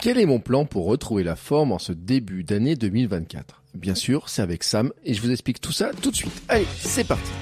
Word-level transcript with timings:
Quel 0.00 0.16
est 0.16 0.26
mon 0.26 0.38
plan 0.38 0.64
pour 0.64 0.86
retrouver 0.86 1.24
la 1.24 1.34
forme 1.34 1.72
en 1.72 1.80
ce 1.80 1.90
début 1.90 2.44
d'année 2.44 2.76
2024 2.76 3.62
Bien 3.74 3.96
sûr, 3.96 4.28
c'est 4.28 4.42
avec 4.42 4.62
Sam 4.62 4.92
et 5.04 5.12
je 5.12 5.20
vous 5.20 5.32
explique 5.32 5.60
tout 5.60 5.72
ça 5.72 5.90
tout 6.00 6.12
de 6.12 6.16
suite. 6.16 6.40
Allez, 6.48 6.68
c'est 6.78 7.02
parti 7.02 7.32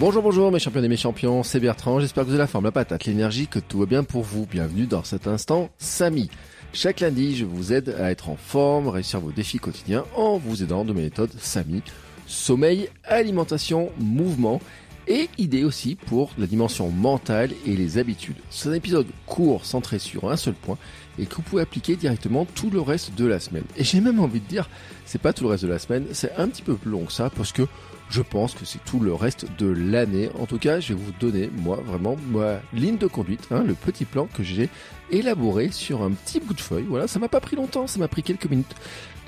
Bonjour, 0.00 0.20
bonjour 0.20 0.50
mes 0.50 0.58
champions 0.58 0.82
et 0.82 0.88
mes 0.88 0.96
champions, 0.96 1.44
c'est 1.44 1.60
Bertrand, 1.60 2.00
j'espère 2.00 2.24
que 2.24 2.28
vous 2.28 2.34
avez 2.34 2.42
la 2.42 2.48
forme, 2.48 2.64
la 2.64 2.72
patate, 2.72 3.04
l'énergie, 3.04 3.46
que 3.46 3.60
tout 3.60 3.78
va 3.78 3.86
bien 3.86 4.02
pour 4.02 4.22
vous. 4.22 4.46
Bienvenue 4.46 4.86
dans 4.86 5.04
cet 5.04 5.28
instant, 5.28 5.70
Samy. 5.78 6.28
Chaque 6.72 6.98
lundi, 6.98 7.36
je 7.36 7.44
vous 7.44 7.72
aide 7.72 7.94
à 8.00 8.10
être 8.10 8.30
en 8.30 8.36
forme, 8.36 8.88
réussir 8.88 9.20
vos 9.20 9.30
défis 9.30 9.58
quotidiens 9.58 10.04
en 10.16 10.38
vous 10.38 10.64
aidant 10.64 10.84
de 10.84 10.92
mes 10.92 11.02
méthodes 11.02 11.32
Samy. 11.38 11.82
Sommeil, 12.26 12.90
alimentation, 13.04 13.90
mouvement 13.98 14.60
et 15.08 15.28
idées 15.38 15.64
aussi 15.64 15.96
pour 15.96 16.30
la 16.38 16.46
dimension 16.46 16.90
mentale 16.90 17.50
et 17.66 17.74
les 17.74 17.98
habitudes. 17.98 18.36
C'est 18.50 18.68
un 18.68 18.74
épisode 18.74 19.06
court 19.26 19.64
centré 19.64 19.98
sur 19.98 20.30
un 20.30 20.36
seul 20.36 20.54
point 20.54 20.78
et 21.18 21.26
que 21.26 21.34
vous 21.36 21.42
pouvez 21.42 21.62
appliquer 21.62 21.96
directement 21.96 22.44
tout 22.44 22.70
le 22.70 22.80
reste 22.80 23.14
de 23.16 23.26
la 23.26 23.40
semaine. 23.40 23.64
Et 23.76 23.84
j'ai 23.84 24.00
même 24.00 24.20
envie 24.20 24.40
de 24.40 24.46
dire, 24.46 24.68
c'est 25.06 25.20
pas 25.20 25.32
tout 25.32 25.44
le 25.44 25.50
reste 25.50 25.64
de 25.64 25.68
la 25.68 25.78
semaine, 25.78 26.04
c'est 26.12 26.36
un 26.36 26.48
petit 26.48 26.62
peu 26.62 26.74
plus 26.74 26.90
long 26.90 27.04
que 27.04 27.12
ça 27.12 27.30
parce 27.30 27.52
que 27.52 27.62
je 28.10 28.22
pense 28.22 28.54
que 28.54 28.64
c'est 28.64 28.82
tout 28.84 29.00
le 29.00 29.12
reste 29.12 29.46
de 29.58 29.66
l'année. 29.66 30.30
En 30.38 30.46
tout 30.46 30.58
cas, 30.58 30.80
je 30.80 30.94
vais 30.94 31.00
vous 31.00 31.12
donner, 31.20 31.50
moi, 31.54 31.78
vraiment, 31.84 32.16
ma 32.30 32.60
ligne 32.72 32.96
de 32.96 33.06
conduite, 33.06 33.48
hein, 33.50 33.62
le 33.66 33.74
petit 33.74 34.06
plan 34.06 34.26
que 34.32 34.42
j'ai 34.42 34.70
élaboré 35.10 35.70
sur 35.72 36.02
un 36.02 36.10
petit 36.10 36.40
bout 36.40 36.54
de 36.54 36.60
feuille. 36.60 36.86
Voilà, 36.88 37.06
ça 37.06 37.18
m'a 37.18 37.28
pas 37.28 37.40
pris 37.40 37.56
longtemps, 37.56 37.86
ça 37.86 37.98
m'a 37.98 38.08
pris 38.08 38.22
quelques 38.22 38.48
minutes 38.48 38.74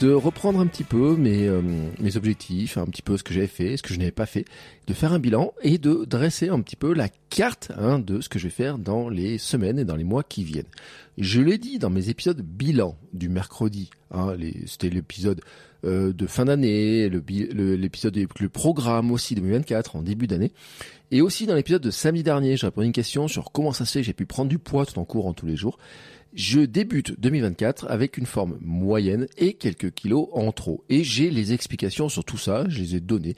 de 0.01 0.13
reprendre 0.13 0.59
un 0.61 0.67
petit 0.67 0.85
peu 0.85 1.15
mes, 1.15 1.47
euh, 1.47 1.61
mes 2.01 2.17
objectifs, 2.17 2.79
un 2.79 2.87
petit 2.87 3.03
peu 3.03 3.19
ce 3.19 3.23
que 3.23 3.35
j'avais 3.35 3.47
fait, 3.47 3.77
ce 3.77 3.83
que 3.83 3.93
je 3.93 3.99
n'avais 3.99 4.11
pas 4.11 4.25
fait, 4.25 4.47
de 4.87 4.95
faire 4.95 5.13
un 5.13 5.19
bilan 5.19 5.53
et 5.63 5.77
de 5.77 6.07
dresser 6.07 6.49
un 6.49 6.61
petit 6.63 6.77
peu 6.77 6.95
la 6.95 7.11
carte 7.29 7.71
hein, 7.77 7.99
de 7.99 8.23
ce 8.23 8.31
que 8.31 8.39
je 8.39 8.45
vais 8.45 8.51
faire 8.51 8.79
dans 8.79 9.11
les 9.11 9.37
semaines 9.37 9.79
et 9.79 9.85
dans 9.85 9.97
les 9.97 10.05
mois 10.05 10.23
qui 10.23 10.43
viennent. 10.43 10.65
Je 11.19 11.43
l'ai 11.43 11.59
dit 11.59 11.79
dans 11.79 11.91
mes 11.91 12.09
épisodes 12.09 12.41
bilan 12.41 12.97
du 13.13 13.29
mercredi, 13.29 13.91
hein, 14.11 14.35
c'était 14.67 14.89
l'épisode 14.89 15.43
euh, 15.85 16.15
de 16.15 16.27
fin 16.27 16.47
d'année, 16.47 17.11
l'épisode 17.11 18.17
le, 18.17 18.27
le, 18.41 18.49
programme 18.49 19.11
aussi 19.11 19.35
2024 19.35 19.97
en 19.97 20.03
début 20.03 20.27
d'année. 20.27 20.53
Et 21.11 21.21
aussi 21.21 21.47
dans 21.47 21.55
l'épisode 21.55 21.83
de 21.83 21.91
samedi 21.91 22.23
dernier, 22.23 22.57
j'ai 22.57 22.67
répondu 22.67 22.87
une 22.87 22.93
question 22.93 23.29
sur 23.29 23.53
comment 23.53 23.73
ça 23.73 23.85
se 23.85 23.93
fait 23.93 24.03
j'ai 24.03 24.13
pu 24.15 24.25
prendre 24.25 24.49
du 24.49 24.59
poids 24.59 24.87
tout 24.87 24.99
en 24.99 25.05
courant 25.05 25.35
tous 25.35 25.47
les 25.47 25.57
jours. 25.57 25.79
Je 26.33 26.61
débute 26.61 27.19
2024 27.19 27.87
avec 27.91 28.17
une 28.17 28.27
forme 28.27 28.59
moyenne 28.61 29.27
et 29.37 29.55
quelques 29.55 29.93
kilos 29.93 30.29
en 30.33 30.53
trop. 30.53 30.85
Et 30.89 31.03
j'ai 31.03 31.29
les 31.29 31.53
explications 31.53 32.09
sur 32.09 32.25
tout 32.25 32.39
ça, 32.39 32.65
je 32.69 32.79
les 32.79 32.95
ai 32.95 33.01
données. 33.01 33.35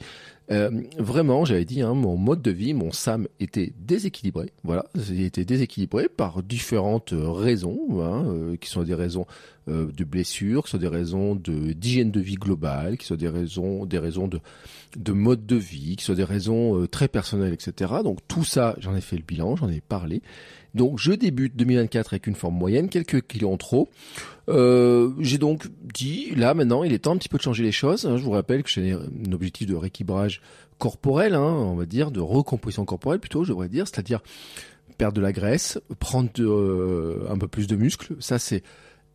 Euh, 0.51 0.69
vraiment, 0.97 1.45
j'avais 1.45 1.65
dit, 1.65 1.81
hein, 1.81 1.93
mon 1.93 2.17
mode 2.17 2.41
de 2.41 2.51
vie, 2.51 2.73
mon 2.73 2.91
SAM 2.91 3.27
était 3.39 3.73
déséquilibré. 3.79 4.51
Voilà, 4.63 4.85
il 5.09 5.23
était 5.23 5.45
déséquilibré 5.45 6.09
par 6.09 6.43
différentes 6.43 7.13
raisons, 7.13 7.79
hein, 8.01 8.25
euh, 8.27 8.55
qui 8.57 8.69
sont 8.69 8.83
des 8.83 8.93
raisons 8.93 9.25
euh, 9.69 9.89
de 9.91 10.03
blessures, 10.03 10.65
qui 10.65 10.71
sont 10.71 10.77
des 10.77 10.87
raisons 10.87 11.35
d'hygiène 11.35 12.11
de 12.11 12.19
vie 12.19 12.35
globale, 12.35 12.97
qui 12.97 13.05
sont 13.05 13.15
des 13.15 13.29
raisons, 13.29 13.85
des 13.85 13.99
raisons 13.99 14.27
de 14.27 14.39
de 14.97 15.11
mode 15.11 15.47
de 15.47 15.55
vie, 15.55 15.95
qui 15.95 16.05
sont 16.05 16.13
des 16.13 16.23
raisons 16.23 16.85
très 16.85 17.07
personnelles, 17.07 17.53
etc. 17.53 17.93
Donc 18.03 18.19
tout 18.27 18.43
ça, 18.43 18.75
j'en 18.77 18.95
ai 18.95 19.01
fait 19.01 19.15
le 19.15 19.23
bilan, 19.23 19.55
j'en 19.55 19.69
ai 19.69 19.81
parlé. 19.81 20.21
Donc 20.75 20.99
je 20.99 21.13
débute 21.13 21.55
2024 21.55 22.13
avec 22.13 22.27
une 22.27 22.35
forme 22.35 22.55
moyenne, 22.55 22.89
quelques 22.89 23.25
kilos 23.25 23.53
en 23.53 23.57
trop. 23.57 23.89
Euh, 24.49 25.11
j'ai 25.19 25.37
donc 25.37 25.67
dit, 25.81 26.33
là 26.35 26.53
maintenant, 26.53 26.83
il 26.83 26.93
est 26.93 26.99
temps 26.99 27.13
un 27.13 27.17
petit 27.17 27.29
peu 27.29 27.37
de 27.37 27.43
changer 27.43 27.63
les 27.63 27.71
choses. 27.71 28.05
Hein. 28.05 28.17
Je 28.17 28.23
vous 28.23 28.31
rappelle 28.31 28.63
que 28.63 28.69
j'ai 28.69 28.91
un 28.91 29.31
objectif 29.31 29.67
de 29.67 29.75
rééquilibrage 29.75 30.41
corporel, 30.77 31.33
hein, 31.33 31.41
on 31.41 31.75
va 31.75 31.85
dire, 31.85 32.11
de 32.11 32.19
recomposition 32.19 32.85
corporelle 32.85 33.19
plutôt, 33.19 33.43
je 33.43 33.49
devrais 33.49 33.69
dire, 33.69 33.87
c'est-à-dire 33.87 34.21
perdre 34.97 35.15
de 35.15 35.21
la 35.21 35.31
graisse, 35.31 35.79
prendre 35.99 36.29
euh, 36.39 37.25
un 37.29 37.37
peu 37.37 37.47
plus 37.47 37.67
de 37.67 37.75
muscles. 37.75 38.15
Ça, 38.19 38.37
c'est 38.37 38.63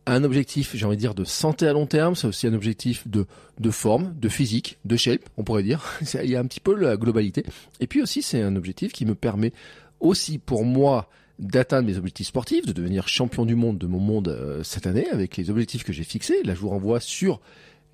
un 0.05 0.23
objectif, 0.23 0.75
j'ai 0.75 0.85
envie 0.85 0.95
de 0.95 1.01
dire, 1.01 1.13
de 1.13 1.23
santé 1.23 1.67
à 1.67 1.73
long 1.73 1.85
terme. 1.85 2.15
C'est 2.15 2.27
aussi 2.27 2.47
un 2.47 2.53
objectif 2.53 3.07
de, 3.07 3.25
de 3.59 3.71
forme, 3.71 4.15
de 4.19 4.29
physique, 4.29 4.79
de 4.85 4.97
shape, 4.97 5.21
on 5.37 5.43
pourrait 5.43 5.63
dire. 5.63 5.83
Il 6.23 6.29
y 6.29 6.35
a 6.35 6.39
un 6.39 6.45
petit 6.45 6.59
peu 6.59 6.75
la 6.75 6.97
globalité. 6.97 7.43
Et 7.79 7.87
puis 7.87 8.01
aussi, 8.01 8.21
c'est 8.21 8.41
un 8.41 8.55
objectif 8.55 8.91
qui 8.91 9.05
me 9.05 9.15
permet 9.15 9.53
aussi 9.99 10.37
pour 10.37 10.65
moi 10.65 11.09
d'atteindre 11.39 11.87
mes 11.87 11.97
objectifs 11.97 12.27
sportifs, 12.27 12.65
de 12.65 12.73
devenir 12.73 13.07
champion 13.07 13.45
du 13.45 13.55
monde 13.55 13.77
de 13.77 13.87
mon 13.87 13.99
monde 13.99 14.27
euh, 14.27 14.61
cette 14.63 14.85
année 14.85 15.07
avec 15.09 15.37
les 15.37 15.49
objectifs 15.49 15.83
que 15.83 15.93
j'ai 15.93 16.03
fixés. 16.03 16.43
Là, 16.43 16.53
je 16.53 16.59
vous 16.59 16.69
renvoie 16.69 16.99
sur 16.99 17.39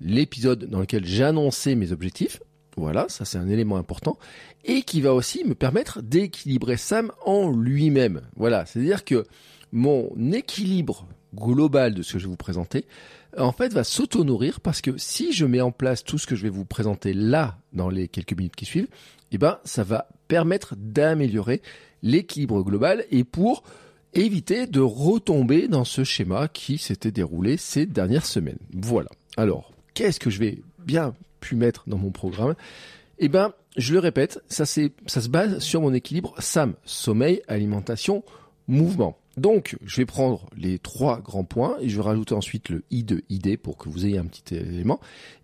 l'épisode 0.00 0.64
dans 0.64 0.80
lequel 0.80 1.06
j'ai 1.06 1.24
annoncé 1.24 1.74
mes 1.74 1.92
objectifs. 1.92 2.40
Voilà, 2.76 3.06
ça 3.08 3.24
c'est 3.24 3.38
un 3.38 3.48
élément 3.48 3.76
important 3.76 4.18
et 4.64 4.82
qui 4.82 5.00
va 5.00 5.14
aussi 5.14 5.44
me 5.44 5.54
permettre 5.54 6.02
d'équilibrer 6.02 6.76
Sam 6.76 7.10
en 7.24 7.50
lui-même. 7.50 8.20
Voilà, 8.36 8.66
c'est-à-dire 8.66 9.04
que 9.04 9.24
mon 9.72 10.10
équilibre 10.32 11.06
global 11.34 11.94
de 11.94 12.02
ce 12.02 12.14
que 12.14 12.18
je 12.18 12.24
vais 12.24 12.30
vous 12.30 12.36
présenter, 12.36 12.84
en 13.38 13.52
fait, 13.52 13.72
va 13.72 13.84
s'auto-nourrir 13.84 14.60
parce 14.60 14.80
que 14.80 14.96
si 14.98 15.32
je 15.32 15.46
mets 15.46 15.60
en 15.60 15.72
place 15.72 16.04
tout 16.04 16.18
ce 16.18 16.26
que 16.26 16.36
je 16.36 16.42
vais 16.42 16.50
vous 16.50 16.64
présenter 16.64 17.14
là, 17.14 17.58
dans 17.72 17.88
les 17.88 18.08
quelques 18.08 18.36
minutes 18.36 18.56
qui 18.56 18.64
suivent, 18.64 18.88
eh 19.32 19.38
ben, 19.38 19.58
ça 19.64 19.82
va 19.82 20.08
permettre 20.28 20.74
d'améliorer 20.76 21.62
l'équilibre 22.06 22.62
global 22.62 23.04
et 23.10 23.24
pour 23.24 23.62
éviter 24.14 24.66
de 24.66 24.80
retomber 24.80 25.68
dans 25.68 25.84
ce 25.84 26.04
schéma 26.04 26.48
qui 26.48 26.78
s'était 26.78 27.10
déroulé 27.10 27.56
ces 27.56 27.84
dernières 27.86 28.26
semaines. 28.26 28.58
Voilà. 28.72 29.10
Alors, 29.36 29.72
qu'est-ce 29.94 30.20
que 30.20 30.30
je 30.30 30.38
vais 30.38 30.58
bien 30.78 31.14
pu 31.40 31.56
mettre 31.56 31.84
dans 31.86 31.98
mon 31.98 32.10
programme? 32.10 32.54
Eh 33.18 33.28
ben, 33.28 33.52
je 33.76 33.92
le 33.92 33.98
répète, 33.98 34.42
ça, 34.48 34.64
ça 34.64 35.20
se 35.20 35.28
base 35.28 35.58
sur 35.58 35.80
mon 35.80 35.92
équilibre 35.92 36.34
SAM, 36.38 36.74
sommeil, 36.84 37.42
alimentation, 37.48 38.24
mouvement. 38.68 39.18
Donc, 39.36 39.76
je 39.84 39.96
vais 39.96 40.06
prendre 40.06 40.48
les 40.56 40.78
trois 40.78 41.20
grands 41.20 41.44
points 41.44 41.76
et 41.80 41.88
je 41.88 41.96
vais 41.96 42.02
rajouter 42.02 42.34
ensuite 42.34 42.70
le 42.70 42.84
I 42.90 43.04
de 43.04 43.22
ID 43.28 43.58
pour 43.58 43.76
que 43.76 43.88
vous 43.90 44.06
ayez 44.06 44.16
un 44.16 44.24
petit 44.24 44.54
élément. 44.54 44.98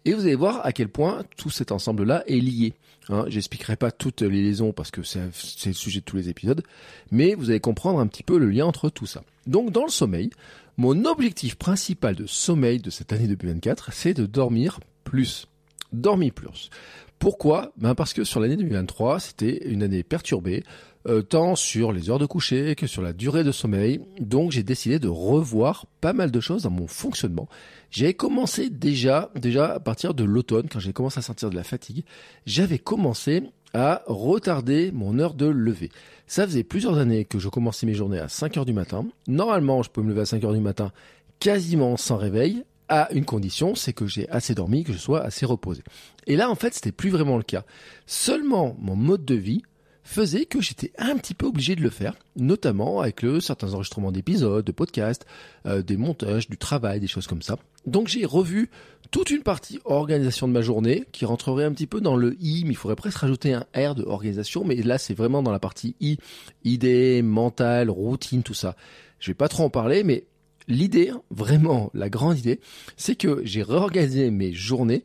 Et 0.04 0.14
vous 0.14 0.22
allez 0.22 0.34
voir 0.34 0.64
à 0.64 0.72
quel 0.72 0.88
point 0.88 1.25
tout 1.36 1.50
cet 1.50 1.72
ensemble-là 1.72 2.25
est 2.26 2.41
lié. 2.41 2.72
Hein, 3.10 3.26
J'expliquerai 3.28 3.76
pas 3.76 3.91
toutes 3.91 4.22
les 4.22 4.42
liaisons 4.42 4.72
parce 4.72 4.91
que 4.91 5.02
c'est 5.02 5.20
le 5.66 5.72
sujet 5.72 6.00
de 6.00 6.04
tous 6.04 6.16
les 6.16 6.31
épisodes, 6.31 6.62
mais 7.10 7.34
vous 7.34 7.50
allez 7.50 7.60
comprendre 7.60 8.00
un 8.00 8.06
petit 8.06 8.22
peu 8.22 8.38
le 8.38 8.48
lien 8.48 8.64
entre 8.64 8.88
tout 8.88 9.06
ça. 9.06 9.22
Donc, 9.47 9.70
dans 9.70 9.84
le 9.84 9.91
sommeil, 9.91 10.31
mon 10.78 11.04
objectif 11.04 11.56
principal 11.56 12.14
de 12.14 12.26
sommeil 12.26 12.78
de 12.78 12.88
cette 12.88 13.12
année 13.12 13.26
2024, 13.26 13.92
c'est 13.92 14.14
de 14.14 14.25
dormir 14.25 14.81
plus. 15.04 15.48
Dormir 15.92 16.32
plus. 16.32 16.70
Pourquoi? 17.19 17.72
Ben 17.76 17.94
Parce 17.94 18.12
que 18.12 18.25
sur 18.25 18.41
l'année 18.41 18.56
2023, 18.56 19.20
c'était 19.20 19.69
une 19.69 19.82
année 19.82 20.03
perturbée, 20.03 20.64
euh, 21.06 21.22
tant 21.22 21.54
sur 21.54 21.92
les 21.92 22.10
heures 22.10 22.19
de 22.19 22.26
coucher 22.26 22.75
que 22.75 22.86
sur 22.86 23.00
la 23.00 23.12
durée 23.12 23.44
de 23.44 23.53
sommeil. 23.53 24.00
Donc 24.19 24.50
j'ai 24.50 24.62
décidé 24.62 24.98
de 24.98 25.08
revoir 25.08 25.86
pas 26.00 26.12
mal 26.12 26.31
de 26.31 26.41
choses 26.41 26.62
dans 26.62 26.70
mon 26.70 26.88
fonctionnement. 26.88 27.48
J'ai 27.91 28.14
commencé 28.14 28.70
déjà, 28.70 29.31
déjà 29.36 29.75
à 29.75 29.81
partir 29.81 30.14
de 30.14 30.25
l'automne, 30.25 30.69
quand 30.69 30.81
j'ai 30.81 30.92
commencé 30.92 31.19
à 31.19 31.22
sentir 31.22 31.50
de 31.50 31.54
la 31.54 31.64
fatigue, 31.64 32.04
j'avais 32.44 32.78
commencé 32.78 33.44
à 33.75 34.02
retarder 34.06 34.90
mon 34.93 35.19
heure 35.19 35.34
de 35.34 35.46
lever. 35.46 35.90
Ça 36.26 36.46
faisait 36.46 36.64
plusieurs 36.64 36.99
années 36.99 37.25
que 37.25 37.38
je 37.38 37.49
commençais 37.49 37.87
mes 37.87 37.94
journées 37.94 38.19
à 38.19 38.28
5 38.28 38.56
heures 38.56 38.66
du 38.66 38.72
matin. 38.72 39.06
Normalement, 39.28 39.82
je 39.82 39.90
peux 39.90 40.02
me 40.02 40.08
lever 40.08 40.22
à 40.22 40.26
5 40.26 40.43
heures 40.44 40.55
du 40.55 40.61
matin 40.61 40.93
quasiment 41.38 41.96
sans 41.96 42.16
réveil 42.16 42.64
à 42.92 43.10
une 43.12 43.24
condition, 43.24 43.74
c'est 43.74 43.94
que 43.94 44.06
j'ai 44.06 44.28
assez 44.28 44.54
dormi, 44.54 44.84
que 44.84 44.92
je 44.92 44.98
sois 44.98 45.22
assez 45.22 45.46
reposé. 45.46 45.82
Et 46.26 46.36
là, 46.36 46.50
en 46.50 46.54
fait, 46.54 46.74
c'était 46.74 46.92
plus 46.92 47.08
vraiment 47.08 47.38
le 47.38 47.42
cas. 47.42 47.64
Seulement 48.04 48.76
mon 48.78 48.96
mode 48.96 49.24
de 49.24 49.34
vie 49.34 49.62
faisait 50.02 50.44
que 50.44 50.60
j'étais 50.60 50.92
un 50.98 51.16
petit 51.16 51.32
peu 51.32 51.46
obligé 51.46 51.74
de 51.74 51.80
le 51.80 51.88
faire, 51.88 52.14
notamment 52.36 53.00
avec 53.00 53.24
certains 53.40 53.72
enregistrements 53.72 54.12
d'épisodes, 54.12 54.64
de 54.64 54.72
podcasts, 54.72 55.24
euh, 55.64 55.80
des 55.80 55.96
montages, 55.96 56.50
du 56.50 56.58
travail, 56.58 57.00
des 57.00 57.06
choses 57.06 57.26
comme 57.26 57.40
ça. 57.40 57.56
Donc 57.86 58.08
j'ai 58.08 58.26
revu 58.26 58.68
toute 59.10 59.30
une 59.30 59.42
partie 59.42 59.78
organisation 59.86 60.46
de 60.46 60.52
ma 60.52 60.60
journée 60.60 61.04
qui 61.12 61.24
rentrerait 61.24 61.64
un 61.64 61.72
petit 61.72 61.86
peu 61.86 62.02
dans 62.02 62.16
le 62.16 62.36
I, 62.40 62.64
mais 62.64 62.72
il 62.72 62.76
faudrait 62.76 62.96
presque 62.96 63.18
rajouter 63.18 63.54
un 63.54 63.64
R 63.74 63.94
de 63.94 64.02
organisation, 64.02 64.64
mais 64.64 64.76
là 64.76 64.98
c'est 64.98 65.14
vraiment 65.14 65.42
dans 65.42 65.52
la 65.52 65.60
partie 65.60 65.94
I, 66.00 66.18
idée, 66.64 67.22
mental, 67.22 67.88
routine, 67.88 68.42
tout 68.42 68.54
ça. 68.54 68.76
Je 69.18 69.30
vais 69.30 69.36
pas 69.36 69.48
trop 69.48 69.62
en 69.62 69.70
parler, 69.70 70.02
mais 70.02 70.24
l'idée, 70.69 71.12
vraiment 71.31 71.91
la 71.94 72.09
grande 72.09 72.38
idée, 72.38 72.61
c'est 72.97 73.17
que 73.17 73.43
j'ai 73.44 73.62
réorganisé 73.62 74.31
mes 74.31 74.53
journées 74.53 75.05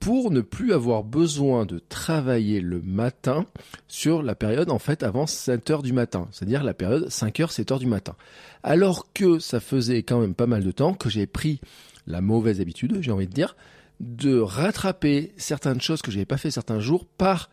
pour 0.00 0.30
ne 0.30 0.42
plus 0.42 0.74
avoir 0.74 1.02
besoin 1.02 1.64
de 1.64 1.78
travailler 1.78 2.60
le 2.60 2.82
matin 2.82 3.46
sur 3.88 4.22
la 4.22 4.34
période 4.34 4.70
en 4.70 4.78
fait 4.78 5.02
avant 5.02 5.26
7 5.26 5.70
heures 5.70 5.82
du 5.82 5.94
matin, 5.94 6.28
c'est-à-dire 6.30 6.62
la 6.62 6.74
période 6.74 7.08
5 7.08 7.40
heures 7.40 7.52
7 7.52 7.72
heures 7.72 7.78
du 7.78 7.86
matin. 7.86 8.14
Alors 8.62 9.12
que 9.14 9.38
ça 9.38 9.60
faisait 9.60 10.02
quand 10.02 10.20
même 10.20 10.34
pas 10.34 10.46
mal 10.46 10.62
de 10.62 10.70
temps 10.72 10.92
que 10.92 11.08
j'ai 11.08 11.26
pris 11.26 11.60
la 12.06 12.20
mauvaise 12.20 12.60
habitude, 12.60 12.98
j'ai 13.00 13.12
envie 13.12 13.26
de 13.26 13.32
dire, 13.32 13.56
de 14.00 14.38
rattraper 14.38 15.32
certaines 15.36 15.80
choses 15.80 16.02
que 16.02 16.10
j'avais 16.10 16.26
pas 16.26 16.36
fait 16.36 16.50
certains 16.50 16.80
jours 16.80 17.06
par 17.06 17.48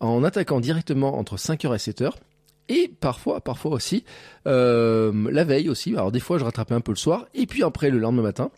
en 0.00 0.24
attaquant 0.24 0.60
directement 0.60 1.16
entre 1.16 1.36
5h 1.36 1.74
et 1.74 1.78
7h 1.78 2.12
et 2.68 2.90
parfois, 3.00 3.40
parfois 3.40 3.72
aussi, 3.72 4.04
euh, 4.46 5.30
la 5.30 5.44
veille 5.44 5.68
aussi. 5.68 5.92
Alors 5.92 6.12
des 6.12 6.20
fois, 6.20 6.38
je 6.38 6.44
rattrapais 6.44 6.74
un 6.74 6.80
peu 6.80 6.92
le 6.92 6.96
soir, 6.96 7.26
et 7.34 7.46
puis 7.46 7.62
après 7.62 7.90
le 7.90 7.98
lendemain 7.98 8.22
matin. 8.22 8.50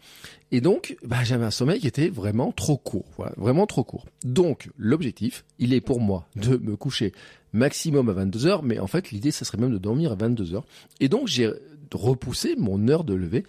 Et 0.53 0.61
donc, 0.61 0.97
bah, 1.05 1.25
j'avais 1.25 1.45
un 1.45 1.51
sommeil 1.51 1.81
qui 1.81 1.89
était 1.89 2.09
vraiment 2.09 2.53
trop 2.53 2.77
court, 2.77 3.07
voilà, 3.17 3.33
vraiment 3.37 3.67
trop 3.67 3.83
court. 3.83 4.07
Donc, 4.25 4.69
l'objectif, 4.79 5.45
il 5.59 5.75
est 5.75 5.81
pour 5.81 6.01
moi 6.01 6.29
de 6.37 6.57
me 6.57 6.77
coucher 6.77 7.13
maximum 7.53 8.09
à 8.11 8.13
22 8.13 8.47
heures, 8.47 8.63
mais 8.63 8.79
en 8.79 8.87
fait, 8.87 9.11
l'idée, 9.11 9.33
ça 9.33 9.45
serait 9.45 9.59
même 9.59 9.73
de 9.73 9.79
dormir 9.79 10.13
à 10.13 10.15
22 10.15 10.55
heures. 10.55 10.67
Et 11.01 11.09
donc, 11.09 11.27
j'ai 11.27 11.51
repoussé 11.93 12.55
mon 12.57 12.87
heure 12.89 13.03
de 13.03 13.15
lever 13.15 13.45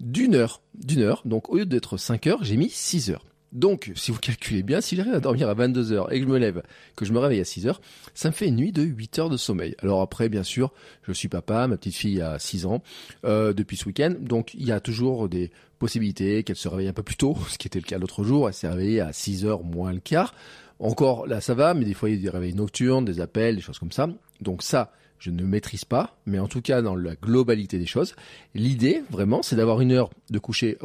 d'une 0.00 0.34
heure, 0.34 0.60
d'une 0.74 1.00
heure. 1.00 1.22
Donc, 1.24 1.50
au 1.50 1.56
lieu 1.56 1.66
d'être 1.66 1.96
5 1.96 2.26
heures, 2.28 2.44
j'ai 2.44 2.56
mis 2.56 2.70
6 2.70 3.10
heures. 3.10 3.24
Donc, 3.56 3.90
si 3.96 4.10
vous 4.10 4.18
calculez 4.18 4.62
bien, 4.62 4.82
si 4.82 4.96
j'arrive 4.96 5.14
à 5.14 5.20
dormir 5.20 5.48
à 5.48 5.54
22 5.54 5.92
heures 5.92 6.12
et 6.12 6.20
que 6.20 6.26
je 6.26 6.30
me 6.30 6.36
lève, 6.38 6.62
que 6.94 7.06
je 7.06 7.12
me 7.14 7.18
réveille 7.18 7.40
à 7.40 7.44
6 7.44 7.66
heures, 7.66 7.80
ça 8.12 8.28
me 8.28 8.34
fait 8.34 8.48
une 8.48 8.56
nuit 8.56 8.70
de 8.70 8.82
8 8.82 9.18
heures 9.18 9.30
de 9.30 9.38
sommeil. 9.38 9.74
Alors 9.82 10.02
après, 10.02 10.28
bien 10.28 10.42
sûr, 10.42 10.74
je 11.04 11.12
suis 11.12 11.28
papa, 11.28 11.66
ma 11.66 11.78
petite 11.78 11.94
fille 11.94 12.20
a 12.20 12.38
6 12.38 12.66
ans 12.66 12.82
euh, 13.24 13.54
depuis 13.54 13.78
ce 13.78 13.86
week-end, 13.86 14.12
donc 14.20 14.52
il 14.52 14.66
y 14.66 14.72
a 14.72 14.80
toujours 14.80 15.30
des 15.30 15.50
possibilités 15.78 16.42
qu'elle 16.42 16.56
se 16.56 16.68
réveille 16.68 16.88
un 16.88 16.92
peu 16.92 17.02
plus 17.02 17.16
tôt, 17.16 17.34
ce 17.48 17.56
qui 17.56 17.66
était 17.66 17.80
le 17.80 17.86
cas 17.86 17.96
l'autre 17.96 18.24
jour, 18.24 18.46
elle 18.46 18.54
s'est 18.54 18.68
réveillée 18.68 19.00
à 19.00 19.14
6 19.14 19.46
heures 19.46 19.64
moins 19.64 19.94
le 19.94 20.00
quart. 20.00 20.34
Encore 20.78 21.26
là, 21.26 21.40
ça 21.40 21.54
va, 21.54 21.72
mais 21.72 21.86
des 21.86 21.94
fois 21.94 22.10
il 22.10 22.16
y 22.16 22.18
a 22.18 22.22
des 22.22 22.28
réveils 22.28 22.52
nocturnes, 22.52 23.06
des 23.06 23.20
appels, 23.20 23.56
des 23.56 23.62
choses 23.62 23.78
comme 23.78 23.92
ça. 23.92 24.10
Donc 24.42 24.62
ça, 24.62 24.92
je 25.18 25.30
ne 25.30 25.44
maîtrise 25.44 25.84
pas, 25.84 26.16
mais 26.26 26.38
en 26.38 26.48
tout 26.48 26.60
cas 26.60 26.82
dans 26.82 26.96
la 26.96 27.14
globalité 27.14 27.78
des 27.78 27.86
choses, 27.86 28.14
l'idée 28.54 29.02
vraiment 29.10 29.42
c'est 29.42 29.56
d'avoir 29.56 29.80
une 29.80 29.92
heure 29.92 30.10
de 30.30 30.38
coucher 30.38 30.78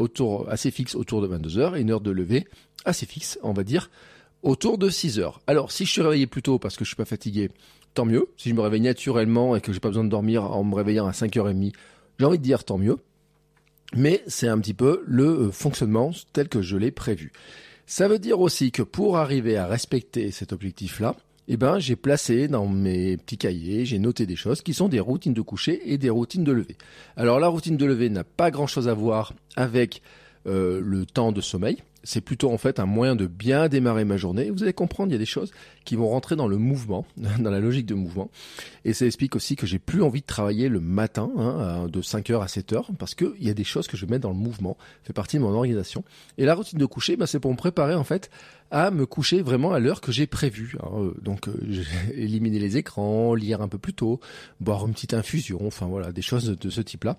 assez 0.48 0.72
fixe 0.72 0.96
autour 0.96 1.22
de 1.22 1.28
22 1.28 1.58
heures 1.58 1.76
et 1.76 1.82
une 1.82 1.92
heure 1.92 2.02
de 2.02 2.12
lever 2.12 2.48
assez 2.86 3.06
fixe, 3.06 3.38
on 3.44 3.54
va 3.54 3.64
dire, 3.64 3.90
autour 4.44 4.78
de 4.78 4.90
6 4.90 5.20
heures. 5.20 5.42
Alors 5.48 5.72
si 5.72 5.86
je 5.86 5.92
suis 5.92 6.02
réveillé 6.02 6.28
plus 6.28 6.42
tôt 6.42 6.60
parce 6.60 6.76
que 6.76 6.84
je 6.84 6.90
suis 6.90 6.96
pas 6.96 7.06
fatigué, 7.06 7.52
tant 7.94 8.06
mieux. 8.06 8.28
Si 8.38 8.50
je 8.50 8.56
me 8.56 8.62
réveille 8.62 8.82
naturellement 8.82 9.56
et 9.56 9.62
que 9.62 9.74
j'ai 9.74 9.80
pas 9.80 9.90
besoin 9.90 10.04
de 10.04 10.10
dormir 10.10 10.44
en 10.44 10.64
me 10.64 10.76
réveillant 10.76 11.08
à 11.08 11.12
5h30, 11.12 11.74
j'ai 12.20 12.26
envie 12.26 12.38
de 12.38 12.44
dire 12.44 12.64
tant 12.64 12.78
mieux. 12.78 12.98
Mais 13.94 14.24
c'est 14.28 14.48
un 14.48 14.60
petit 14.60 14.74
peu 14.74 15.04
le 15.06 15.26
euh, 15.26 15.52
fonctionnement 15.52 16.12
tel 16.34 16.48
que 16.48 16.62
je 16.62 16.78
l'ai 16.78 16.92
prévu. 16.92 17.32
Ça 17.86 18.08
veut 18.08 18.20
dire 18.20 18.40
aussi 18.40 18.72
que 18.72 18.84
pour 18.84 19.18
arriver 19.18 19.58
à 19.58 19.68
respecter 19.68 20.32
cet 20.32 20.54
objectif-là, 20.54 21.16
eh 21.54 21.58
ben, 21.58 21.80
j'ai 21.80 21.98
placé 21.98 22.48
dans 22.48 22.66
mes 22.66 23.18
petits 23.18 23.38
cahiers, 23.38 23.84
j'ai 23.86 24.00
noté 24.00 24.26
des 24.26 24.38
choses 24.38 24.62
qui 24.62 24.74
sont 24.74 24.88
des 24.88 25.02
routines 25.02 25.34
de 25.34 25.42
coucher 25.42 25.82
et 25.92 25.98
des 25.98 26.10
routines 26.10 26.46
de 26.46 26.54
lever. 26.54 26.78
Alors 27.18 27.42
la 27.42 27.50
routine 27.50 27.76
de 27.76 27.86
lever 27.86 28.10
n'a 28.10 28.24
pas 28.24 28.52
grand-chose 28.52 28.88
à 28.88 28.94
voir 28.94 29.34
avec 29.58 30.02
euh, 30.48 30.80
le 30.82 31.06
temps 31.06 31.34
de 31.34 31.42
sommeil 31.42 31.84
c'est 32.04 32.22
plutôt 32.22 32.52
en 32.52 32.58
fait 32.58 32.80
un 32.80 32.86
moyen 32.86 33.16
de 33.16 33.28
bien 33.28 33.68
démarrer 33.68 34.06
ma 34.06 34.18
journée. 34.18 34.50
Vous 34.50 34.64
allez 34.64 34.74
comprendre, 34.74 35.10
il 35.10 35.14
y 35.14 35.16
a 35.16 35.20
des 35.20 35.26
choses 35.26 35.52
qui 35.86 35.96
vont 35.96 36.10
rentrer 36.10 36.36
dans 36.36 36.48
le 36.48 36.58
mouvement, 36.58 37.06
dans 37.18 37.52
la 37.52 37.60
logique 37.60 37.86
de 37.86 37.94
mouvement. 37.94 38.30
Et 38.86 38.94
ça 38.94 39.06
explique 39.06 39.36
aussi 39.36 39.56
que 39.56 39.68
j'ai 39.68 39.80
plus 39.80 40.02
envie 40.02 40.22
de 40.22 40.26
travailler 40.26 40.70
le 40.70 40.80
matin, 40.80 41.30
hein, 41.38 41.88
de 41.88 42.02
5h 42.02 42.42
à 42.42 42.48
7h, 42.48 42.96
parce 42.98 43.16
qu'il 43.16 43.34
y 43.40 43.50
a 43.50 43.54
des 43.54 43.64
choses 43.64 43.88
que 43.88 43.98
je 43.98 44.06
mets 44.06 44.20
dans 44.20 44.30
le 44.30 44.36
mouvement, 44.36 44.78
fait 45.04 45.14
partie 45.14 45.38
de 45.38 45.42
mon 45.42 45.54
organisation. 45.54 46.04
Et 46.38 46.46
la 46.46 46.56
routine 46.56 46.80
de 46.80 46.86
coucher, 46.86 47.16
bah, 47.16 47.28
c'est 47.28 47.40
pour 47.40 47.52
me 47.52 47.58
préparer 47.58 47.96
en 47.96 48.04
fait 48.04 48.30
à 48.72 48.90
me 48.90 49.06
coucher 49.06 49.42
vraiment 49.42 49.74
à 49.74 49.80
l'heure 49.80 50.02
que 50.02 50.12
j'ai 50.12 50.28
prévue. 50.28 50.78
Hein. 50.82 51.12
Donc 51.22 51.48
euh, 51.48 51.54
éliminer 52.16 52.60
les 52.60 52.78
écrans, 52.78 53.36
lire 53.36 53.62
un 53.62 53.68
peu 53.68 53.78
plus 53.78 53.94
tôt, 53.94 54.20
boire 54.60 54.86
une 54.88 54.94
petite 54.94 55.14
infusion, 55.14 55.60
enfin 55.66 55.88
voilà, 55.88 56.12
des 56.12 56.22
choses 56.22 56.58
de 56.58 56.70
ce 56.70 56.82
type-là 56.82 57.18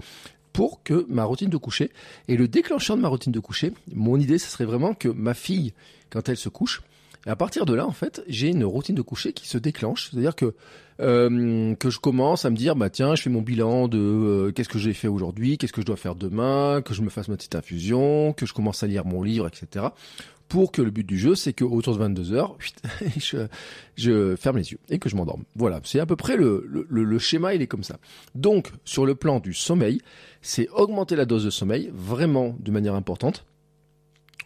pour 0.52 0.82
que 0.82 1.06
ma 1.08 1.24
routine 1.24 1.50
de 1.50 1.56
coucher 1.56 1.90
et 2.28 2.36
le 2.36 2.48
déclencheur 2.48 2.96
de 2.96 3.02
ma 3.02 3.08
routine 3.08 3.32
de 3.32 3.40
coucher, 3.40 3.72
mon 3.92 4.18
idée, 4.18 4.38
ce 4.38 4.48
serait 4.48 4.64
vraiment 4.64 4.94
que 4.94 5.08
ma 5.08 5.34
fille, 5.34 5.72
quand 6.10 6.28
elle 6.28 6.36
se 6.36 6.48
couche, 6.48 6.82
à 7.26 7.36
partir 7.36 7.66
de 7.66 7.74
là, 7.74 7.86
en 7.86 7.92
fait, 7.92 8.22
j'ai 8.26 8.48
une 8.48 8.64
routine 8.64 8.96
de 8.96 9.02
coucher 9.02 9.32
qui 9.32 9.46
se 9.48 9.56
déclenche. 9.56 10.10
C'est-à-dire 10.10 10.34
que 10.34 10.54
euh, 11.00 11.74
que 11.76 11.88
je 11.88 11.98
commence 11.98 12.44
à 12.44 12.50
me 12.50 12.56
dire, 12.56 12.76
bah 12.76 12.90
tiens, 12.90 13.14
je 13.14 13.22
fais 13.22 13.30
mon 13.30 13.40
bilan 13.40 13.88
de 13.88 13.98
euh, 13.98 14.52
qu'est-ce 14.52 14.68
que 14.68 14.78
j'ai 14.78 14.92
fait 14.92 15.08
aujourd'hui, 15.08 15.56
qu'est-ce 15.56 15.72
que 15.72 15.80
je 15.80 15.86
dois 15.86 15.96
faire 15.96 16.14
demain, 16.14 16.82
que 16.82 16.94
je 16.94 17.02
me 17.02 17.08
fasse 17.08 17.28
ma 17.28 17.36
petite 17.36 17.54
infusion, 17.54 18.32
que 18.34 18.44
je 18.44 18.52
commence 18.52 18.82
à 18.82 18.86
lire 18.86 19.04
mon 19.06 19.22
livre, 19.22 19.46
etc 19.46 19.86
pour 20.52 20.70
que 20.70 20.82
le 20.82 20.90
but 20.90 21.06
du 21.06 21.18
jeu, 21.18 21.34
c'est 21.34 21.54
qu'autour 21.54 21.94
de 21.94 21.98
22 21.98 22.34
heures, 22.34 22.58
je, 23.96 24.36
ferme 24.36 24.58
les 24.58 24.70
yeux 24.70 24.78
et 24.90 24.98
que 24.98 25.08
je 25.08 25.16
m'endorme. 25.16 25.44
Voilà, 25.56 25.80
c'est 25.82 25.98
à 25.98 26.04
peu 26.04 26.14
près 26.14 26.36
le, 26.36 27.18
schéma, 27.18 27.54
il 27.54 27.62
est 27.62 27.66
comme 27.66 27.82
ça. 27.82 27.96
Donc, 28.34 28.70
sur 28.84 29.06
le 29.06 29.14
plan 29.14 29.40
du 29.40 29.54
sommeil, 29.54 30.02
c'est 30.42 30.68
augmenter 30.68 31.16
la 31.16 31.24
dose 31.24 31.46
de 31.46 31.48
sommeil 31.48 31.90
vraiment 31.94 32.54
de 32.60 32.70
manière 32.70 32.94
importante 32.94 33.46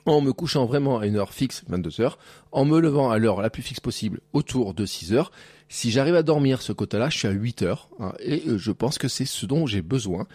en 0.05 0.21
me 0.21 0.33
couchant 0.33 0.65
vraiment 0.65 1.01
à 1.01 1.09
une 1.09 1.17
heure 1.17 1.35
fixe, 1.35 1.65
22 1.67 2.01
heures, 2.01 2.19
en 2.53 2.65
me 2.65 2.79
levant 2.79 3.11
à 3.11 3.19
l'heure 3.19 3.43
la 3.43 3.51
plus 3.51 3.65
fixe 3.65 3.81
possible, 3.81 4.21
autour 4.33 4.75
de 4.75 4.87
6 4.87 5.13
heures. 5.13 5.33
Si 5.69 5.91
j'arrive 5.91 6.15
à 6.15 6.23
dormir 6.23 6.63
ce 6.63 6.73
quota-là, 6.73 7.11
je 7.11 7.19
suis 7.19 7.27
à 7.27 7.33
8 7.33 7.63
heures, 7.63 7.89
hein, 7.99 8.13
et 8.21 8.45
euh, 8.47 8.59
je 8.59 8.71
pense 8.71 8.99
que 8.99 9.09
c'est 9.09 9.25
ce 9.25 9.45
dont 9.45 9.67
j'ai 9.67 9.83
besoin. 9.83 10.29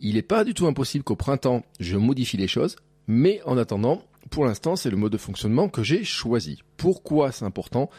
Il 0.00 0.16
n'est 0.16 0.22
pas 0.22 0.42
du 0.42 0.52
tout 0.52 0.66
impossible 0.66 1.04
qu'au 1.04 1.14
printemps, 1.14 1.62
je 1.78 1.96
modifie 1.96 2.38
les 2.38 2.48
choses, 2.48 2.74
mais 3.06 3.40
en 3.46 3.56
attendant, 3.56 4.02
pour 4.32 4.46
l'instant, 4.46 4.76
c'est 4.76 4.88
le 4.88 4.96
mode 4.96 5.12
de 5.12 5.18
fonctionnement 5.18 5.68
que 5.68 5.82
j'ai 5.82 6.04
choisi. 6.04 6.62
Pourquoi 6.78 7.32
c'est 7.32 7.44
important? 7.44 7.90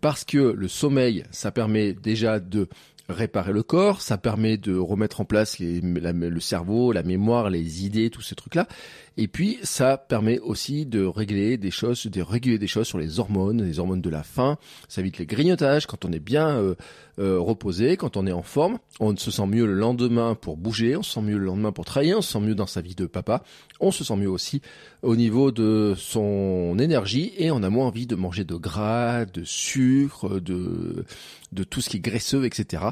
Parce 0.00 0.24
que 0.24 0.38
le 0.38 0.68
sommeil, 0.68 1.24
ça 1.32 1.50
permet 1.50 1.92
déjà 1.92 2.38
de 2.38 2.68
réparer 3.08 3.52
le 3.52 3.64
corps, 3.64 4.00
ça 4.00 4.16
permet 4.16 4.56
de 4.56 4.76
remettre 4.76 5.20
en 5.20 5.24
place 5.24 5.58
le 5.58 6.40
cerveau, 6.40 6.92
la 6.92 7.02
mémoire, 7.02 7.50
les 7.50 7.84
idées, 7.84 8.08
tous 8.08 8.22
ces 8.22 8.36
trucs-là. 8.36 8.68
Et 9.16 9.28
puis, 9.28 9.58
ça 9.62 9.98
permet 9.98 10.38
aussi 10.38 10.86
de 10.86 11.04
régler 11.04 11.56
des 11.56 11.70
choses, 11.70 12.06
de 12.06 12.22
réguler 12.22 12.58
des 12.58 12.66
choses 12.66 12.86
sur 12.86 12.98
les 12.98 13.18
hormones, 13.18 13.62
les 13.62 13.78
hormones 13.78 14.00
de 14.00 14.10
la 14.10 14.22
faim. 14.22 14.56
Ça 14.88 15.00
évite 15.00 15.18
les 15.18 15.26
grignotages 15.26 15.86
quand 15.86 16.04
on 16.04 16.12
est 16.12 16.20
bien 16.20 16.48
euh, 16.48 16.74
euh, 17.18 17.38
reposé, 17.38 17.96
quand 17.96 18.16
on 18.16 18.26
est 18.26 18.32
en 18.32 18.42
forme. 18.42 18.78
On 18.98 19.16
se 19.16 19.30
sent 19.30 19.46
mieux 19.46 19.66
le 19.66 19.74
lendemain 19.74 20.34
pour 20.34 20.56
bouger, 20.56 20.96
on 20.96 21.02
se 21.02 21.12
sent 21.12 21.22
mieux 21.22 21.38
le 21.38 21.44
lendemain 21.44 21.72
pour 21.72 21.84
travailler, 21.84 22.14
on 22.14 22.22
se 22.22 22.32
sent 22.32 22.40
mieux 22.40 22.54
dans 22.54 22.66
sa 22.66 22.80
vie 22.80 22.94
de 22.94 23.06
papa. 23.06 23.42
On 23.80 23.90
se 23.90 24.04
sent 24.04 24.16
mieux 24.16 24.30
aussi 24.30 24.62
au 25.02 25.16
niveau 25.16 25.50
de 25.50 25.94
son 25.96 26.78
énergie 26.78 27.32
et 27.36 27.50
on 27.50 27.62
a 27.62 27.68
moins 27.68 27.86
envie 27.86 28.06
de 28.06 28.14
manger 28.14 28.44
de 28.44 28.54
gras, 28.54 29.24
de 29.24 29.44
sucre, 29.44 30.40
de, 30.40 31.04
de 31.52 31.64
tout 31.64 31.80
ce 31.80 31.90
qui 31.90 31.96
est 31.98 32.00
graisseux, 32.00 32.44
etc. 32.44 32.84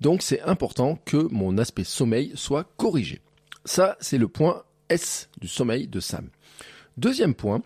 Donc 0.00 0.22
c'est 0.22 0.42
important 0.42 0.98
que 1.04 1.28
mon 1.30 1.58
aspect 1.58 1.84
sommeil 1.84 2.32
soit 2.34 2.64
corrigé. 2.76 3.20
Ça, 3.64 3.96
c'est 4.00 4.18
le 4.18 4.26
point 4.26 4.62
S 4.90 5.30
du 5.40 5.48
sommeil 5.48 5.88
de 5.88 6.00
Sam. 6.00 6.28
Deuxième 6.98 7.34
point, 7.34 7.62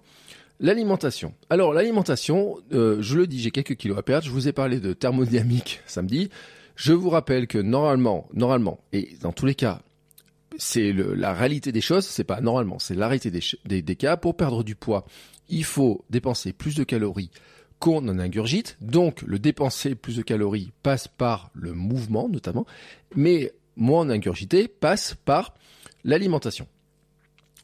l'alimentation. 0.61 1.35
Alors 1.51 1.73
l'alimentation, 1.73 2.57
euh, 2.73 2.99
je 3.01 3.17
le 3.17 3.27
dis, 3.27 3.41
j'ai 3.41 3.51
quelques 3.51 3.77
kilos 3.77 3.99
à 3.99 4.03
perdre. 4.03 4.27
Je 4.27 4.31
vous 4.31 4.47
ai 4.47 4.53
parlé 4.53 4.79
de 4.79 4.93
thermodynamique 4.93 5.81
samedi. 5.87 6.29
Je 6.77 6.93
vous 6.93 7.11
rappelle 7.11 7.47
que 7.47 7.59
normalement, 7.59 8.29
normalement, 8.33 8.81
et 8.93 9.17
dans 9.21 9.33
tous 9.33 9.47
les 9.47 9.55
cas, 9.55 9.81
c'est 10.57 10.93
la 10.93 11.33
réalité 11.33 11.73
des 11.73 11.81
choses, 11.81 12.05
c'est 12.05 12.25
pas 12.25 12.41
normalement, 12.41 12.79
c'est 12.79 12.95
la 12.95 13.09
réalité 13.09 13.31
des, 13.31 13.83
des, 13.83 13.97
cas. 13.97 14.17
Pour 14.17 14.37
perdre 14.37 14.63
du 14.63 14.77
poids, 14.77 15.05
il 15.49 15.65
faut 15.65 16.05
dépenser 16.11 16.53
plus 16.53 16.77
de 16.77 16.85
calories 16.85 17.31
qu'on 17.81 18.09
en 18.09 18.19
ingurgite. 18.19 18.77
Donc, 18.81 19.23
le 19.23 19.39
dépenser 19.39 19.95
plus 19.95 20.17
de 20.17 20.23
calories 20.23 20.73
passe 20.83 21.09
par 21.09 21.51
le 21.55 21.73
mouvement, 21.73 22.29
notamment. 22.29 22.67
Mais 23.17 23.53
moins 23.77 24.03
en 24.03 24.11
ingurgiter 24.11 24.69
passe 24.69 25.17
par 25.25 25.55
l'alimentation. 26.05 26.69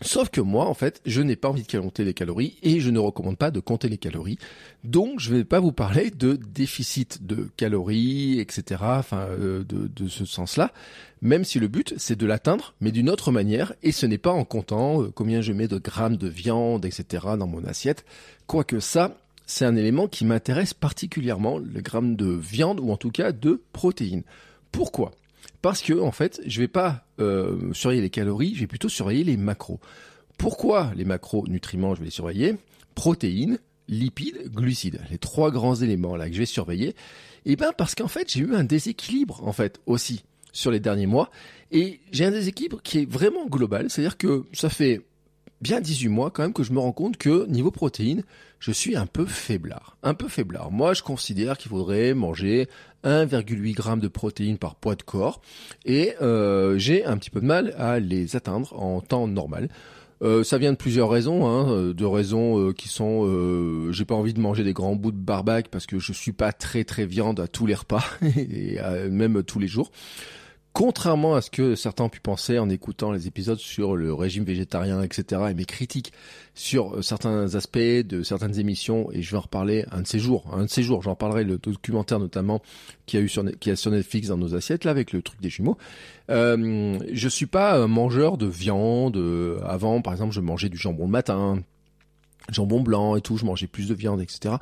Sauf 0.02 0.30
que 0.30 0.40
moi, 0.40 0.66
en 0.66 0.72
fait, 0.72 1.02
je 1.04 1.20
n'ai 1.20 1.36
pas 1.36 1.50
envie 1.50 1.62
de 1.62 1.78
compter 1.78 2.04
les 2.04 2.14
calories 2.14 2.56
et 2.62 2.80
je 2.80 2.90
ne 2.90 2.98
recommande 2.98 3.36
pas 3.36 3.50
de 3.50 3.60
compter 3.60 3.88
les 3.90 3.98
calories. 3.98 4.38
Donc, 4.82 5.20
je 5.20 5.30
ne 5.30 5.38
vais 5.38 5.44
pas 5.44 5.60
vous 5.60 5.72
parler 5.72 6.10
de 6.10 6.36
déficit 6.36 7.26
de 7.26 7.50
calories, 7.58 8.40
etc. 8.40 8.80
Enfin, 8.80 9.26
euh, 9.28 9.62
de, 9.62 10.08
ce 10.08 10.24
sens-là. 10.24 10.72
Même 11.20 11.44
si 11.44 11.58
le 11.58 11.68
but, 11.68 11.92
c'est 11.98 12.16
de 12.16 12.24
l'atteindre, 12.24 12.74
mais 12.80 12.92
d'une 12.92 13.10
autre 13.10 13.30
manière. 13.30 13.74
Et 13.82 13.92
ce 13.92 14.06
n'est 14.06 14.16
pas 14.16 14.32
en 14.32 14.44
comptant 14.44 15.02
euh, 15.02 15.12
combien 15.14 15.42
je 15.42 15.52
mets 15.52 15.68
de 15.68 15.78
grammes 15.78 16.16
de 16.16 16.28
viande, 16.28 16.86
etc. 16.86 17.26
dans 17.38 17.46
mon 17.46 17.64
assiette. 17.64 18.06
Quoique 18.46 18.80
ça, 18.80 19.18
c'est 19.44 19.66
un 19.66 19.76
élément 19.76 20.08
qui 20.08 20.24
m'intéresse 20.24 20.72
particulièrement, 20.72 21.58
le 21.58 21.80
gramme 21.82 22.16
de 22.16 22.26
viande 22.26 22.80
ou 22.80 22.90
en 22.90 22.96
tout 22.96 23.10
cas 23.10 23.32
de 23.32 23.60
protéines. 23.74 24.22
Pourquoi? 24.72 25.10
Parce 25.62 25.82
que 25.82 25.98
en 25.98 26.12
fait, 26.12 26.40
je 26.46 26.60
vais 26.60 26.68
pas 26.68 27.06
euh, 27.18 27.72
surveiller 27.72 28.02
les 28.02 28.10
calories, 28.10 28.54
je 28.54 28.60
vais 28.60 28.66
plutôt 28.66 28.88
surveiller 28.88 29.24
les 29.24 29.36
macros. 29.36 29.80
Pourquoi 30.38 30.92
les 30.96 31.04
macronutriments 31.04 31.94
je 31.94 32.00
vais 32.00 32.06
les 32.06 32.10
surveiller? 32.10 32.56
Protéines, 32.94 33.58
lipides, 33.88 34.50
glucides, 34.52 35.00
les 35.10 35.18
trois 35.18 35.50
grands 35.50 35.74
éléments 35.74 36.16
là 36.16 36.28
que 36.28 36.34
je 36.34 36.38
vais 36.38 36.46
surveiller. 36.46 36.88
Et 37.46 37.52
eh 37.52 37.56
ben 37.56 37.72
parce 37.76 37.94
qu'en 37.94 38.08
fait, 38.08 38.30
j'ai 38.30 38.40
eu 38.40 38.54
un 38.54 38.64
déséquilibre 38.64 39.46
en 39.46 39.52
fait 39.52 39.80
aussi 39.86 40.24
sur 40.52 40.70
les 40.70 40.80
derniers 40.80 41.06
mois 41.06 41.30
et 41.70 42.00
j'ai 42.12 42.24
un 42.24 42.30
déséquilibre 42.30 42.82
qui 42.82 42.98
est 42.98 43.10
vraiment 43.10 43.46
global, 43.46 43.88
c'est-à-dire 43.88 44.18
que 44.18 44.44
ça 44.52 44.68
fait 44.68 45.02
bien 45.60 45.80
18 45.80 46.08
mois 46.08 46.30
quand 46.30 46.42
même 46.42 46.52
que 46.52 46.62
je 46.62 46.72
me 46.72 46.78
rends 46.78 46.92
compte 46.92 47.16
que 47.16 47.46
niveau 47.46 47.70
protéines, 47.70 48.22
je 48.58 48.72
suis 48.72 48.96
un 48.96 49.06
peu 49.06 49.26
faiblard. 49.26 49.96
Un 50.02 50.14
peu 50.14 50.28
faiblard. 50.28 50.70
Moi, 50.70 50.94
je 50.94 51.02
considère 51.02 51.58
qu'il 51.58 51.70
faudrait 51.70 52.14
manger 52.14 52.68
1,8 53.04 53.76
g 53.76 54.00
de 54.00 54.08
protéines 54.08 54.58
par 54.58 54.74
poids 54.74 54.94
de 54.94 55.02
corps 55.02 55.40
et 55.84 56.14
euh, 56.20 56.78
j'ai 56.78 57.04
un 57.04 57.16
petit 57.16 57.30
peu 57.30 57.40
de 57.40 57.46
mal 57.46 57.74
à 57.78 57.98
les 57.98 58.36
atteindre 58.36 58.78
en 58.78 59.00
temps 59.00 59.26
normal. 59.26 59.68
Euh, 60.22 60.44
ça 60.44 60.58
vient 60.58 60.72
de 60.72 60.76
plusieurs 60.76 61.08
raisons, 61.08 61.46
hein, 61.46 61.70
euh, 61.70 61.94
de 61.94 62.04
raisons 62.04 62.72
qui 62.74 62.88
sont, 62.88 63.90
j'ai 63.90 64.04
pas 64.04 64.14
envie 64.14 64.34
de 64.34 64.40
manger 64.40 64.64
des 64.64 64.74
grands 64.74 64.96
bouts 64.96 65.12
de 65.12 65.16
barbac 65.16 65.68
parce 65.68 65.86
que 65.86 65.98
je 65.98 66.12
suis 66.12 66.32
pas 66.32 66.52
très 66.52 66.84
très 66.84 67.06
viande 67.06 67.40
à 67.40 67.48
tous 67.48 67.66
les 67.66 67.74
repas 67.74 68.04
et 68.36 68.78
même 69.10 69.42
tous 69.42 69.58
les 69.58 69.68
jours. 69.68 69.90
Contrairement 70.80 71.34
à 71.34 71.42
ce 71.42 71.50
que 71.50 71.74
certains 71.74 72.04
ont 72.04 72.08
pu 72.08 72.20
penser 72.20 72.58
en 72.58 72.70
écoutant 72.70 73.12
les 73.12 73.26
épisodes 73.26 73.58
sur 73.58 73.96
le 73.96 74.14
régime 74.14 74.44
végétarien, 74.44 75.02
etc., 75.02 75.42
et 75.50 75.52
mes 75.52 75.66
critiques 75.66 76.10
sur 76.54 76.96
euh, 76.96 77.02
certains 77.02 77.54
aspects 77.54 77.76
de 77.76 78.22
certaines 78.22 78.58
émissions, 78.58 79.12
et 79.12 79.20
je 79.20 79.30
vais 79.30 79.36
en 79.36 79.42
reparler 79.42 79.84
un 79.92 80.00
de 80.00 80.06
ces 80.06 80.18
jours, 80.18 80.46
un 80.54 80.64
de 80.64 80.70
ces 80.70 80.82
jours, 80.82 81.02
j'en 81.02 81.14
parlerai 81.14 81.44
le 81.44 81.58
documentaire 81.58 82.18
notamment 82.18 82.62
qui 83.04 83.18
a 83.18 83.20
eu 83.20 83.28
sur, 83.28 83.42
Netflix 83.44 84.28
dans 84.28 84.38
nos 84.38 84.54
assiettes, 84.54 84.84
là, 84.84 84.90
avec 84.90 85.12
le 85.12 85.20
truc 85.20 85.38
des 85.42 85.50
jumeaux. 85.50 85.76
Euh, 86.30 86.98
je 87.12 87.28
suis 87.28 87.44
pas 87.44 87.78
un 87.78 87.86
mangeur 87.86 88.38
de 88.38 88.46
viande. 88.46 89.22
Avant, 89.66 90.00
par 90.00 90.14
exemple, 90.14 90.32
je 90.32 90.40
mangeais 90.40 90.70
du 90.70 90.78
jambon 90.78 91.04
le 91.04 91.10
matin, 91.10 91.62
jambon 92.50 92.80
blanc 92.80 93.16
et 93.16 93.20
tout, 93.20 93.36
je 93.36 93.44
mangeais 93.44 93.66
plus 93.66 93.86
de 93.86 93.94
viande, 93.94 94.22
etc. 94.22 94.54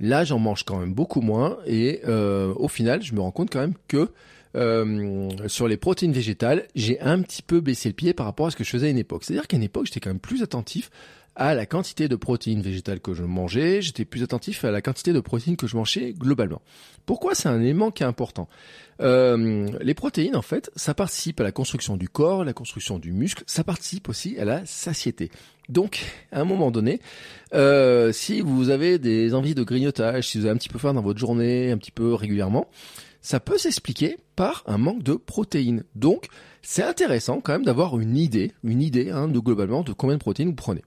Là, 0.00 0.24
j'en 0.24 0.38
mange 0.38 0.62
quand 0.62 0.78
même 0.78 0.94
beaucoup 0.94 1.20
moins, 1.20 1.58
et 1.66 2.00
euh, 2.06 2.54
au 2.56 2.68
final, 2.68 3.02
je 3.02 3.12
me 3.14 3.20
rends 3.20 3.32
compte 3.32 3.50
quand 3.50 3.60
même 3.60 3.74
que 3.86 4.08
euh, 4.56 5.28
sur 5.46 5.68
les 5.68 5.76
protéines 5.76 6.12
végétales, 6.12 6.66
j'ai 6.74 7.00
un 7.00 7.22
petit 7.22 7.42
peu 7.42 7.60
baissé 7.60 7.88
le 7.88 7.94
pied 7.94 8.12
par 8.12 8.26
rapport 8.26 8.46
à 8.46 8.50
ce 8.50 8.56
que 8.56 8.64
je 8.64 8.70
faisais 8.70 8.88
à 8.88 8.90
une 8.90 8.98
époque. 8.98 9.24
C'est-à-dire 9.24 9.46
qu'à 9.46 9.56
une 9.56 9.62
époque, 9.62 9.86
j'étais 9.86 10.00
quand 10.00 10.10
même 10.10 10.20
plus 10.20 10.42
attentif 10.42 10.90
à 11.38 11.54
la 11.54 11.66
quantité 11.66 12.08
de 12.08 12.16
protéines 12.16 12.62
végétales 12.62 12.98
que 12.98 13.14
je 13.14 13.22
mangeais, 13.22 13.80
j'étais 13.80 14.04
plus 14.04 14.24
attentif 14.24 14.64
à 14.64 14.72
la 14.72 14.82
quantité 14.82 15.12
de 15.12 15.20
protéines 15.20 15.56
que 15.56 15.68
je 15.68 15.76
mangeais 15.76 16.12
globalement. 16.12 16.60
Pourquoi 17.06 17.36
c'est 17.36 17.48
un 17.48 17.60
élément 17.60 17.92
qui 17.92 18.02
est 18.02 18.06
important 18.06 18.48
euh, 19.00 19.68
Les 19.80 19.94
protéines, 19.94 20.34
en 20.34 20.42
fait, 20.42 20.68
ça 20.74 20.94
participe 20.94 21.40
à 21.40 21.44
la 21.44 21.52
construction 21.52 21.96
du 21.96 22.08
corps, 22.08 22.44
la 22.44 22.52
construction 22.52 22.98
du 22.98 23.12
muscle, 23.12 23.44
ça 23.46 23.62
participe 23.62 24.08
aussi 24.08 24.36
à 24.38 24.44
la 24.44 24.66
satiété. 24.66 25.30
Donc, 25.68 26.04
à 26.32 26.40
un 26.40 26.44
moment 26.44 26.72
donné, 26.72 26.98
euh, 27.54 28.10
si 28.10 28.40
vous 28.40 28.70
avez 28.70 28.98
des 28.98 29.32
envies 29.32 29.54
de 29.54 29.62
grignotage, 29.62 30.28
si 30.28 30.38
vous 30.38 30.46
avez 30.46 30.54
un 30.54 30.58
petit 30.58 30.68
peu 30.68 30.78
faim 30.78 30.92
dans 30.92 31.02
votre 31.02 31.20
journée, 31.20 31.70
un 31.70 31.78
petit 31.78 31.92
peu 31.92 32.14
régulièrement, 32.14 32.66
ça 33.28 33.40
peut 33.40 33.58
s'expliquer 33.58 34.16
par 34.36 34.62
un 34.64 34.78
manque 34.78 35.02
de 35.02 35.12
protéines. 35.12 35.84
Donc, 35.94 36.28
c'est 36.62 36.82
intéressant 36.82 37.42
quand 37.42 37.52
même 37.52 37.64
d'avoir 37.66 37.98
une 38.00 38.16
idée, 38.16 38.52
une 38.64 38.80
idée 38.80 39.10
hein, 39.10 39.28
de 39.28 39.38
globalement 39.38 39.82
de 39.82 39.92
combien 39.92 40.16
de 40.16 40.20
protéines 40.22 40.48
vous 40.48 40.54
prenez. 40.54 40.80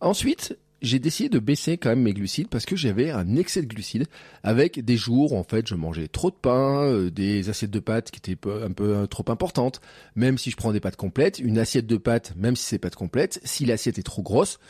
Ensuite, 0.00 0.56
j'ai 0.82 1.00
décidé 1.00 1.28
de 1.28 1.40
baisser 1.40 1.76
quand 1.76 1.88
même 1.88 2.02
mes 2.02 2.14
glucides 2.14 2.46
parce 2.46 2.64
que 2.64 2.76
j'avais 2.76 3.10
un 3.10 3.34
excès 3.34 3.60
de 3.60 3.66
glucides 3.66 4.06
avec 4.44 4.84
des 4.84 4.96
jours 4.96 5.32
où 5.32 5.36
en 5.36 5.42
fait 5.42 5.66
je 5.66 5.74
mangeais 5.74 6.06
trop 6.06 6.30
de 6.30 6.36
pain, 6.36 6.84
euh, 6.84 7.10
des 7.10 7.48
assiettes 7.48 7.72
de 7.72 7.80
pâtes 7.80 8.12
qui 8.12 8.18
étaient 8.18 8.48
un 8.48 8.70
peu 8.70 8.94
euh, 8.94 9.06
trop 9.08 9.24
importantes, 9.26 9.80
même 10.14 10.38
si 10.38 10.52
je 10.52 10.56
prends 10.56 10.70
des 10.70 10.78
pâtes 10.78 10.94
complètes, 10.94 11.40
une 11.40 11.58
assiette 11.58 11.88
de 11.88 11.96
pâtes, 11.96 12.34
même 12.36 12.54
si 12.54 12.66
c'est 12.66 12.78
pâtes 12.78 12.94
complètes, 12.94 13.40
si 13.42 13.64
l'assiette 13.64 13.98
est 13.98 14.04
trop 14.04 14.22
grosse, 14.22 14.60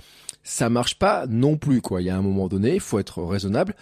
ça 0.42 0.70
marche 0.70 0.98
pas 0.98 1.26
non 1.26 1.58
plus 1.58 1.82
quoi. 1.82 2.00
Il 2.00 2.06
y 2.06 2.10
a 2.10 2.16
un 2.16 2.22
moment 2.22 2.48
donné, 2.48 2.74
il 2.74 2.80
faut 2.80 2.98
être 2.98 3.22
raisonnable. 3.22 3.74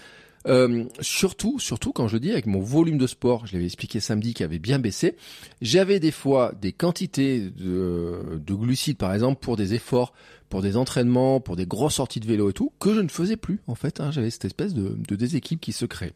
Euh, 0.49 0.85
surtout, 1.01 1.59
surtout 1.59 1.93
quand 1.93 2.09
je 2.09 2.17
dis 2.17 2.33
avec 2.33 2.47
mon 2.47 2.61
volume 2.61 2.99
de 2.99 3.07
sport, 3.07 3.47
je 3.47 3.53
l'avais 3.53 3.65
expliqué 3.65 4.01
samedi 4.01 4.35
qui 4.35 4.43
avait 4.43 4.59
bien 4.59 4.79
baissé, 4.79 5.17
j'avais 5.61 6.01
des 6.01 6.11
fois 6.11 6.53
des 6.61 6.73
quantités 6.73 7.41
de, 7.41 8.41
de, 8.45 8.55
glucides 8.55 8.97
par 8.97 9.15
exemple 9.15 9.41
pour 9.41 9.57
des 9.57 9.75
efforts, 9.75 10.13
pour 10.49 10.63
des 10.63 10.77
entraînements, 10.77 11.41
pour 11.41 11.57
des 11.57 11.67
grosses 11.67 11.95
sorties 11.95 12.21
de 12.21 12.27
vélo 12.27 12.51
et 12.51 12.53
tout, 12.53 12.73
que 12.81 12.95
je 12.95 13.01
ne 13.01 13.09
faisais 13.09 13.37
plus 13.37 13.61
en 13.67 13.75
fait. 13.75 14.01
Hein, 14.01 14.11
j'avais 14.11 14.31
cette 14.31 14.45
espèce 14.45 14.75
de, 14.75 14.97
de 14.97 15.17
déséquilibre 15.17 15.61
qui 15.61 15.73
se 15.73 15.85
crée. 15.85 16.13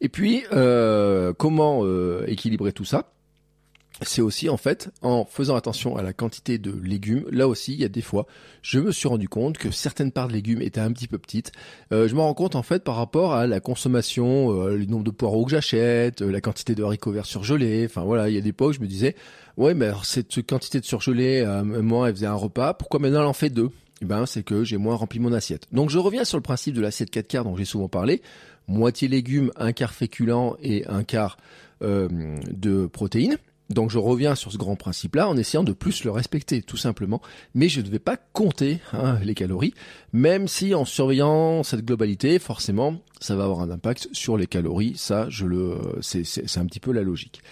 Et 0.00 0.08
puis, 0.08 0.44
euh, 0.52 1.32
comment 1.32 1.80
euh, 1.82 2.24
équilibrer 2.26 2.72
tout 2.72 2.84
ça? 2.84 3.10
C'est 4.02 4.22
aussi 4.22 4.48
en 4.48 4.56
fait 4.56 4.90
en 5.02 5.24
faisant 5.24 5.54
attention 5.54 5.96
à 5.96 6.02
la 6.02 6.12
quantité 6.12 6.58
de 6.58 6.72
légumes. 6.72 7.24
Là 7.30 7.46
aussi, 7.46 7.74
il 7.74 7.80
y 7.80 7.84
a 7.84 7.88
des 7.88 8.02
fois, 8.02 8.26
je 8.62 8.80
me 8.80 8.90
suis 8.90 9.06
rendu 9.06 9.28
compte 9.28 9.56
que 9.56 9.70
certaines 9.70 10.10
parts 10.10 10.28
de 10.28 10.32
légumes 10.32 10.60
étaient 10.62 10.80
un 10.80 10.92
petit 10.92 11.06
peu 11.06 11.18
petites. 11.18 11.52
Euh, 11.92 12.08
je 12.08 12.14
me 12.14 12.20
rends 12.20 12.34
compte 12.34 12.56
en 12.56 12.62
fait 12.62 12.82
par 12.82 12.96
rapport 12.96 13.34
à 13.34 13.46
la 13.46 13.60
consommation, 13.60 14.50
euh, 14.52 14.76
le 14.76 14.86
nombre 14.86 15.04
de 15.04 15.10
poireaux 15.10 15.44
que 15.44 15.52
j'achète, 15.52 16.22
euh, 16.22 16.30
la 16.30 16.40
quantité 16.40 16.74
de 16.74 16.82
haricots 16.82 17.12
verts 17.12 17.26
surgelés. 17.26 17.86
Enfin 17.86 18.02
voilà, 18.02 18.28
il 18.28 18.34
y 18.34 18.38
a 18.38 18.40
des 18.40 18.54
où 18.58 18.72
je 18.72 18.80
me 18.80 18.86
disais, 18.86 19.14
ouais, 19.56 19.74
mais 19.74 19.86
alors 19.86 20.04
cette 20.04 20.44
quantité 20.46 20.80
de 20.80 20.84
surgelés, 20.84 21.44
moi, 21.64 22.08
elle 22.08 22.14
faisait 22.14 22.26
un 22.26 22.34
repas. 22.34 22.74
Pourquoi 22.74 22.98
maintenant 22.98 23.20
elle 23.20 23.26
en 23.26 23.32
fait 23.32 23.50
deux? 23.50 23.70
Eh 24.02 24.06
ben, 24.06 24.26
c'est 24.26 24.42
que 24.42 24.64
j'ai 24.64 24.76
moins 24.76 24.96
rempli 24.96 25.20
mon 25.20 25.32
assiette. 25.32 25.66
Donc 25.72 25.90
je 25.90 25.98
reviens 25.98 26.24
sur 26.24 26.36
le 26.36 26.42
principe 26.42 26.74
de 26.74 26.80
l'assiette 26.80 27.10
4 27.10 27.28
quarts 27.28 27.44
dont 27.44 27.56
j'ai 27.56 27.64
souvent 27.64 27.88
parlé. 27.88 28.22
Moitié 28.66 29.06
légumes, 29.08 29.52
un 29.56 29.72
quart 29.72 29.92
féculent 29.92 30.56
et 30.62 30.84
un 30.88 31.04
quart 31.04 31.36
de 31.80 32.86
protéines. 32.86 33.36
Donc 33.70 33.90
je 33.90 33.98
reviens 33.98 34.34
sur 34.34 34.52
ce 34.52 34.58
grand 34.58 34.76
principe-là 34.76 35.28
en 35.28 35.36
essayant 35.36 35.64
de 35.64 35.72
plus 35.72 36.04
le 36.04 36.10
respecter, 36.10 36.62
tout 36.62 36.76
simplement. 36.76 37.22
Mais 37.54 37.68
je 37.68 37.80
ne 37.80 37.88
vais 37.88 37.98
pas 37.98 38.16
compter 38.16 38.80
hein, 38.92 39.18
les 39.22 39.34
calories, 39.34 39.74
même 40.12 40.48
si 40.48 40.74
en 40.74 40.84
surveillant 40.84 41.62
cette 41.62 41.84
globalité, 41.84 42.38
forcément, 42.38 43.00
ça 43.20 43.36
va 43.36 43.44
avoir 43.44 43.60
un 43.60 43.70
impact 43.70 44.08
sur 44.12 44.36
les 44.36 44.46
calories. 44.46 44.94
Ça, 44.96 45.28
je 45.30 45.46
le, 45.46 45.78
c'est 46.02 46.58
un 46.58 46.66
petit 46.66 46.80
peu 46.80 46.92
la 46.92 47.02
logique. 47.02 47.42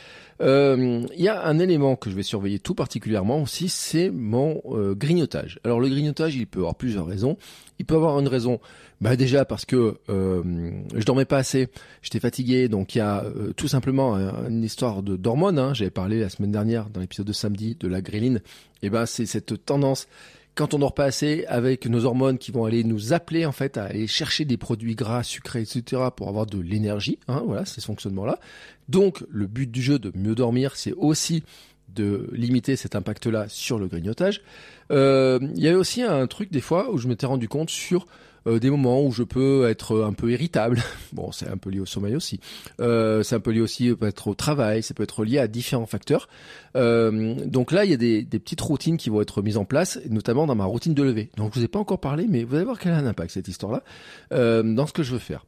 Euh, 0.42 1.06
il 1.16 1.22
y 1.22 1.28
a 1.28 1.46
un 1.46 1.58
élément 1.58 1.94
que 1.96 2.10
je 2.10 2.16
vais 2.16 2.22
surveiller 2.22 2.58
tout 2.58 2.74
particulièrement 2.74 3.40
aussi, 3.42 3.68
c'est 3.68 4.10
mon 4.10 4.60
euh, 4.66 4.94
grignotage. 4.94 5.60
Alors 5.64 5.80
le 5.80 5.88
grignotage, 5.88 6.34
il 6.34 6.46
peut 6.46 6.60
avoir 6.60 6.74
plusieurs 6.74 7.06
raisons. 7.06 7.36
Il 7.78 7.84
peut 7.84 7.94
avoir 7.94 8.18
une 8.18 8.28
raison, 8.28 8.60
bah 9.00 9.16
déjà 9.16 9.44
parce 9.44 9.64
que 9.64 9.98
euh, 10.08 10.42
je 10.94 11.04
dormais 11.04 11.24
pas 11.24 11.38
assez, 11.38 11.68
j'étais 12.00 12.20
fatigué, 12.20 12.68
donc 12.68 12.94
il 12.94 12.98
y 12.98 13.00
a 13.00 13.24
euh, 13.24 13.52
tout 13.52 13.66
simplement 13.66 14.14
une 14.14 14.62
histoire 14.62 15.02
de 15.02 15.16
d'hormones. 15.16 15.58
Hein. 15.58 15.74
J'avais 15.74 15.90
parlé 15.90 16.20
la 16.20 16.28
semaine 16.28 16.52
dernière 16.52 16.90
dans 16.90 17.00
l'épisode 17.00 17.26
de 17.26 17.32
samedi 17.32 17.76
de 17.78 17.88
la 17.88 18.00
gréline. 18.00 18.40
Et 18.82 18.90
ben 18.90 19.06
c'est 19.06 19.26
cette 19.26 19.64
tendance 19.64 20.06
quand 20.54 20.74
on 20.74 20.78
dort 20.78 20.94
pas 20.94 21.04
assez 21.04 21.44
avec 21.46 21.86
nos 21.86 22.04
hormones 22.04 22.38
qui 22.38 22.50
vont 22.52 22.64
aller 22.64 22.84
nous 22.84 23.12
appeler 23.12 23.46
en 23.46 23.52
fait 23.52 23.78
à 23.78 23.84
aller 23.84 24.06
chercher 24.06 24.44
des 24.44 24.56
produits 24.56 24.94
gras, 24.94 25.22
sucrés, 25.22 25.62
etc. 25.62 26.02
pour 26.14 26.28
avoir 26.28 26.46
de 26.46 26.58
l'énergie. 26.60 27.18
Hein, 27.28 27.42
voilà, 27.46 27.64
c'est 27.64 27.80
ce 27.80 27.86
fonctionnement-là. 27.86 28.38
Donc 28.88 29.24
le 29.30 29.46
but 29.46 29.70
du 29.70 29.80
jeu 29.80 29.98
de 29.98 30.12
mieux 30.14 30.34
dormir, 30.34 30.76
c'est 30.76 30.92
aussi 30.92 31.42
de 31.94 32.28
limiter 32.32 32.76
cet 32.76 32.96
impact-là 32.96 33.46
sur 33.48 33.78
le 33.78 33.86
grignotage. 33.86 34.42
Euh, 34.90 35.38
il 35.54 35.62
y 35.62 35.68
avait 35.68 35.76
aussi 35.76 36.02
un 36.02 36.26
truc 36.26 36.50
des 36.50 36.60
fois 36.60 36.90
où 36.90 36.98
je 36.98 37.08
m'étais 37.08 37.26
rendu 37.26 37.48
compte 37.48 37.70
sur 37.70 38.06
euh, 38.46 38.58
des 38.58 38.70
moments 38.70 39.02
où 39.04 39.12
je 39.12 39.22
peux 39.22 39.68
être 39.68 40.02
un 40.02 40.12
peu 40.12 40.30
irritable. 40.30 40.82
Bon, 41.12 41.30
c'est 41.30 41.46
un 41.46 41.58
peu 41.58 41.68
lié 41.68 41.78
au 41.78 41.84
sommeil 41.84 42.16
aussi. 42.16 42.40
Euh, 42.80 43.22
c'est 43.22 43.34
un 43.34 43.40
peu 43.40 43.50
lié 43.50 43.60
aussi 43.60 43.94
peut 43.94 44.06
être 44.06 44.28
au 44.28 44.34
travail. 44.34 44.82
Ça 44.82 44.94
peut 44.94 45.02
être 45.02 45.24
lié 45.24 45.38
à 45.38 45.46
différents 45.46 45.84
facteurs. 45.84 46.26
Euh, 46.74 47.34
donc 47.44 47.70
là, 47.70 47.84
il 47.84 47.90
y 47.90 47.94
a 47.94 47.98
des, 47.98 48.22
des, 48.22 48.38
petites 48.38 48.62
routines 48.62 48.96
qui 48.96 49.10
vont 49.10 49.20
être 49.20 49.42
mises 49.42 49.58
en 49.58 49.66
place, 49.66 50.00
notamment 50.08 50.46
dans 50.46 50.54
ma 50.54 50.64
routine 50.64 50.94
de 50.94 51.02
lever. 51.02 51.28
Donc 51.36 51.52
je 51.52 51.58
vous 51.58 51.64
ai 51.66 51.68
pas 51.68 51.78
encore 51.78 52.00
parlé, 52.00 52.26
mais 52.28 52.44
vous 52.44 52.54
allez 52.54 52.64
voir 52.64 52.78
quel 52.78 52.92
a 52.92 52.96
un 52.96 53.06
impact 53.06 53.32
cette 53.32 53.48
histoire-là 53.48 53.82
dans 54.30 54.86
ce 54.86 54.92
que 54.94 55.02
je 55.02 55.12
veux 55.12 55.18
faire. 55.18 55.44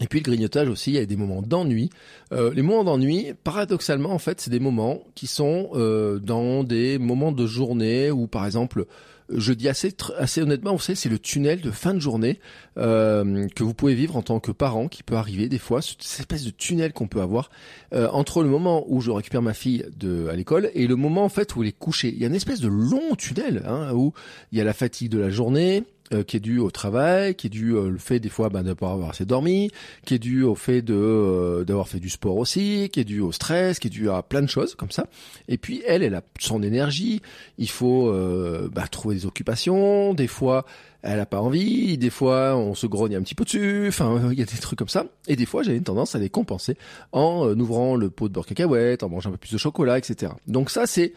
Et 0.00 0.06
puis 0.06 0.20
le 0.20 0.24
grignotage 0.24 0.68
aussi, 0.68 0.92
il 0.92 0.94
y 0.94 0.98
a 0.98 1.06
des 1.06 1.16
moments 1.16 1.42
d'ennui. 1.42 1.90
Euh, 2.32 2.52
les 2.54 2.62
moments 2.62 2.84
d'ennui, 2.84 3.32
paradoxalement, 3.42 4.10
en 4.10 4.18
fait, 4.18 4.40
c'est 4.40 4.50
des 4.50 4.60
moments 4.60 5.02
qui 5.14 5.26
sont 5.26 5.70
euh, 5.74 6.18
dans 6.18 6.62
des 6.62 6.98
moments 6.98 7.32
de 7.32 7.46
journée 7.46 8.10
où, 8.10 8.26
par 8.26 8.46
exemple, 8.46 8.86
je 9.30 9.52
dis 9.52 9.68
assez 9.68 9.94
assez 10.16 10.40
honnêtement, 10.42 10.72
vous 10.72 10.80
savez, 10.80 10.96
c'est 10.96 11.08
le 11.08 11.18
tunnel 11.18 11.60
de 11.60 11.70
fin 11.70 11.94
de 11.94 11.98
journée 11.98 12.40
euh, 12.76 13.46
que 13.54 13.62
vous 13.62 13.74
pouvez 13.74 13.94
vivre 13.94 14.16
en 14.16 14.22
tant 14.22 14.40
que 14.40 14.52
parent, 14.52 14.88
qui 14.88 15.02
peut 15.02 15.16
arriver 15.16 15.48
des 15.48 15.58
fois, 15.58 15.82
cette 15.82 16.02
espèce 16.02 16.44
de 16.44 16.50
tunnel 16.50 16.92
qu'on 16.92 17.08
peut 17.08 17.20
avoir 17.20 17.50
euh, 17.92 18.08
entre 18.10 18.42
le 18.42 18.48
moment 18.48 18.84
où 18.88 19.00
je 19.00 19.10
récupère 19.10 19.42
ma 19.42 19.54
fille 19.54 19.84
de 19.96 20.28
à 20.28 20.36
l'école 20.36 20.70
et 20.74 20.86
le 20.86 20.96
moment 20.96 21.24
en 21.24 21.28
fait 21.28 21.54
où 21.56 21.62
elle 21.62 21.68
est 21.68 21.78
couchée. 21.78 22.08
Il 22.08 22.18
y 22.18 22.24
a 22.24 22.28
une 22.28 22.34
espèce 22.34 22.60
de 22.60 22.68
long 22.68 23.14
tunnel 23.16 23.62
hein, 23.66 23.92
où 23.94 24.12
il 24.52 24.58
y 24.58 24.60
a 24.60 24.64
la 24.64 24.72
fatigue 24.74 25.10
de 25.10 25.18
la 25.18 25.30
journée, 25.30 25.84
euh, 26.14 26.22
qui 26.22 26.38
est 26.38 26.40
dû 26.40 26.58
au 26.58 26.70
travail, 26.70 27.34
qui 27.34 27.48
est 27.48 27.50
dû 27.50 27.74
au 27.74 27.98
fait 27.98 28.18
des 28.18 28.30
fois 28.30 28.48
ben, 28.48 28.62
de 28.62 28.68
ne 28.68 28.72
pas 28.72 28.92
avoir 28.92 29.10
assez 29.10 29.26
dormi, 29.26 29.70
qui 30.06 30.14
est 30.14 30.18
dû 30.18 30.42
au 30.42 30.54
fait 30.54 30.80
de 30.80 30.94
euh, 30.94 31.64
d'avoir 31.64 31.86
fait 31.86 32.00
du 32.00 32.08
sport 32.08 32.38
aussi, 32.38 32.88
qui 32.90 33.00
est 33.00 33.04
dû 33.04 33.20
au 33.20 33.30
stress, 33.30 33.78
qui 33.78 33.88
est 33.88 33.90
dû 33.90 34.08
à 34.08 34.22
plein 34.22 34.40
de 34.40 34.46
choses 34.48 34.74
comme 34.74 34.90
ça. 34.90 35.06
Et 35.48 35.58
puis 35.58 35.82
elle, 35.86 36.02
elle 36.02 36.14
a 36.14 36.22
son 36.38 36.62
énergie. 36.62 37.20
Il 37.58 37.68
faut 37.68 38.08
euh, 38.08 38.70
bah, 38.72 38.88
trouver 38.88 39.16
des 39.16 39.26
occupations. 39.26 40.14
Des 40.14 40.28
fois, 40.28 40.64
elle 41.02 41.20
a 41.20 41.26
pas 41.26 41.42
envie. 41.42 41.98
Des 41.98 42.08
fois, 42.08 42.56
on 42.56 42.74
se 42.74 42.86
grogne 42.86 43.14
un 43.14 43.20
petit 43.20 43.34
peu 43.34 43.44
dessus. 43.44 43.84
Enfin, 43.88 44.28
il 44.32 44.38
y 44.38 44.42
a 44.42 44.46
des 44.46 44.56
trucs 44.56 44.78
comme 44.78 44.88
ça. 44.88 45.04
Et 45.26 45.36
des 45.36 45.44
fois, 45.44 45.62
j'avais 45.62 45.76
une 45.76 45.84
tendance 45.84 46.14
à 46.14 46.18
les 46.18 46.30
compenser 46.30 46.78
en 47.12 47.48
ouvrant 47.60 47.96
le 47.96 48.08
pot 48.08 48.28
de 48.28 48.32
beurre 48.32 48.46
cacahuète, 48.46 49.02
en 49.02 49.10
mangeant 49.10 49.28
un 49.28 49.32
peu 49.32 49.38
plus 49.38 49.52
de 49.52 49.58
chocolat, 49.58 49.98
etc. 49.98 50.32
Donc 50.46 50.70
ça, 50.70 50.86
c'est, 50.86 51.12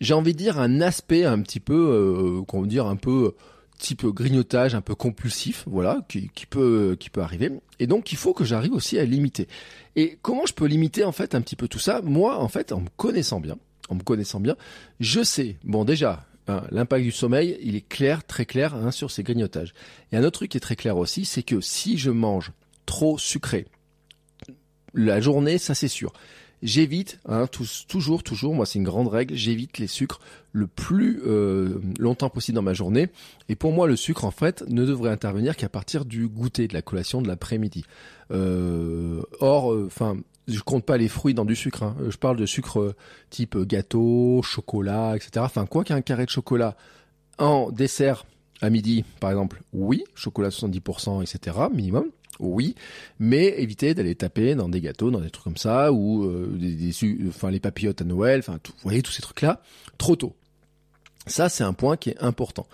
j'ai 0.00 0.14
envie 0.14 0.32
de 0.32 0.38
dire, 0.38 0.60
un 0.60 0.80
aspect 0.80 1.24
un 1.24 1.40
petit 1.42 1.58
peu, 1.58 2.40
comment 2.46 2.66
dire, 2.66 2.86
un 2.86 2.94
peu 2.94 3.34
type 3.78 4.04
grignotage 4.06 4.74
un 4.74 4.80
peu 4.80 4.94
compulsif, 4.94 5.64
voilà, 5.66 6.04
qui, 6.08 6.30
peut 6.48 6.96
qui 6.98 7.10
peut 7.10 7.22
arriver. 7.22 7.50
Et 7.78 7.86
donc 7.86 8.12
il 8.12 8.18
faut 8.18 8.34
que 8.34 8.44
j'arrive 8.44 8.72
aussi 8.72 8.98
à 8.98 9.04
limiter. 9.04 9.48
Et 9.96 10.18
comment 10.22 10.46
je 10.46 10.52
peux 10.52 10.66
limiter 10.66 11.04
en 11.04 11.12
fait 11.12 11.34
un 11.34 11.40
petit 11.40 11.56
peu 11.56 11.68
tout 11.68 11.78
ça? 11.78 12.02
Moi, 12.02 12.38
en 12.38 12.48
fait, 12.48 12.72
en 12.72 12.80
me 12.80 12.88
connaissant 12.96 13.40
bien, 13.40 13.56
en 13.88 13.94
me 13.94 14.02
connaissant 14.02 14.40
bien, 14.40 14.56
je 15.00 15.22
sais. 15.22 15.56
Bon, 15.64 15.84
déjà, 15.84 16.26
hein, 16.48 16.64
l'impact 16.70 17.04
du 17.04 17.12
sommeil, 17.12 17.56
il 17.62 17.76
est 17.76 17.88
clair, 17.88 18.24
très 18.24 18.44
clair 18.44 18.74
hein, 18.74 18.90
sur 18.90 19.10
ces 19.10 19.22
grignotages. 19.22 19.72
Et 20.12 20.16
un 20.16 20.24
autre 20.24 20.40
truc 20.40 20.50
qui 20.50 20.56
est 20.56 20.60
très 20.60 20.76
clair 20.76 20.96
aussi, 20.96 21.24
c'est 21.24 21.42
que 21.42 21.60
si 21.60 21.98
je 21.98 22.10
mange 22.10 22.52
trop 22.84 23.18
sucré, 23.18 23.66
la 24.94 25.20
journée, 25.20 25.58
ça 25.58 25.74
c'est 25.74 25.88
sûr. 25.88 26.12
J'évite, 26.62 27.20
hein, 27.28 27.46
toujours, 27.88 28.24
toujours, 28.24 28.54
moi 28.54 28.66
c'est 28.66 28.80
une 28.80 28.84
grande 28.84 29.06
règle, 29.06 29.34
j'évite 29.34 29.78
les 29.78 29.86
sucres 29.86 30.18
le 30.52 30.66
plus 30.66 31.22
euh, 31.24 31.80
longtemps 31.98 32.30
possible 32.30 32.56
dans 32.56 32.62
ma 32.62 32.74
journée. 32.74 33.08
Et 33.48 33.54
pour 33.54 33.72
moi, 33.72 33.86
le 33.86 33.96
sucre, 33.96 34.24
en 34.24 34.30
fait, 34.30 34.64
ne 34.68 34.84
devrait 34.84 35.10
intervenir 35.10 35.56
qu'à 35.56 35.68
partir 35.68 36.04
du 36.04 36.26
goûter, 36.26 36.66
de 36.66 36.74
la 36.74 36.82
collation 36.82 37.22
de 37.22 37.28
l'après-midi. 37.28 37.84
Euh, 38.32 39.22
or, 39.38 39.72
euh, 39.72 39.84
enfin, 39.86 40.16
je 40.48 40.60
compte 40.60 40.84
pas 40.84 40.96
les 40.96 41.08
fruits 41.08 41.34
dans 41.34 41.44
du 41.44 41.54
sucre. 41.54 41.84
Hein. 41.84 41.96
Je 42.08 42.16
parle 42.16 42.36
de 42.36 42.46
sucre 42.46 42.94
type 43.30 43.56
gâteau, 43.58 44.42
chocolat, 44.42 45.14
etc. 45.14 45.30
Enfin, 45.38 45.66
quoi 45.66 45.84
qu'un 45.84 46.00
carré 46.00 46.24
de 46.24 46.30
chocolat 46.30 46.76
en 47.38 47.70
dessert 47.70 48.24
à 48.60 48.70
midi, 48.70 49.04
par 49.20 49.30
exemple, 49.30 49.62
oui, 49.72 50.02
chocolat 50.14 50.48
70%, 50.48 51.22
etc., 51.22 51.56
minimum 51.72 52.06
oui, 52.40 52.74
mais 53.18 53.54
évitez 53.58 53.94
d'aller 53.94 54.14
taper 54.14 54.54
dans 54.54 54.68
des 54.68 54.80
gâteaux, 54.80 55.10
dans 55.10 55.20
des 55.20 55.30
trucs 55.30 55.44
comme 55.44 55.56
ça, 55.56 55.92
ou 55.92 56.24
euh, 56.24 56.56
des, 56.56 56.92
enfin 57.28 57.50
les 57.50 57.60
papillotes 57.60 58.00
à 58.00 58.04
Noël, 58.04 58.40
enfin 58.40 58.58
vous 58.64 58.72
voyez 58.82 59.02
tous 59.02 59.12
ces 59.12 59.22
trucs-là, 59.22 59.60
trop 59.98 60.16
tôt. 60.16 60.34
Ça, 61.28 61.48
c'est 61.48 61.64
un 61.64 61.74
point 61.74 61.96
qui 61.96 62.10
est 62.10 62.18
important. 62.20 62.66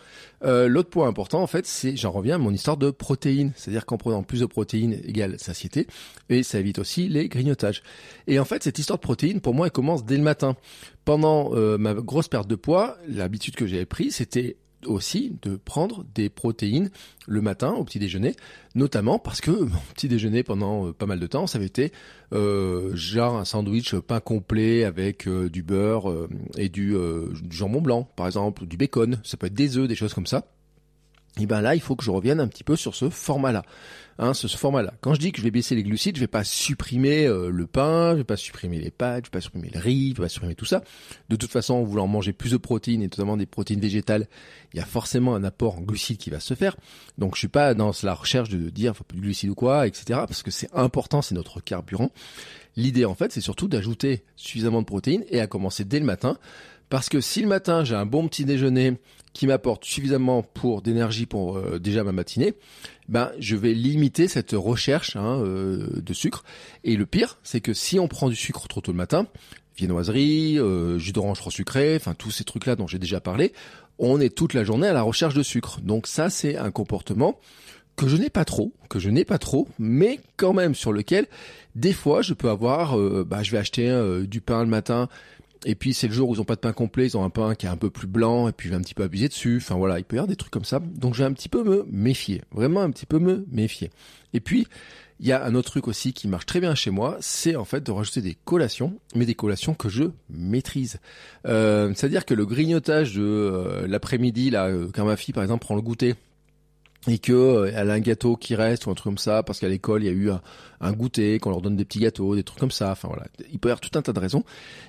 Euh, 0.44 0.68
L'autre 0.68 0.90
point 0.90 1.08
important, 1.08 1.42
en 1.42 1.46
fait, 1.46 1.66
c'est, 1.66 1.96
j'en 1.96 2.12
reviens 2.12 2.36
à 2.36 2.38
mon 2.38 2.52
histoire 2.52 2.76
de 2.76 2.90
protéines. 2.90 3.52
C'est-à-dire 3.56 3.84
qu'en 3.84 3.96
prenant 3.96 4.22
plus 4.22 4.40
de 4.40 4.46
protéines 4.46 4.92
égale 5.04 5.38
satiété, 5.38 5.86
et 6.28 6.42
ça 6.42 6.60
évite 6.60 6.78
aussi 6.78 7.08
les 7.08 7.28
grignotages. 7.28 7.82
Et 8.26 8.38
en 8.38 8.44
fait, 8.44 8.62
cette 8.62 8.78
histoire 8.78 8.98
de 8.98 9.02
protéines, 9.02 9.40
pour 9.40 9.54
moi, 9.54 9.66
elle 9.66 9.72
commence 9.72 10.04
dès 10.04 10.16
le 10.16 10.22
matin. 10.22 10.56
Pendant 11.04 11.54
euh, 11.54 11.78
ma 11.78 11.94
grosse 11.94 12.28
perte 12.28 12.48
de 12.48 12.54
poids, 12.54 12.96
l'habitude 13.08 13.56
que 13.56 13.66
j'avais 13.66 13.86
prise, 13.86 14.16
c'était 14.16 14.56
aussi 14.86 15.36
de 15.42 15.56
prendre 15.56 16.04
des 16.14 16.28
protéines 16.28 16.90
le 17.26 17.40
matin 17.40 17.72
au 17.72 17.84
petit 17.84 17.98
déjeuner, 17.98 18.34
notamment 18.74 19.18
parce 19.18 19.40
que 19.40 19.50
mon 19.50 19.80
petit 19.94 20.08
déjeuner 20.08 20.42
pendant 20.42 20.88
euh, 20.88 20.92
pas 20.92 21.06
mal 21.06 21.20
de 21.20 21.26
temps, 21.26 21.46
ça 21.46 21.58
avait 21.58 21.66
été 21.66 21.92
euh, 22.32 22.94
genre 22.94 23.36
un 23.36 23.44
sandwich 23.44 23.94
pain 23.96 24.20
complet 24.20 24.84
avec 24.84 25.26
euh, 25.26 25.48
du 25.48 25.62
beurre 25.62 26.12
et 26.56 26.68
du, 26.68 26.94
du 27.42 27.56
jambon 27.56 27.80
blanc, 27.80 28.08
par 28.16 28.26
exemple, 28.26 28.66
du 28.66 28.76
bacon, 28.76 29.20
ça 29.24 29.36
peut 29.36 29.46
être 29.46 29.54
des 29.54 29.76
œufs, 29.76 29.88
des 29.88 29.94
choses 29.94 30.14
comme 30.14 30.26
ça 30.26 30.46
et 31.36 31.42
eh 31.42 31.46
ben 31.46 31.60
là, 31.60 31.74
il 31.74 31.80
faut 31.80 31.96
que 31.96 32.04
je 32.04 32.12
revienne 32.12 32.38
un 32.38 32.46
petit 32.46 32.62
peu 32.62 32.76
sur 32.76 32.94
ce 32.94 33.10
format-là. 33.10 33.64
Hein, 34.18 34.32
ce, 34.34 34.46
format-là. 34.46 34.94
Quand 35.00 35.14
je 35.14 35.18
dis 35.18 35.32
que 35.32 35.38
je 35.38 35.42
vais 35.42 35.50
baisser 35.50 35.74
les 35.74 35.82
glucides, 35.82 36.14
je 36.14 36.20
vais 36.20 36.28
pas 36.28 36.44
supprimer 36.44 37.26
euh, 37.26 37.50
le 37.50 37.66
pain, 37.66 38.12
je 38.12 38.18
vais 38.18 38.24
pas 38.24 38.36
supprimer 38.36 38.78
les 38.78 38.92
pâtes, 38.92 39.24
je 39.24 39.30
vais 39.30 39.38
pas 39.38 39.40
supprimer 39.40 39.70
le 39.74 39.80
riz, 39.80 40.10
je 40.10 40.22
vais 40.22 40.26
pas 40.26 40.28
supprimer 40.28 40.54
tout 40.54 40.64
ça. 40.64 40.84
De 41.28 41.34
toute 41.34 41.50
façon, 41.50 41.74
en 41.74 41.82
voulant 41.82 42.06
manger 42.06 42.32
plus 42.32 42.52
de 42.52 42.56
protéines 42.56 43.02
et 43.02 43.06
notamment 43.06 43.36
des 43.36 43.46
protéines 43.46 43.80
végétales, 43.80 44.28
il 44.72 44.78
y 44.78 44.80
a 44.80 44.86
forcément 44.86 45.34
un 45.34 45.42
apport 45.42 45.78
en 45.78 45.80
glucides 45.80 46.18
qui 46.18 46.30
va 46.30 46.38
se 46.38 46.54
faire. 46.54 46.76
Donc 47.18 47.34
je 47.34 47.40
suis 47.40 47.48
pas 47.48 47.74
dans 47.74 47.90
la 48.04 48.14
recherche 48.14 48.50
de 48.50 48.70
dire 48.70 48.96
faut 48.96 49.02
plus 49.02 49.16
de 49.16 49.22
glucides 49.22 49.50
ou 49.50 49.56
quoi, 49.56 49.88
etc. 49.88 50.04
Parce 50.28 50.44
que 50.44 50.52
c'est 50.52 50.68
important, 50.72 51.20
c'est 51.20 51.34
notre 51.34 51.60
carburant. 51.60 52.12
L'idée 52.76 53.04
en 53.04 53.14
fait, 53.16 53.32
c'est 53.32 53.40
surtout 53.40 53.66
d'ajouter 53.66 54.24
suffisamment 54.36 54.80
de 54.80 54.86
protéines 54.86 55.24
et 55.28 55.40
à 55.40 55.48
commencer 55.48 55.84
dès 55.84 55.98
le 55.98 56.06
matin. 56.06 56.38
Parce 56.94 57.08
que 57.08 57.20
si 57.20 57.42
le 57.42 57.48
matin 57.48 57.82
j'ai 57.82 57.96
un 57.96 58.06
bon 58.06 58.28
petit 58.28 58.44
déjeuner 58.44 58.98
qui 59.32 59.48
m'apporte 59.48 59.84
suffisamment 59.84 60.44
pour 60.44 60.80
d'énergie 60.80 61.26
pour 61.26 61.56
euh, 61.56 61.80
déjà 61.80 62.04
ma 62.04 62.12
matinée, 62.12 62.54
ben 63.08 63.32
je 63.40 63.56
vais 63.56 63.74
limiter 63.74 64.28
cette 64.28 64.52
recherche 64.52 65.16
hein, 65.16 65.40
euh, 65.42 65.88
de 66.00 66.14
sucre. 66.14 66.44
Et 66.84 66.94
le 66.94 67.04
pire, 67.04 67.38
c'est 67.42 67.60
que 67.60 67.74
si 67.74 67.98
on 67.98 68.06
prend 68.06 68.28
du 68.28 68.36
sucre 68.36 68.68
trop 68.68 68.80
tôt 68.80 68.92
le 68.92 68.96
matin, 68.96 69.26
viennoiserie, 69.76 70.56
euh, 70.60 70.96
jus 71.00 71.10
d'orange 71.10 71.38
trop 71.38 71.50
sucré, 71.50 71.96
enfin 71.96 72.14
tous 72.14 72.30
ces 72.30 72.44
trucs-là 72.44 72.76
dont 72.76 72.86
j'ai 72.86 73.00
déjà 73.00 73.18
parlé, 73.20 73.52
on 73.98 74.20
est 74.20 74.32
toute 74.32 74.54
la 74.54 74.62
journée 74.62 74.86
à 74.86 74.92
la 74.92 75.02
recherche 75.02 75.34
de 75.34 75.42
sucre. 75.42 75.80
Donc 75.80 76.06
ça, 76.06 76.30
c'est 76.30 76.56
un 76.56 76.70
comportement 76.70 77.40
que 77.96 78.06
je 78.06 78.16
n'ai 78.16 78.30
pas 78.30 78.44
trop, 78.44 78.72
que 78.88 79.00
je 79.00 79.10
n'ai 79.10 79.24
pas 79.24 79.38
trop, 79.38 79.66
mais 79.80 80.20
quand 80.36 80.52
même 80.52 80.76
sur 80.76 80.92
lequel 80.92 81.26
des 81.74 81.92
fois 81.92 82.22
je 82.22 82.34
peux 82.34 82.50
avoir, 82.50 82.96
bah, 83.24 83.42
je 83.42 83.50
vais 83.50 83.58
acheter 83.58 84.22
du 84.28 84.40
pain 84.40 84.62
le 84.62 84.68
matin 84.68 85.08
et 85.64 85.74
puis 85.74 85.94
c'est 85.94 86.08
le 86.08 86.12
jour 86.12 86.28
où 86.28 86.34
ils 86.34 86.40
ont 86.40 86.44
pas 86.44 86.56
de 86.56 86.60
pain 86.60 86.72
complet, 86.72 87.06
ils 87.06 87.16
ont 87.16 87.24
un 87.24 87.30
pain 87.30 87.54
qui 87.54 87.66
est 87.66 87.68
un 87.68 87.76
peu 87.76 87.90
plus 87.90 88.06
blanc, 88.06 88.48
et 88.48 88.52
puis 88.52 88.68
je 88.68 88.74
vais 88.74 88.78
un 88.78 88.82
petit 88.82 88.94
peu 88.94 89.02
abuser 89.02 89.28
dessus. 89.28 89.58
Enfin 89.62 89.76
voilà, 89.76 89.98
il 89.98 90.04
peut 90.04 90.16
y 90.16 90.18
avoir 90.18 90.28
des 90.28 90.36
trucs 90.36 90.52
comme 90.52 90.64
ça. 90.64 90.80
Donc 90.80 91.14
je 91.14 91.20
vais 91.20 91.28
un 91.28 91.32
petit 91.32 91.48
peu 91.48 91.64
me 91.64 91.86
méfier, 91.90 92.42
vraiment 92.52 92.82
un 92.82 92.90
petit 92.90 93.06
peu 93.06 93.18
me 93.18 93.46
méfier. 93.50 93.90
Et 94.32 94.40
puis 94.40 94.66
il 95.20 95.26
y 95.26 95.32
a 95.32 95.44
un 95.44 95.54
autre 95.54 95.70
truc 95.70 95.88
aussi 95.88 96.12
qui 96.12 96.28
marche 96.28 96.46
très 96.46 96.60
bien 96.60 96.74
chez 96.74 96.90
moi, 96.90 97.16
c'est 97.20 97.56
en 97.56 97.64
fait 97.64 97.82
de 97.82 97.90
rajouter 97.92 98.20
des 98.20 98.36
collations, 98.44 98.98
mais 99.14 99.26
des 99.26 99.34
collations 99.34 99.74
que 99.74 99.88
je 99.88 100.04
maîtrise. 100.28 100.98
Euh, 101.46 101.92
C'est-à-dire 101.94 102.24
que 102.24 102.34
le 102.34 102.44
grignotage 102.44 103.14
de 103.14 103.22
euh, 103.22 103.86
l'après-midi, 103.86 104.50
là, 104.50 104.66
euh, 104.66 104.88
quand 104.92 105.04
ma 105.04 105.16
fille 105.16 105.32
par 105.32 105.42
exemple 105.42 105.64
prend 105.64 105.76
le 105.76 105.82
goûter, 105.82 106.14
et 107.06 107.18
que 107.18 107.32
euh, 107.32 107.72
elle 107.74 107.90
a 107.90 107.94
un 107.94 108.00
gâteau 108.00 108.36
qui 108.36 108.54
reste 108.54 108.86
ou 108.86 108.90
un 108.90 108.94
truc 108.94 109.04
comme 109.04 109.18
ça 109.18 109.42
parce 109.42 109.60
qu'à 109.60 109.68
l'école 109.68 110.02
il 110.02 110.06
y 110.06 110.08
a 110.08 110.12
eu 110.12 110.30
un, 110.30 110.92
goûter 110.92 111.38
qu'on 111.38 111.50
leur 111.50 111.62
donne 111.62 111.76
des 111.76 111.84
petits 111.84 111.98
gâteaux 111.98 112.34
des 112.34 112.42
trucs 112.42 112.58
comme 112.58 112.70
ça. 112.70 112.92
Enfin 112.92 113.08
voilà. 113.08 113.26
Il 113.52 113.58
peut 113.58 113.68
y 113.68 113.72
avoir 113.72 113.80
tout 113.80 113.96
un 113.98 114.02
tas 114.02 114.12
de 114.12 114.20
raisons. 114.20 114.44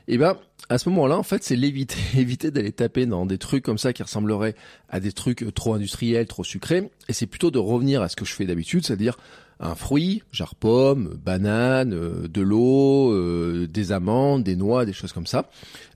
Et 0.08 0.17
ben 0.17 0.38
à 0.69 0.78
ce 0.78 0.89
moment-là 0.89 1.17
en 1.17 1.23
fait 1.23 1.43
c'est 1.43 1.56
l'éviter 1.56 1.97
éviter 2.17 2.51
d'aller 2.51 2.71
taper 2.71 3.06
dans 3.06 3.25
des 3.25 3.38
trucs 3.38 3.63
comme 3.63 3.78
ça 3.78 3.93
qui 3.93 4.04
ressembleraient 4.04 4.56
à 4.89 4.99
des 4.99 5.12
trucs 5.12 5.54
trop 5.54 5.73
industriels 5.73 6.28
trop 6.28 6.43
sucrés. 6.43 6.89
Et 7.08 7.13
c'est 7.13 7.28
plutôt 7.28 7.51
de 7.51 7.60
revenir 7.60 8.01
à 8.01 8.10
ce 8.10 8.15
que 8.15 8.25
je 8.25 8.34
fais 8.34 8.45
d'habitude 8.45 8.86
c'est-à-dire 8.86 9.17
un 9.60 9.76
fruit, 9.76 10.24
genre 10.32 10.56
pomme, 10.56 11.18
banane, 11.24 11.94
euh, 11.94 12.28
de 12.28 12.41
l'eau, 12.41 13.12
euh, 13.12 13.68
des 13.68 13.91
amandes, 13.91 14.44
des 14.44 14.56
noix, 14.56 14.86
des 14.86 14.94
choses 14.94 15.13
comme 15.13 15.28
ça. 15.28 15.50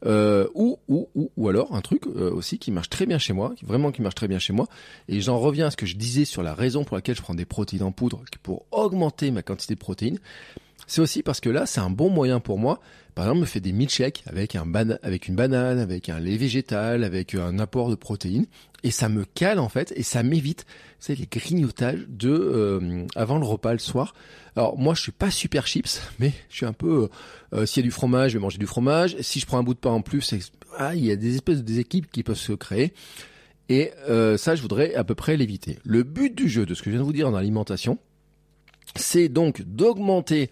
Euh, 0.06 0.48
ou, 0.54 0.80
ou, 0.88 1.10
ou, 1.16 1.32
ou 1.36 1.50
alors 1.50 1.76
un 1.76 1.82
truc 1.82 2.06
aussi 2.08 2.58
qui 2.58 2.72
marche 2.72 2.90
très 2.90 3.06
bien 3.06 3.18
chez 3.18 3.34
moi, 3.34 3.54
vraiment 3.64 3.92
qui 3.92 4.02
marche 4.02 4.16
très 4.16 4.28
bien 4.28 4.40
chez 4.40 4.54
moi. 4.54 4.68
Et 5.08 5.22
j'en 5.22 5.40
reviens 5.40 5.68
à 5.68 5.72
ce 5.72 5.78
que 5.78 5.86
je 5.86 5.96
disais 5.96 6.26
sur 6.26 6.44
la 6.44 6.54
raison 6.54 6.84
pour 6.84 6.96
laquelle 6.96 7.16
je 7.16 7.22
prends 7.22 7.36
des 7.36 7.46
protéines 7.46 7.84
en 7.84 7.92
poudre, 7.92 8.24
pour 8.44 8.66
augmenter 8.72 9.32
ma 9.32 9.42
quantité 9.42 9.74
de 9.74 9.80
protéines. 9.80 10.20
C'est 10.88 11.02
aussi 11.02 11.22
parce 11.22 11.40
que 11.40 11.50
là, 11.50 11.66
c'est 11.66 11.82
un 11.82 11.90
bon 11.90 12.10
moyen 12.10 12.40
pour 12.40 12.58
moi. 12.58 12.80
Par 13.14 13.26
exemple, 13.26 13.42
me 13.42 13.46
fait 13.46 13.60
des 13.60 13.74
milkshakes 13.74 14.24
avec 14.28 14.56
un 14.56 14.72
avec 15.04 15.28
une 15.28 15.36
banane, 15.36 15.78
avec 15.78 16.10
un 16.10 16.20
lait 16.20 16.38
végétal, 16.38 17.04
avec 17.04 17.36
un 17.36 17.60
apport 17.60 17.90
de 17.90 17.96
protéines, 17.96 18.46
et 18.84 18.92
ça 18.92 19.10
me 19.10 19.26
cale 19.26 19.60
en 19.60 19.70
fait, 19.70 19.94
et 19.96 20.04
ça 20.04 20.24
m'évite, 20.24 20.66
c'est 21.00 21.16
les 21.16 21.26
grignotages 21.26 22.06
de 22.08 22.30
euh, 22.30 23.06
avant 23.16 23.38
le 23.38 23.46
repas 23.46 23.74
le 23.74 23.80
soir. 23.80 24.14
Alors 24.56 24.78
moi, 24.78 24.94
je 24.94 25.02
suis 25.02 25.12
pas 25.12 25.32
super 25.32 25.68
chips, 25.68 26.02
mais 26.20 26.34
je 26.50 26.58
suis 26.58 26.66
un 26.66 26.74
peu. 26.74 27.10
Euh, 27.54 27.66
S'il 27.66 27.84
y 27.84 27.86
a 27.86 27.88
du 27.88 27.92
fromage, 27.92 28.32
je 28.32 28.38
vais 28.38 28.42
manger 28.42 28.58
du 28.58 28.68
fromage. 28.68 29.16
Si 29.22 29.40
je 29.40 29.46
prends 29.46 29.58
un 29.58 29.64
bout 29.64 29.74
de 29.74 29.80
pain 29.80 29.92
en 29.92 30.02
plus, 30.02 30.34
ah, 30.78 30.96
il 30.96 31.06
y 31.06 31.12
a 31.12 31.16
des 31.16 31.36
espèces 31.36 31.58
de 31.58 31.64
déséquilibres 31.64 32.10
qui 32.12 32.24
peuvent 32.24 32.38
se 32.38 32.54
créer. 32.54 32.94
Et 33.70 33.92
euh, 34.10 34.36
ça, 34.36 34.56
je 34.56 34.62
voudrais 34.62 34.96
à 34.96 35.04
peu 35.04 35.16
près 35.16 35.38
l'éviter. 35.38 35.78
Le 35.84 36.04
but 36.04 36.34
du 36.36 36.50
jeu, 36.50 36.66
de 36.66 36.74
ce 36.74 36.82
que 36.82 36.86
je 36.86 36.92
viens 36.92 37.02
de 37.02 37.06
vous 37.06 37.14
dire 37.14 37.30
dans 37.30 37.38
l'alimentation, 37.38 38.00
c'est 38.96 39.30
donc 39.30 39.62
d'augmenter 39.62 40.50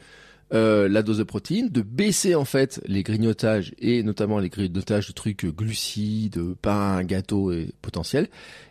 euh, 0.53 0.87
la 0.87 1.03
dose 1.03 1.17
de 1.17 1.23
protéines, 1.23 1.69
de 1.69 1.81
baisser 1.81 2.35
en 2.35 2.45
fait 2.45 2.81
les 2.85 3.03
grignotages 3.03 3.73
et 3.79 4.01
notamment 4.03 4.39
les 4.39 4.49
grignotages 4.49 5.07
de 5.07 5.13
trucs 5.13 5.45
glucides, 5.45 6.41
pain, 6.61 7.03
gâteaux 7.03 7.51
et 7.51 7.73
potentiels. 7.81 8.29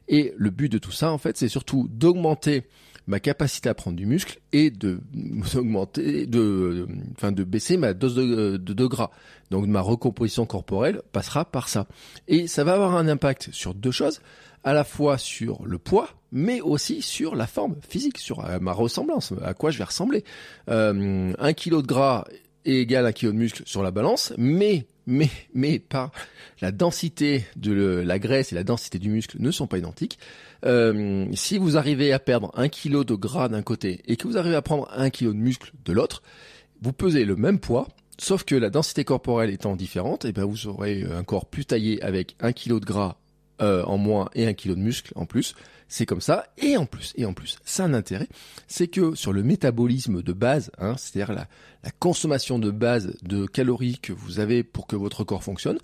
Et 0.09 0.33
le 0.37 0.51
but 0.51 0.71
de 0.71 0.79
tout 0.79 0.93
ça 0.93 1.13
en 1.13 1.19
fait, 1.19 1.37
c'est 1.37 1.49
surtout 1.49 1.89
d'augmenter 1.91 2.65
ma 3.07 3.21
capacité 3.21 3.69
à 3.69 3.75
prendre 3.75 3.97
du 3.97 4.07
muscle 4.07 4.41
et 4.53 4.71
de 4.71 5.01
augmenter, 5.55 6.27
de, 6.27 6.89
enfin 7.17 7.33
de 7.33 7.45
baisser 7.45 7.77
ma 7.77 7.95
dose 7.95 8.15
de, 8.15 8.87
gras. 8.87 9.11
Donc 9.51 9.67
ma 9.67 9.81
recomposition 9.81 10.47
corporelle 10.47 11.03
passera 11.13 11.45
par 11.45 11.69
ça. 11.69 11.87
Et 12.29 12.47
ça 12.47 12.65
va 12.65 12.75
avoir 12.75 12.97
un 12.97 13.09
impact 13.09 13.51
sur 13.53 13.75
deux 13.75 13.91
choses 13.91 14.21
à 14.65 14.73
la 14.73 14.83
fois 14.83 15.19
sur 15.19 15.65
le 15.65 15.79
poids, 15.79 16.09
mais 16.33 16.61
aussi 16.61 17.03
sur 17.03 17.35
la 17.37 17.47
forme 17.47 17.77
physique, 17.89 18.19
sur 18.19 18.45
euh, 18.45 18.59
ma 18.61 18.73
ressemblance, 18.73 19.33
à 19.43 19.55
quoi 19.55 19.71
je 19.71 19.79
vais 19.79 19.85
ressembler. 19.85 20.25
Euh, 20.69 21.33
un 21.39 21.53
kilo 21.53 21.83
de 21.83 21.87
gras 21.87 22.25
est 22.65 22.75
égal 22.75 23.07
à 23.07 23.09
un 23.09 23.13
kilo 23.13 23.33
de 23.33 23.37
muscle 23.37 23.63
sur 23.67 23.83
la 23.83 23.91
balance, 23.91 24.33
mais 24.37 24.87
mais 25.07 25.31
mais 25.55 25.81
la 26.61 26.73
densité 26.73 27.47
de 27.55 27.73
la 28.05 28.19
graisse 28.19 28.53
et 28.53 28.57
la 28.57 28.65
densité 28.65 28.99
du 28.99 29.09
muscle 29.09 29.37
ne 29.41 29.51
sont 29.51 29.69
pas 29.69 29.79
identiques. 29.79 30.19
Euh, 30.65 31.27
si 31.35 31.59
vous 31.59 31.77
arrivez 31.77 32.13
à 32.13 32.19
perdre 32.19 32.51
un 32.55 32.69
kilo 32.69 33.05
de 33.05 33.15
gras 33.15 33.49
d'un 33.49 33.63
côté 33.63 34.01
et 34.07 34.17
que 34.17 34.27
vous 34.27 34.37
arrivez 34.37 34.57
à 34.57 34.63
prendre 34.63 34.89
un 34.93 35.11
kilo 35.11 35.33
de 35.33 35.39
muscle 35.39 35.73
de 35.85 35.93
l'autre, 35.93 36.23
vous 36.83 36.93
pesez 36.93 37.25
le 37.25 37.37
même 37.37 37.61
poids, 37.61 37.87
sauf 38.19 38.43
que 38.43 38.57
la 38.57 38.69
densité 38.69 39.05
corporelle 39.05 39.51
étant 39.51 39.77
différente, 39.77 40.25
et 40.25 40.29
eh 40.29 40.33
ben 40.33 40.45
vous 40.45 40.67
aurez 40.67 41.05
un 41.05 41.23
corps 41.23 41.47
plus 41.47 41.67
taillé 41.67 42.03
avec 42.03 42.35
un 42.41 42.53
kilo 42.53 42.81
de 42.81 42.85
gras 42.85 43.17
euh, 43.61 43.83
en 43.85 43.97
moins 43.97 44.29
et 44.35 44.47
un 44.47 44.53
kilo 44.53 44.75
de 44.75 44.81
muscle 44.81 45.13
en 45.17 45.27
plus. 45.27 45.55
C'est 45.89 46.07
comme 46.07 46.21
ça. 46.21 46.47
Et 46.59 46.77
en 46.77 46.85
plus, 46.85 47.13
et 47.17 47.25
en 47.25 47.33
plus, 47.33 47.59
ça 47.65 47.85
a 47.85 47.87
un 47.87 47.95
intérêt, 47.95 48.29
c'est 48.67 48.89
que 48.89 49.15
sur 49.15 49.33
le 49.33 49.43
métabolisme 49.43 50.23
de 50.23 50.33
base, 50.33 50.71
hein, 50.79 50.97
c'est-à-dire 50.99 51.33
la, 51.35 51.49
consommation 52.01 52.59
de 52.59 52.73
base 52.73 53.17
de 53.23 53.47
calories 53.47 53.99
que 54.01 54.13
vous 54.13 54.41
avez 54.41 54.65
pour 54.65 54.89
que 54.89 54.97
votre 54.97 55.23
corps 55.23 55.45
fonctionne, 55.45 55.79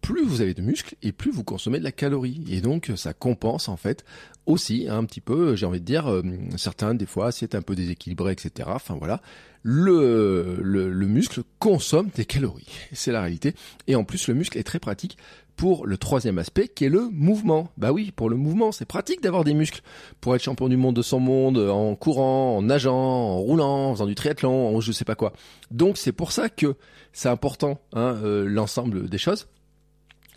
plus 0.00 0.24
vous 0.24 0.40
avez 0.40 0.54
de 0.54 0.62
muscles 0.62 0.96
et 1.02 1.12
plus 1.12 1.30
vous 1.30 1.44
consommez 1.44 1.78
de 1.78 1.84
la 1.84 1.92
calorie. 1.92 2.42
Et 2.48 2.60
donc 2.60 2.90
ça 2.96 3.12
compense 3.12 3.68
en 3.68 3.76
fait 3.76 4.04
aussi 4.46 4.86
hein, 4.88 4.98
un 4.98 5.04
petit 5.04 5.20
peu, 5.20 5.54
j'ai 5.54 5.66
envie 5.66 5.80
de 5.80 5.84
dire, 5.84 6.10
euh, 6.10 6.22
certains 6.56 6.94
des 6.94 7.06
fois 7.06 7.32
c'est 7.32 7.54
un 7.54 7.62
peu 7.62 7.74
déséquilibré, 7.74 8.32
etc. 8.32 8.70
Enfin 8.72 8.96
voilà, 8.98 9.20
le, 9.62 10.58
le, 10.60 10.90
le 10.90 11.06
muscle 11.06 11.42
consomme 11.58 12.08
des 12.14 12.24
calories. 12.24 12.66
C'est 12.92 13.12
la 13.12 13.20
réalité. 13.20 13.54
Et 13.86 13.94
en 13.94 14.04
plus 14.04 14.26
le 14.28 14.34
muscle 14.34 14.58
est 14.58 14.64
très 14.64 14.80
pratique 14.80 15.16
pour 15.56 15.86
le 15.86 15.96
troisième 15.96 16.38
aspect 16.38 16.68
qui 16.68 16.84
est 16.84 16.88
le 16.88 17.08
mouvement. 17.10 17.70
Bah 17.76 17.92
oui, 17.92 18.12
pour 18.14 18.30
le 18.30 18.36
mouvement, 18.36 18.72
c'est 18.72 18.84
pratique 18.84 19.22
d'avoir 19.22 19.44
des 19.44 19.54
muscles 19.54 19.82
pour 20.20 20.34
être 20.34 20.42
champion 20.42 20.68
du 20.68 20.76
monde 20.76 20.96
de 20.96 21.02
son 21.02 21.20
monde 21.20 21.58
en 21.58 21.94
courant, 21.94 22.56
en 22.56 22.62
nageant, 22.62 22.94
en 22.94 23.38
roulant, 23.38 23.90
en 23.90 23.94
faisant 23.94 24.06
du 24.06 24.14
triathlon, 24.14 24.76
en 24.76 24.80
je 24.80 24.92
sais 24.92 25.04
pas 25.04 25.14
quoi. 25.14 25.32
Donc 25.70 25.96
c'est 25.96 26.12
pour 26.12 26.32
ça 26.32 26.48
que 26.48 26.76
c'est 27.12 27.28
important 27.28 27.80
hein, 27.92 28.16
euh, 28.24 28.44
l'ensemble 28.46 29.08
des 29.08 29.18
choses. 29.18 29.48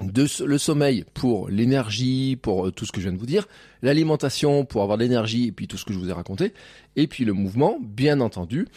De, 0.01 0.27
le 0.43 0.57
sommeil 0.57 1.05
pour 1.13 1.49
l'énergie, 1.49 2.35
pour 2.35 2.67
euh, 2.67 2.71
tout 2.71 2.85
ce 2.85 2.91
que 2.91 2.99
je 2.99 3.05
viens 3.05 3.13
de 3.13 3.17
vous 3.17 3.25
dire, 3.25 3.47
l'alimentation 3.81 4.65
pour 4.65 4.81
avoir 4.81 4.97
de 4.97 5.03
l'énergie 5.03 5.47
et 5.47 5.51
puis 5.53 5.67
tout 5.67 5.77
ce 5.77 5.85
que 5.85 5.93
je 5.93 5.99
vous 5.99 6.09
ai 6.09 6.13
raconté, 6.13 6.53
et 6.97 7.07
puis 7.07 7.23
le 7.23 7.31
mouvement, 7.31 7.79
bien 7.81 8.19
entendu, 8.19 8.67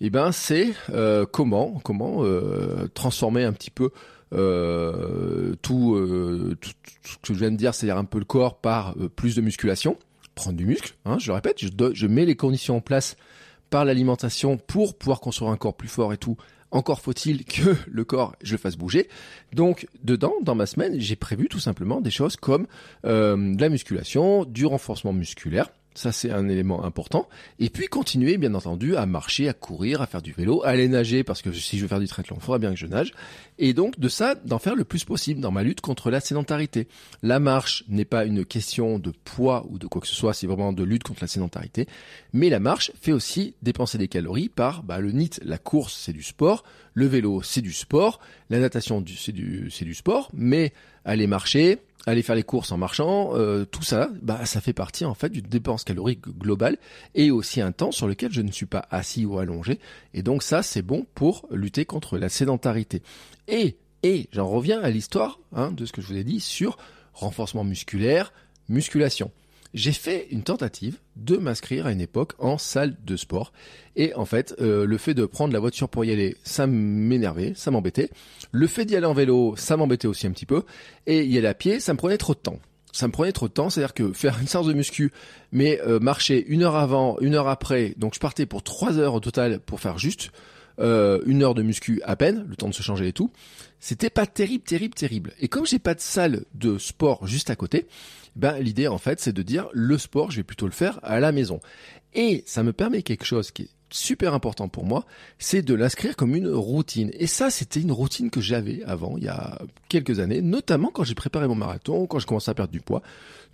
eh 0.00 0.08
ben 0.08 0.32
c'est 0.32 0.72
euh, 0.88 1.26
comment 1.30 1.78
comment 1.84 2.24
transformer 2.94 3.44
un 3.44 3.52
petit 3.52 3.70
peu 3.70 3.90
euh, 4.34 5.21
tout, 5.62 5.94
euh, 5.94 6.56
tout, 6.60 6.70
ce 7.02 7.16
que 7.16 7.34
je 7.34 7.38
viens 7.38 7.50
de 7.50 7.56
dire, 7.56 7.74
c'est-à-dire 7.74 7.96
un 7.96 8.04
peu 8.04 8.18
le 8.18 8.24
corps 8.24 8.58
par 8.58 8.94
euh, 8.98 9.08
plus 9.08 9.34
de 9.36 9.40
musculation, 9.40 9.96
prendre 10.34 10.56
du 10.56 10.66
muscle, 10.66 10.94
hein, 11.04 11.18
je 11.18 11.28
le 11.28 11.34
répète, 11.34 11.60
je, 11.60 11.68
je 11.92 12.06
mets 12.06 12.24
les 12.24 12.36
conditions 12.36 12.76
en 12.76 12.80
place 12.80 13.16
par 13.70 13.84
l'alimentation 13.84 14.58
pour 14.58 14.98
pouvoir 14.98 15.20
construire 15.20 15.50
un 15.50 15.56
corps 15.56 15.76
plus 15.76 15.88
fort 15.88 16.12
et 16.12 16.18
tout. 16.18 16.36
Encore 16.70 17.00
faut-il 17.00 17.44
que 17.44 17.76
le 17.90 18.04
corps, 18.04 18.34
je 18.42 18.52
le 18.52 18.58
fasse 18.58 18.76
bouger. 18.76 19.08
Donc, 19.52 19.86
dedans, 20.02 20.34
dans 20.42 20.54
ma 20.54 20.66
semaine, 20.66 20.98
j'ai 20.98 21.16
prévu 21.16 21.48
tout 21.48 21.60
simplement 21.60 22.00
des 22.00 22.10
choses 22.10 22.36
comme 22.36 22.66
de 23.04 23.60
la 23.60 23.68
musculation, 23.68 24.44
du 24.44 24.66
renforcement 24.66 25.12
musculaire, 25.12 25.68
ça, 25.94 26.12
c'est 26.12 26.30
un 26.30 26.48
élément 26.48 26.84
important. 26.84 27.28
Et 27.58 27.68
puis 27.68 27.86
continuer, 27.86 28.38
bien 28.38 28.54
entendu, 28.54 28.96
à 28.96 29.06
marcher, 29.06 29.48
à 29.48 29.52
courir, 29.52 30.00
à 30.00 30.06
faire 30.06 30.22
du 30.22 30.32
vélo, 30.32 30.62
à 30.64 30.68
aller 30.68 30.88
nager, 30.88 31.22
parce 31.22 31.42
que 31.42 31.52
si 31.52 31.76
je 31.76 31.82
veux 31.82 31.88
faire 31.88 32.00
du 32.00 32.08
triathlon, 32.08 32.36
il 32.38 32.42
faudra 32.42 32.58
bien 32.58 32.70
que 32.70 32.78
je 32.78 32.86
nage. 32.86 33.12
Et 33.58 33.74
donc, 33.74 33.98
de 33.98 34.08
ça, 34.08 34.34
d'en 34.34 34.58
faire 34.58 34.74
le 34.74 34.84
plus 34.84 35.04
possible 35.04 35.40
dans 35.40 35.50
ma 35.50 35.62
lutte 35.62 35.80
contre 35.80 36.10
la 36.10 36.20
sédentarité. 36.20 36.88
La 37.22 37.38
marche 37.38 37.84
n'est 37.88 38.04
pas 38.04 38.24
une 38.24 38.44
question 38.44 38.98
de 38.98 39.12
poids 39.24 39.66
ou 39.70 39.78
de 39.78 39.86
quoi 39.86 40.00
que 40.00 40.08
ce 40.08 40.14
soit, 40.14 40.34
c'est 40.34 40.46
vraiment 40.46 40.72
de 40.72 40.82
lutte 40.82 41.04
contre 41.04 41.22
la 41.22 41.28
sédentarité. 41.28 41.86
Mais 42.32 42.48
la 42.48 42.60
marche 42.60 42.92
fait 43.00 43.12
aussi 43.12 43.54
dépenser 43.62 43.98
des 43.98 44.08
calories 44.08 44.48
par 44.48 44.82
bah, 44.82 44.98
le 44.98 45.12
NIT. 45.12 45.40
La 45.42 45.58
course, 45.58 45.94
c'est 45.94 46.12
du 46.12 46.22
sport. 46.22 46.64
Le 46.94 47.06
vélo, 47.06 47.42
c'est 47.42 47.62
du 47.62 47.72
sport. 47.72 48.20
La 48.50 48.58
natation, 48.58 49.04
c'est 49.16 49.32
du, 49.32 49.68
du 49.68 49.94
sport. 49.94 50.30
Mais 50.34 50.72
aller 51.04 51.26
marcher, 51.26 51.78
aller 52.06 52.22
faire 52.22 52.34
les 52.34 52.42
courses 52.42 52.72
en 52.72 52.78
marchant, 52.78 53.36
euh, 53.36 53.64
tout 53.64 53.82
ça, 53.82 54.10
bah 54.22 54.44
ça 54.44 54.60
fait 54.60 54.72
partie 54.72 55.04
en 55.04 55.14
fait 55.14 55.30
d'une 55.30 55.46
dépense 55.46 55.84
calorique 55.84 56.28
globale 56.38 56.78
et 57.14 57.30
aussi 57.30 57.60
un 57.60 57.72
temps 57.72 57.92
sur 57.92 58.06
lequel 58.06 58.32
je 58.32 58.42
ne 58.42 58.50
suis 58.50 58.66
pas 58.66 58.86
assis 58.90 59.24
ou 59.24 59.38
allongé. 59.38 59.78
Et 60.14 60.22
donc 60.22 60.42
ça, 60.42 60.62
c'est 60.62 60.82
bon 60.82 61.06
pour 61.14 61.46
lutter 61.50 61.84
contre 61.84 62.18
la 62.18 62.28
sédentarité. 62.28 63.02
Et 63.48 63.76
et 64.02 64.28
j'en 64.32 64.48
reviens 64.48 64.80
à 64.80 64.90
l'histoire 64.90 65.38
hein, 65.52 65.70
de 65.70 65.86
ce 65.86 65.92
que 65.92 66.02
je 66.02 66.08
vous 66.08 66.16
ai 66.16 66.24
dit 66.24 66.40
sur 66.40 66.76
renforcement 67.12 67.62
musculaire, 67.62 68.32
musculation 68.68 69.30
j'ai 69.74 69.92
fait 69.92 70.28
une 70.30 70.42
tentative 70.42 70.98
de 71.16 71.36
m'inscrire 71.36 71.86
à 71.86 71.92
une 71.92 72.00
époque 72.00 72.32
en 72.38 72.58
salle 72.58 72.96
de 73.04 73.16
sport. 73.16 73.52
Et 73.96 74.14
en 74.14 74.24
fait, 74.24 74.54
euh, 74.60 74.84
le 74.84 74.98
fait 74.98 75.14
de 75.14 75.24
prendre 75.24 75.52
la 75.52 75.60
voiture 75.60 75.88
pour 75.88 76.04
y 76.04 76.10
aller, 76.10 76.36
ça 76.44 76.66
m'énervait, 76.66 77.52
ça 77.54 77.70
m'embêtait. 77.70 78.10
Le 78.50 78.66
fait 78.66 78.84
d'y 78.84 78.96
aller 78.96 79.06
en 79.06 79.14
vélo, 79.14 79.54
ça 79.56 79.76
m'embêtait 79.76 80.08
aussi 80.08 80.26
un 80.26 80.32
petit 80.32 80.46
peu. 80.46 80.64
Et 81.06 81.24
y 81.24 81.38
aller 81.38 81.48
à 81.48 81.54
pied, 81.54 81.80
ça 81.80 81.92
me 81.92 81.98
prenait 81.98 82.18
trop 82.18 82.34
de 82.34 82.38
temps. 82.38 82.58
Ça 82.92 83.06
me 83.06 83.12
prenait 83.12 83.32
trop 83.32 83.48
de 83.48 83.52
temps, 83.54 83.70
c'est-à-dire 83.70 83.94
que 83.94 84.12
faire 84.12 84.38
une 84.38 84.46
séance 84.46 84.66
de 84.66 84.74
muscu, 84.74 85.12
mais 85.50 85.80
euh, 85.80 85.98
marcher 85.98 86.44
une 86.46 86.62
heure 86.62 86.76
avant, 86.76 87.16
une 87.20 87.34
heure 87.34 87.48
après, 87.48 87.94
donc 87.96 88.14
je 88.14 88.20
partais 88.20 88.44
pour 88.44 88.62
trois 88.62 88.98
heures 88.98 89.14
au 89.14 89.20
total 89.20 89.60
pour 89.60 89.80
faire 89.80 89.96
juste 89.98 90.30
euh, 90.78 91.20
une 91.24 91.42
heure 91.42 91.54
de 91.54 91.62
muscu 91.62 92.02
à 92.04 92.16
peine, 92.16 92.44
le 92.48 92.56
temps 92.56 92.68
de 92.68 92.74
se 92.74 92.82
changer 92.82 93.08
et 93.08 93.12
tout. 93.12 93.30
C'était 93.80 94.10
pas 94.10 94.26
terrible, 94.26 94.64
terrible, 94.64 94.94
terrible. 94.94 95.32
Et 95.40 95.48
comme 95.48 95.66
j'ai 95.66 95.78
pas 95.78 95.94
de 95.94 96.00
salle 96.00 96.44
de 96.54 96.76
sport 96.76 97.26
juste 97.26 97.48
à 97.50 97.56
côté, 97.56 97.86
ben 98.36 98.58
l'idée 98.58 98.88
en 98.88 98.98
fait 98.98 99.20
c'est 99.20 99.32
de 99.32 99.42
dire 99.42 99.68
le 99.72 99.98
sport 99.98 100.30
je 100.30 100.38
vais 100.38 100.42
plutôt 100.42 100.66
le 100.66 100.72
faire 100.72 100.98
à 101.02 101.20
la 101.20 101.32
maison. 101.32 101.60
Et 102.14 102.42
ça 102.46 102.62
me 102.62 102.72
permet 102.72 103.02
quelque 103.02 103.24
chose 103.24 103.50
qui 103.50 103.62
est 103.62 103.70
super 103.92 104.34
important 104.34 104.68
pour 104.68 104.84
moi, 104.84 105.04
c'est 105.38 105.62
de 105.62 105.74
l'inscrire 105.74 106.16
comme 106.16 106.34
une 106.34 106.48
routine. 106.48 107.10
Et 107.14 107.26
ça, 107.26 107.50
c'était 107.50 107.80
une 107.80 107.92
routine 107.92 108.30
que 108.30 108.40
j'avais 108.40 108.82
avant, 108.84 109.16
il 109.16 109.24
y 109.24 109.28
a 109.28 109.60
quelques 109.88 110.20
années, 110.20 110.40
notamment 110.40 110.90
quand 110.92 111.04
j'ai 111.04 111.14
préparé 111.14 111.46
mon 111.46 111.54
marathon, 111.54 112.06
quand 112.06 112.18
je 112.18 112.26
commençais 112.26 112.50
à 112.50 112.54
perdre 112.54 112.72
du 112.72 112.80
poids. 112.80 113.02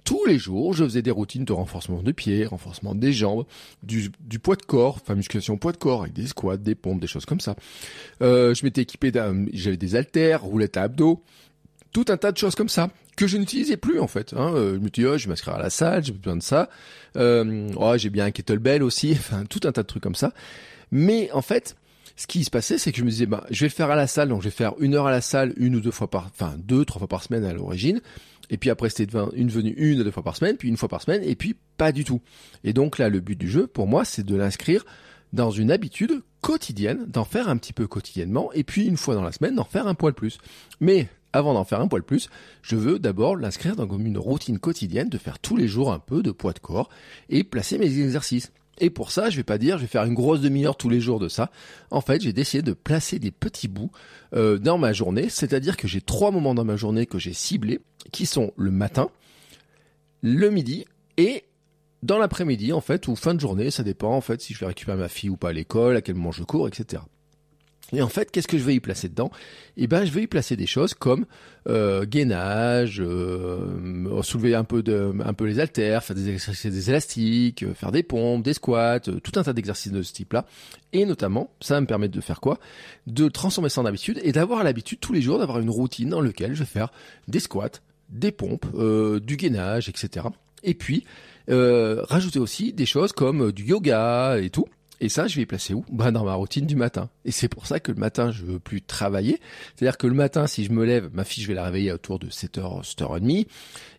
Tous 0.04 0.24
les 0.26 0.38
jours, 0.38 0.72
je 0.74 0.84
faisais 0.84 1.02
des 1.02 1.10
routines 1.10 1.44
de 1.44 1.52
renforcement 1.52 2.02
de 2.02 2.12
pieds, 2.12 2.46
renforcement 2.46 2.94
des 2.94 3.12
jambes, 3.12 3.44
du, 3.82 4.10
poids 4.40 4.56
de 4.56 4.62
corps, 4.62 4.98
enfin 5.02 5.14
musculation 5.14 5.58
poids 5.58 5.72
de 5.72 5.76
corps, 5.76 6.02
avec 6.02 6.12
des 6.12 6.28
squats, 6.28 6.56
des 6.56 6.74
pompes, 6.74 7.00
des 7.00 7.08
choses 7.08 7.26
comme 7.26 7.40
ça. 7.40 7.56
Euh, 8.22 8.54
je 8.54 8.64
m'étais 8.64 8.82
équipé 8.82 9.10
d'un, 9.10 9.46
j'avais 9.52 9.76
des 9.76 9.96
haltères, 9.96 10.42
roulettes 10.42 10.76
à 10.76 10.82
abdos, 10.82 11.22
tout 11.92 12.06
un 12.08 12.16
tas 12.16 12.32
de 12.32 12.38
choses 12.38 12.54
comme 12.54 12.68
ça 12.68 12.90
que 13.18 13.26
je 13.26 13.36
n'utilisais 13.36 13.76
plus 13.76 13.98
en 13.98 14.06
fait. 14.06 14.32
Hein. 14.32 14.52
Euh, 14.54 14.74
je 14.74 14.78
me 14.78 15.08
oh, 15.08 15.18
je 15.18 15.24
vais 15.24 15.30
m'inscrire 15.30 15.56
à 15.56 15.58
la 15.58 15.70
salle, 15.70 16.04
j'ai 16.04 16.12
besoin 16.12 16.36
de 16.36 16.42
ça. 16.42 16.70
Euh, 17.16 17.68
oh, 17.76 17.94
j'ai 17.96 18.10
bien 18.10 18.26
un 18.26 18.30
kettlebell 18.30 18.82
aussi, 18.84 19.10
enfin 19.18 19.44
tout 19.44 19.60
un 19.64 19.72
tas 19.72 19.82
de 19.82 19.88
trucs 19.88 20.02
comme 20.02 20.14
ça. 20.14 20.32
Mais 20.92 21.28
en 21.32 21.42
fait, 21.42 21.76
ce 22.14 22.28
qui 22.28 22.44
se 22.44 22.50
passait, 22.50 22.78
c'est 22.78 22.92
que 22.92 22.98
je 22.98 23.04
me 23.04 23.10
disais 23.10 23.26
bah 23.26 23.44
je 23.50 23.60
vais 23.60 23.66
le 23.66 23.72
faire 23.72 23.90
à 23.90 23.96
la 23.96 24.06
salle, 24.06 24.28
donc 24.28 24.42
je 24.42 24.46
vais 24.46 24.54
faire 24.54 24.74
une 24.78 24.94
heure 24.94 25.08
à 25.08 25.10
la 25.10 25.20
salle, 25.20 25.52
une 25.56 25.74
ou 25.74 25.80
deux 25.80 25.90
fois 25.90 26.08
par, 26.08 26.26
enfin 26.26 26.54
deux, 26.58 26.84
trois 26.84 27.00
fois 27.00 27.08
par 27.08 27.24
semaine 27.24 27.44
à 27.44 27.52
l'origine. 27.52 28.00
Et 28.50 28.56
puis 28.56 28.70
après 28.70 28.88
c'était 28.88 29.18
une 29.34 29.48
venue 29.48 29.74
une 29.76 30.00
ou 30.00 30.04
deux 30.04 30.10
fois 30.12 30.22
par 30.22 30.36
semaine, 30.36 30.56
puis 30.56 30.68
une 30.68 30.76
fois 30.76 30.88
par 30.88 31.02
semaine, 31.02 31.22
et 31.24 31.34
puis 31.34 31.56
pas 31.76 31.90
du 31.90 32.04
tout. 32.04 32.22
Et 32.62 32.72
donc 32.72 32.98
là, 32.98 33.08
le 33.08 33.18
but 33.18 33.36
du 33.36 33.50
jeu 33.50 33.66
pour 33.66 33.88
moi, 33.88 34.04
c'est 34.04 34.24
de 34.24 34.36
l'inscrire 34.36 34.84
dans 35.32 35.50
une 35.50 35.72
habitude 35.72 36.22
quotidienne, 36.40 37.04
d'en 37.08 37.24
faire 37.24 37.48
un 37.48 37.56
petit 37.56 37.72
peu 37.72 37.88
quotidiennement, 37.88 38.52
et 38.52 38.62
puis 38.62 38.86
une 38.86 38.96
fois 38.96 39.16
dans 39.16 39.22
la 39.22 39.32
semaine, 39.32 39.56
d'en 39.56 39.64
faire 39.64 39.88
un 39.88 39.94
poil 39.94 40.14
plus. 40.14 40.38
Mais 40.80 41.08
avant 41.32 41.54
d'en 41.54 41.64
faire 41.64 41.80
un 41.80 41.88
poil 41.88 42.02
plus, 42.02 42.30
je 42.62 42.76
veux 42.76 42.98
d'abord 42.98 43.36
l'inscrire 43.36 43.76
dans 43.76 43.88
une 43.98 44.18
routine 44.18 44.58
quotidienne 44.58 45.08
de 45.08 45.18
faire 45.18 45.38
tous 45.38 45.56
les 45.56 45.68
jours 45.68 45.92
un 45.92 45.98
peu 45.98 46.22
de 46.22 46.30
poids 46.30 46.52
de 46.52 46.58
corps 46.58 46.88
et 47.28 47.44
placer 47.44 47.78
mes 47.78 47.98
exercices. 48.00 48.52
Et 48.80 48.90
pour 48.90 49.10
ça, 49.10 49.28
je 49.28 49.36
vais 49.36 49.44
pas 49.44 49.58
dire 49.58 49.76
je 49.76 49.82
vais 49.82 49.88
faire 49.88 50.04
une 50.04 50.14
grosse 50.14 50.40
demi-heure 50.40 50.76
tous 50.76 50.88
les 50.88 51.00
jours 51.00 51.18
de 51.18 51.28
ça. 51.28 51.50
En 51.90 52.00
fait, 52.00 52.22
j'ai 52.22 52.32
décidé 52.32 52.62
de 52.62 52.72
placer 52.72 53.18
des 53.18 53.30
petits 53.30 53.68
bouts 53.68 53.90
euh, 54.34 54.58
dans 54.58 54.78
ma 54.78 54.92
journée, 54.92 55.28
c'est-à-dire 55.28 55.76
que 55.76 55.88
j'ai 55.88 56.00
trois 56.00 56.30
moments 56.30 56.54
dans 56.54 56.64
ma 56.64 56.76
journée 56.76 57.06
que 57.06 57.18
j'ai 57.18 57.32
ciblés, 57.32 57.80
qui 58.12 58.26
sont 58.26 58.52
le 58.56 58.70
matin, 58.70 59.10
le 60.22 60.50
midi 60.50 60.84
et 61.16 61.44
dans 62.02 62.18
l'après-midi 62.18 62.72
en 62.72 62.80
fait 62.80 63.08
ou 63.08 63.16
fin 63.16 63.34
de 63.34 63.40
journée, 63.40 63.70
ça 63.70 63.82
dépend 63.82 64.14
en 64.14 64.20
fait 64.20 64.40
si 64.40 64.54
je 64.54 64.60
vais 64.60 64.66
récupérer 64.66 64.96
ma 64.96 65.08
fille 65.08 65.30
ou 65.30 65.36
pas 65.36 65.48
à 65.48 65.52
l'école, 65.52 65.96
à 65.96 66.00
quel 66.00 66.14
moment 66.14 66.32
je 66.32 66.44
cours, 66.44 66.68
etc. 66.68 67.02
Et 67.92 68.02
en 68.02 68.08
fait, 68.08 68.30
qu'est-ce 68.30 68.48
que 68.48 68.58
je 68.58 68.64
vais 68.64 68.74
y 68.74 68.80
placer 68.80 69.08
dedans? 69.08 69.30
Eh 69.78 69.86
ben, 69.86 70.04
je 70.04 70.12
vais 70.12 70.22
y 70.22 70.26
placer 70.26 70.56
des 70.56 70.66
choses 70.66 70.92
comme 70.92 71.24
euh, 71.68 72.04
gainage, 72.04 73.00
euh, 73.00 74.22
soulever 74.22 74.54
un 74.54 74.64
peu 74.64 74.82
de, 74.82 75.14
un 75.24 75.32
peu 75.32 75.46
les 75.46 75.58
haltères, 75.58 76.04
faire 76.04 76.14
des 76.14 76.28
exercices 76.28 76.66
des 76.66 76.90
élastiques, 76.90 77.62
euh, 77.62 77.72
faire 77.72 77.90
des 77.90 78.02
pompes, 78.02 78.42
des 78.42 78.52
squats, 78.52 79.00
euh, 79.08 79.20
tout 79.20 79.32
un 79.36 79.42
tas 79.42 79.54
d'exercices 79.54 79.92
de 79.92 80.02
ce 80.02 80.12
type-là. 80.12 80.44
Et 80.92 81.06
notamment, 81.06 81.50
ça 81.60 81.74
va 81.74 81.80
me 81.80 81.86
permettre 81.86 82.14
de 82.14 82.20
faire 82.20 82.40
quoi? 82.40 82.58
De 83.06 83.28
transformer 83.28 83.70
ça 83.70 83.80
en 83.80 83.86
habitude 83.86 84.20
et 84.22 84.32
d'avoir 84.32 84.64
l'habitude 84.64 85.00
tous 85.00 85.14
les 85.14 85.22
jours 85.22 85.38
d'avoir 85.38 85.58
une 85.58 85.70
routine 85.70 86.10
dans 86.10 86.20
laquelle 86.20 86.54
je 86.54 86.60
vais 86.60 86.66
faire 86.66 86.92
des 87.26 87.40
squats, 87.40 87.80
des 88.10 88.32
pompes, 88.32 88.66
du 89.22 89.36
gainage, 89.36 89.88
etc. 89.88 90.26
Et 90.62 90.74
puis 90.74 91.04
rajouter 91.48 92.38
aussi 92.38 92.72
des 92.72 92.86
choses 92.86 93.12
comme 93.12 93.52
du 93.52 93.64
yoga 93.64 94.38
et 94.38 94.50
tout 94.50 94.66
et 95.00 95.08
ça, 95.08 95.28
je 95.28 95.36
vais 95.36 95.46
placer 95.46 95.74
où? 95.74 95.84
Bah 95.90 96.10
dans 96.10 96.24
ma 96.24 96.34
routine 96.34 96.66
du 96.66 96.74
matin. 96.74 97.08
Et 97.24 97.30
c'est 97.30 97.48
pour 97.48 97.66
ça 97.66 97.78
que 97.78 97.92
le 97.92 97.98
matin, 97.98 98.30
je 98.32 98.44
veux 98.44 98.58
plus 98.58 98.82
travailler. 98.82 99.40
C'est-à-dire 99.76 99.96
que 99.96 100.06
le 100.06 100.14
matin, 100.14 100.46
si 100.46 100.64
je 100.64 100.72
me 100.72 100.84
lève, 100.84 101.10
ma 101.12 101.24
fille, 101.24 101.42
je 101.42 101.48
vais 101.48 101.54
la 101.54 101.64
réveiller 101.64 101.92
autour 101.92 102.18
de 102.18 102.28
7h, 102.28 102.82
7h30. 102.82 103.46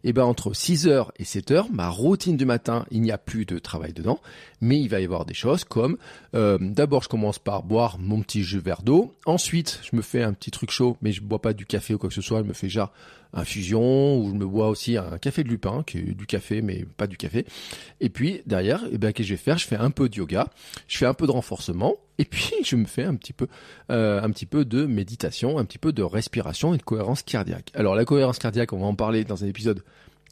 Et 0.04 0.14
ben 0.14 0.24
entre 0.24 0.54
6h 0.54 1.10
et 1.18 1.24
7h, 1.24 1.66
ma 1.72 1.90
routine 1.90 2.38
du 2.38 2.46
matin, 2.46 2.86
il 2.90 3.02
n'y 3.02 3.12
a 3.12 3.18
plus 3.18 3.46
de 3.46 3.60
travail 3.60 3.92
dedans. 3.92 4.20
Mais 4.62 4.80
il 4.80 4.88
va 4.88 5.02
y 5.02 5.04
avoir 5.04 5.26
des 5.26 5.34
choses 5.34 5.66
comme, 5.66 5.98
euh, 6.36 6.58
d'abord, 6.62 7.04
je 7.04 7.10
commence 7.10 7.40
par 7.40 7.64
boire 7.64 7.98
mon 8.00 8.22
petit 8.22 8.44
jus 8.44 8.60
verre 8.60 8.82
d'eau. 8.82 9.14
Ensuite, 9.26 9.82
je 9.90 9.96
me 9.96 10.02
fais 10.02 10.24
un 10.24 10.34
petit 10.34 10.52
truc 10.52 10.72
chaud, 10.72 10.98
mais 11.02 11.12
je 11.12 11.22
bois 11.22 11.42
pas 11.42 11.54
du 11.54 11.66
café 11.66 11.94
ou 11.94 11.98
quoi 11.98 12.10
que 12.10 12.16
ce 12.16 12.22
soit. 12.22 12.40
Je 12.40 12.48
me 12.48 12.54
fais 12.54 12.70
genre 12.70 12.94
infusion 13.34 14.18
ou 14.18 14.30
je 14.30 14.34
me 14.34 14.46
bois 14.46 14.70
aussi 14.70 14.98
un 14.98 15.18
café 15.18 15.44
de 15.44 15.50
lupin 15.50 15.84
qui 15.86 16.00
est 16.00 16.16
du 16.16 16.26
café 16.26 16.62
mais 16.62 16.86
pas 16.98 17.06
du 17.06 17.16
café 17.16 17.46
et 18.02 18.10
puis 18.10 18.42
derrière 18.48 18.84
eh 18.92 18.98
ben 18.98 19.14
qu'est-ce 19.14 19.28
que 19.28 19.30
je 19.30 19.34
vais 19.36 19.38
faire? 19.38 19.58
Je 19.60 19.68
fais 19.68 19.76
un 19.76 19.92
peu 19.92 20.10
de 20.10 20.16
yoga 20.16 20.48
je 20.88 20.98
fais 20.98 21.06
un 21.06 21.14
peu 21.14 21.28
de 21.28 21.32
renforcement 21.32 21.96
et 22.20 22.26
puis 22.26 22.54
je 22.64 22.76
me 22.76 22.86
fais 22.86 23.04
un 23.04 23.16
petit 23.16 23.34
peu 23.34 23.48
euh, 23.90 24.22
un 24.22 24.30
petit 24.30 24.46
peu 24.46 24.66
de 24.66 24.86
méditation 24.86 25.58
un 25.58 25.66
petit 25.66 25.80
peu 25.80 25.92
de 25.92 26.04
respiration 26.04 26.76
et 26.76 26.78
de 26.78 26.84
cohérence 26.84 27.24
cardiaque 27.24 27.72
alors 27.74 27.96
la 27.96 28.06
cohérence 28.06 28.38
cardiaque 28.38 28.72
on 28.74 28.80
va 28.80 28.86
en 28.86 28.96
parler 28.96 29.24
dans 29.24 29.44
un 29.44 29.48
épisode 29.48 29.84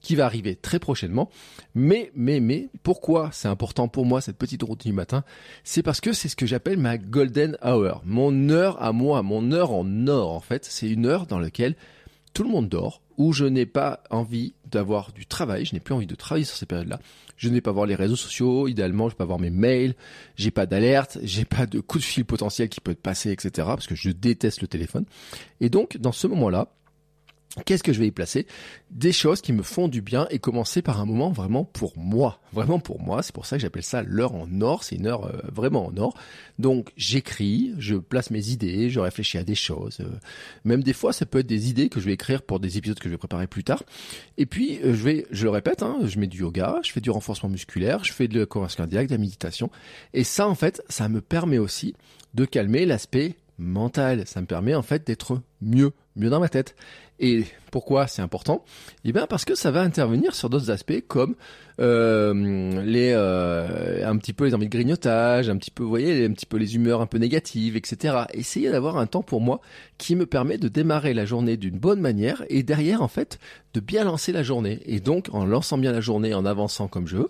qui 0.02 0.16
va 0.16 0.26
arriver 0.26 0.56
très 0.56 0.80
prochainement. 0.80 1.30
Mais, 1.76 2.12
mais, 2.16 2.40
mais, 2.40 2.70
pourquoi 2.84 3.30
c'est 3.34 3.48
important 3.48 3.88
pour 3.88 4.06
moi 4.06 4.22
cette 4.22 4.38
petite 4.38 4.64
routine 4.64 4.92
du 4.92 4.96
matin? 4.96 5.24
C'est 5.64 5.84
parce 5.84 6.02
que 6.02 6.14
c'est 6.14 6.30
ce 6.30 6.36
que 6.36 6.46
j'appelle 6.46 6.78
ma 6.78 6.98
golden 6.98 7.58
hour, 7.64 8.02
mon 8.06 8.50
heure 8.50 8.82
à 8.82 8.92
moi, 8.92 9.22
mon 9.22 9.52
heure 9.52 9.72
en 9.72 10.08
or 10.08 10.32
en 10.32 10.40
fait. 10.40 10.66
C'est 10.66 10.90
une 10.90 11.06
heure 11.06 11.26
dans 11.26 11.40
laquelle 11.40 11.76
tout 12.34 12.44
le 12.44 12.50
monde 12.50 12.70
dort, 12.70 13.02
où 13.18 13.34
je 13.34 13.46
n'ai 13.46 13.66
pas 13.66 14.04
envie 14.10 14.54
d'avoir 14.66 15.12
du 15.12 15.26
travail, 15.26 15.66
je 15.66 15.74
n'ai 15.74 15.80
plus 15.80 15.94
envie 15.94 16.08
de 16.08 16.16
travailler 16.16 16.46
sur 16.46 16.56
ces 16.56 16.66
périodes-là. 16.66 17.00
Je 17.38 17.50
n'ai 17.50 17.62
pas 17.62 17.72
voir 17.72 17.86
les 17.86 17.96
réseaux 17.96 18.16
sociaux, 18.16 18.68
idéalement, 18.68 19.10
je 19.10 19.14
peux 19.14 19.20
pas 19.20 19.26
voir 19.26 19.40
mes 19.40 19.52
mails, 19.52 19.96
j'ai 20.36 20.52
pas 20.52 20.66
d'alerte, 20.66 21.20
j'ai 21.22 21.46
pas 21.46 21.66
de 21.66 21.80
coup 21.80 22.00
de 22.00 22.04
fil 22.04 22.26
potentiel 22.26 22.68
qui 22.68 22.82
peut 22.82 22.92
être 22.92 23.02
passé, 23.02 23.32
etc. 23.32 23.50
Parce 23.68 23.88
que 23.88 23.96
je 23.96 24.10
déteste 24.10 24.62
le 24.62 24.68
téléphone. 24.68 25.06
Et 25.62 25.70
donc, 25.70 25.98
dans 25.98 26.12
ce 26.12 26.28
moment-là, 26.28 26.74
Qu'est-ce 27.66 27.84
que 27.84 27.94
je 27.94 28.00
vais 28.00 28.08
y 28.08 28.12
placer? 28.12 28.48
Des 28.92 29.12
choses 29.12 29.42
qui 29.42 29.54
me 29.54 29.64
font 29.64 29.88
du 29.88 30.02
bien 30.02 30.28
et 30.30 30.40
commencer 30.40 30.82
par 30.82 31.02
un 31.02 31.06
moment 31.06 31.32
vraiment 31.32 31.66
pour 31.66 31.98
moi. 31.98 32.40
Vraiment 32.54 32.80
pour 32.80 33.02
moi, 33.02 33.22
c'est 33.24 33.34
pour 33.34 33.46
ça 33.46 33.58
que 33.58 33.62
j'appelle 33.62 33.84
ça 33.84 34.04
l'heure 34.04 34.34
en 34.34 34.62
or, 34.62 34.84
c'est 34.84 34.96
une 34.96 35.08
heure 35.08 35.26
euh, 35.26 35.42
vraiment 35.52 35.88
en 35.88 35.98
or. 35.98 36.18
Donc 36.60 36.92
j'écris, 36.98 37.74
je 37.78 37.96
place 37.96 38.32
mes 38.32 38.50
idées, 38.50 38.90
je 38.90 39.00
réfléchis 39.00 39.38
à 39.38 39.44
des 39.44 39.56
choses. 39.56 39.98
Euh, 40.00 40.10
même 40.64 40.84
des 40.84 40.94
fois, 40.94 41.14
ça 41.14 41.26
peut 41.26 41.40
être 41.40 41.48
des 41.48 41.70
idées 41.70 41.90
que 41.90 42.00
je 42.00 42.06
vais 42.06 42.14
écrire 42.14 42.42
pour 42.42 42.60
des 42.60 42.78
épisodes 42.78 42.98
que 42.98 43.06
je 43.06 43.14
vais 43.14 43.18
préparer 43.18 43.48
plus 43.48 43.64
tard. 43.64 43.84
Et 44.38 44.46
puis, 44.46 44.80
euh, 44.84 44.94
je 44.94 45.04
vais, 45.04 45.28
je 45.32 45.44
le 45.44 45.50
répète, 45.50 45.84
hein, 45.84 46.00
je 46.06 46.20
mets 46.20 46.28
du 46.28 46.40
yoga, 46.40 46.80
je 46.84 46.92
fais 46.92 47.02
du 47.02 47.10
renforcement 47.10 47.50
musculaire, 47.50 48.04
je 48.04 48.14
fais 48.14 48.28
de 48.28 48.40
la 48.40 48.46
cohérence 48.46 48.76
cardiaque, 48.76 49.08
de 49.08 49.14
la 49.14 49.18
méditation. 49.18 49.70
Et 50.14 50.24
ça, 50.24 50.48
en 50.48 50.56
fait, 50.56 50.82
ça 50.90 51.10
me 51.10 51.22
permet 51.22 51.58
aussi 51.58 51.96
de 52.34 52.46
calmer 52.46 52.86
l'aspect 52.86 53.36
mental. 53.58 54.24
Ça 54.26 54.42
me 54.42 54.46
permet 54.46 54.76
en 54.76 54.82
fait 54.82 55.06
d'être 55.06 55.42
mieux, 55.62 55.92
mieux 56.16 56.30
dans 56.30 56.40
ma 56.40 56.50
tête. 56.50 56.76
Et 57.20 57.46
pourquoi 57.72 58.06
c'est 58.06 58.22
important? 58.22 58.64
Eh 59.04 59.12
bien 59.12 59.26
parce 59.26 59.44
que 59.44 59.56
ça 59.56 59.72
va 59.72 59.82
intervenir 59.82 60.36
sur 60.36 60.50
d'autres 60.50 60.70
aspects 60.70 61.02
comme 61.08 61.36
euh, 61.80 62.82
les 62.84 63.12
euh, 63.16 64.08
un 64.08 64.18
petit 64.18 64.34
peu 64.34 64.46
les 64.46 64.54
envies 64.54 64.68
de 64.68 64.72
grignotage, 64.72 65.50
un 65.50 65.58
petit 65.58 65.72
peu 65.72 65.82
vous 65.82 65.90
voyez 65.90 66.26
un 66.26 66.32
petit 66.32 66.46
peu 66.46 66.58
les 66.58 66.76
humeurs 66.76 67.02
un 67.02 67.08
peu 67.08 67.18
négatives, 67.18 67.76
etc. 67.76 68.26
Essayez 68.34 68.70
d'avoir 68.70 68.98
un 68.98 69.08
temps 69.08 69.24
pour 69.24 69.42
moi 69.42 69.62
qui 69.98 70.16
me 70.16 70.28
permet 70.28 70.60
de 70.60 70.68
démarrer 70.68 71.16
la 71.16 71.26
journée 71.26 71.58
d'une 71.58 71.80
bonne 71.80 72.00
manière 72.00 72.44
et 72.50 72.62
derrière 72.62 73.02
en 73.02 73.08
fait 73.08 73.40
de 73.74 73.80
bien 73.80 74.04
lancer 74.04 74.32
la 74.32 74.44
journée. 74.44 74.80
Et 74.86 75.00
donc 75.00 75.30
en 75.32 75.44
lançant 75.44 75.80
bien 75.80 75.92
la 75.92 76.02
journée, 76.02 76.36
en 76.36 76.46
avançant 76.46 76.88
comme 76.88 77.08
je 77.08 77.18
veux, 77.18 77.30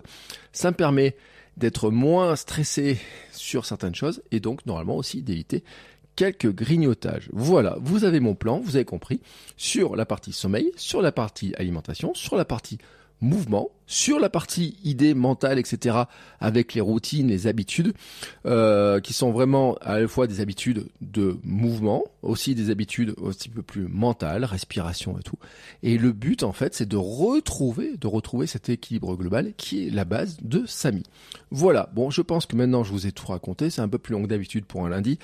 ça 0.52 0.70
me 0.70 0.76
permet 0.76 1.16
d'être 1.56 1.90
moins 1.90 2.36
stressé 2.36 2.98
sur 3.32 3.64
certaines 3.64 3.94
choses 3.94 4.22
et 4.32 4.38
donc 4.38 4.66
normalement 4.66 4.96
aussi 4.96 5.22
d'éviter 5.22 5.64
quelques 6.18 6.52
grignotages. 6.52 7.28
Voilà, 7.32 7.76
vous 7.80 8.02
avez 8.02 8.18
mon 8.18 8.34
plan, 8.34 8.58
vous 8.58 8.74
avez 8.74 8.84
compris, 8.84 9.20
sur 9.56 9.94
la 9.94 10.04
partie 10.04 10.32
sommeil, 10.32 10.72
sur 10.76 11.00
la 11.00 11.12
partie 11.12 11.54
alimentation, 11.56 12.12
sur 12.12 12.34
la 12.34 12.44
partie 12.44 12.78
mouvement, 13.20 13.70
sur 13.86 14.20
la 14.20 14.28
partie 14.28 14.76
idée 14.84 15.14
mentale, 15.14 15.58
etc., 15.58 15.96
avec 16.40 16.74
les 16.74 16.80
routines, 16.80 17.28
les 17.28 17.46
habitudes, 17.46 17.94
euh, 18.46 19.00
qui 19.00 19.12
sont 19.12 19.32
vraiment 19.32 19.76
à 19.80 19.98
la 19.98 20.08
fois 20.08 20.26
des 20.26 20.40
habitudes 20.40 20.88
de 21.00 21.38
mouvement, 21.42 22.04
aussi 22.22 22.54
des 22.54 22.70
habitudes 22.70 23.14
un 23.24 23.30
petit 23.30 23.48
peu 23.48 23.62
plus 23.62 23.88
mentales, 23.88 24.44
respiration 24.44 25.18
et 25.18 25.22
tout. 25.22 25.38
Et 25.82 25.96
le 25.96 26.12
but, 26.12 26.42
en 26.42 26.52
fait, 26.52 26.74
c'est 26.74 26.88
de 26.88 26.96
retrouver, 26.96 27.96
de 27.96 28.06
retrouver 28.06 28.46
cet 28.46 28.68
équilibre 28.68 29.16
global 29.16 29.52
qui 29.56 29.86
est 29.86 29.90
la 29.90 30.04
base 30.04 30.36
de 30.42 30.64
Samy. 30.66 31.02
Voilà. 31.50 31.90
Bon, 31.94 32.10
je 32.10 32.22
pense 32.22 32.46
que 32.46 32.56
maintenant 32.56 32.84
je 32.84 32.92
vous 32.92 33.06
ai 33.06 33.12
tout 33.12 33.26
raconté. 33.26 33.70
C'est 33.70 33.80
un 33.80 33.88
peu 33.88 33.98
plus 33.98 34.12
long 34.12 34.22
que 34.22 34.28
d'habitude 34.28 34.66
pour 34.66 34.84
un 34.84 34.90
lundi, 34.90 35.18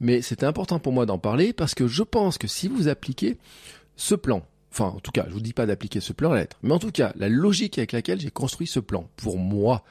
mais 0.00 0.22
c'était 0.22 0.46
important 0.46 0.78
pour 0.78 0.92
moi 0.92 1.06
d'en 1.06 1.18
parler 1.18 1.52
parce 1.52 1.74
que 1.74 1.86
je 1.86 2.02
pense 2.02 2.38
que 2.38 2.48
si 2.48 2.68
vous 2.68 2.88
appliquez 2.88 3.38
ce 3.96 4.14
plan, 4.14 4.42
Enfin, 4.70 4.86
en 4.86 5.00
tout 5.00 5.10
cas, 5.10 5.24
je 5.28 5.32
vous 5.32 5.40
dis 5.40 5.52
pas 5.52 5.66
d'appliquer 5.66 6.00
ce 6.00 6.12
plan 6.12 6.30
à 6.32 6.34
la 6.34 6.40
lettre. 6.42 6.58
Mais 6.62 6.72
en 6.72 6.78
tout 6.78 6.90
cas, 6.90 7.12
la 7.16 7.28
logique 7.28 7.78
avec 7.78 7.92
laquelle 7.92 8.20
j'ai 8.20 8.30
construit 8.30 8.66
ce 8.66 8.80
plan, 8.80 9.08
pour 9.16 9.38
moi, 9.38 9.82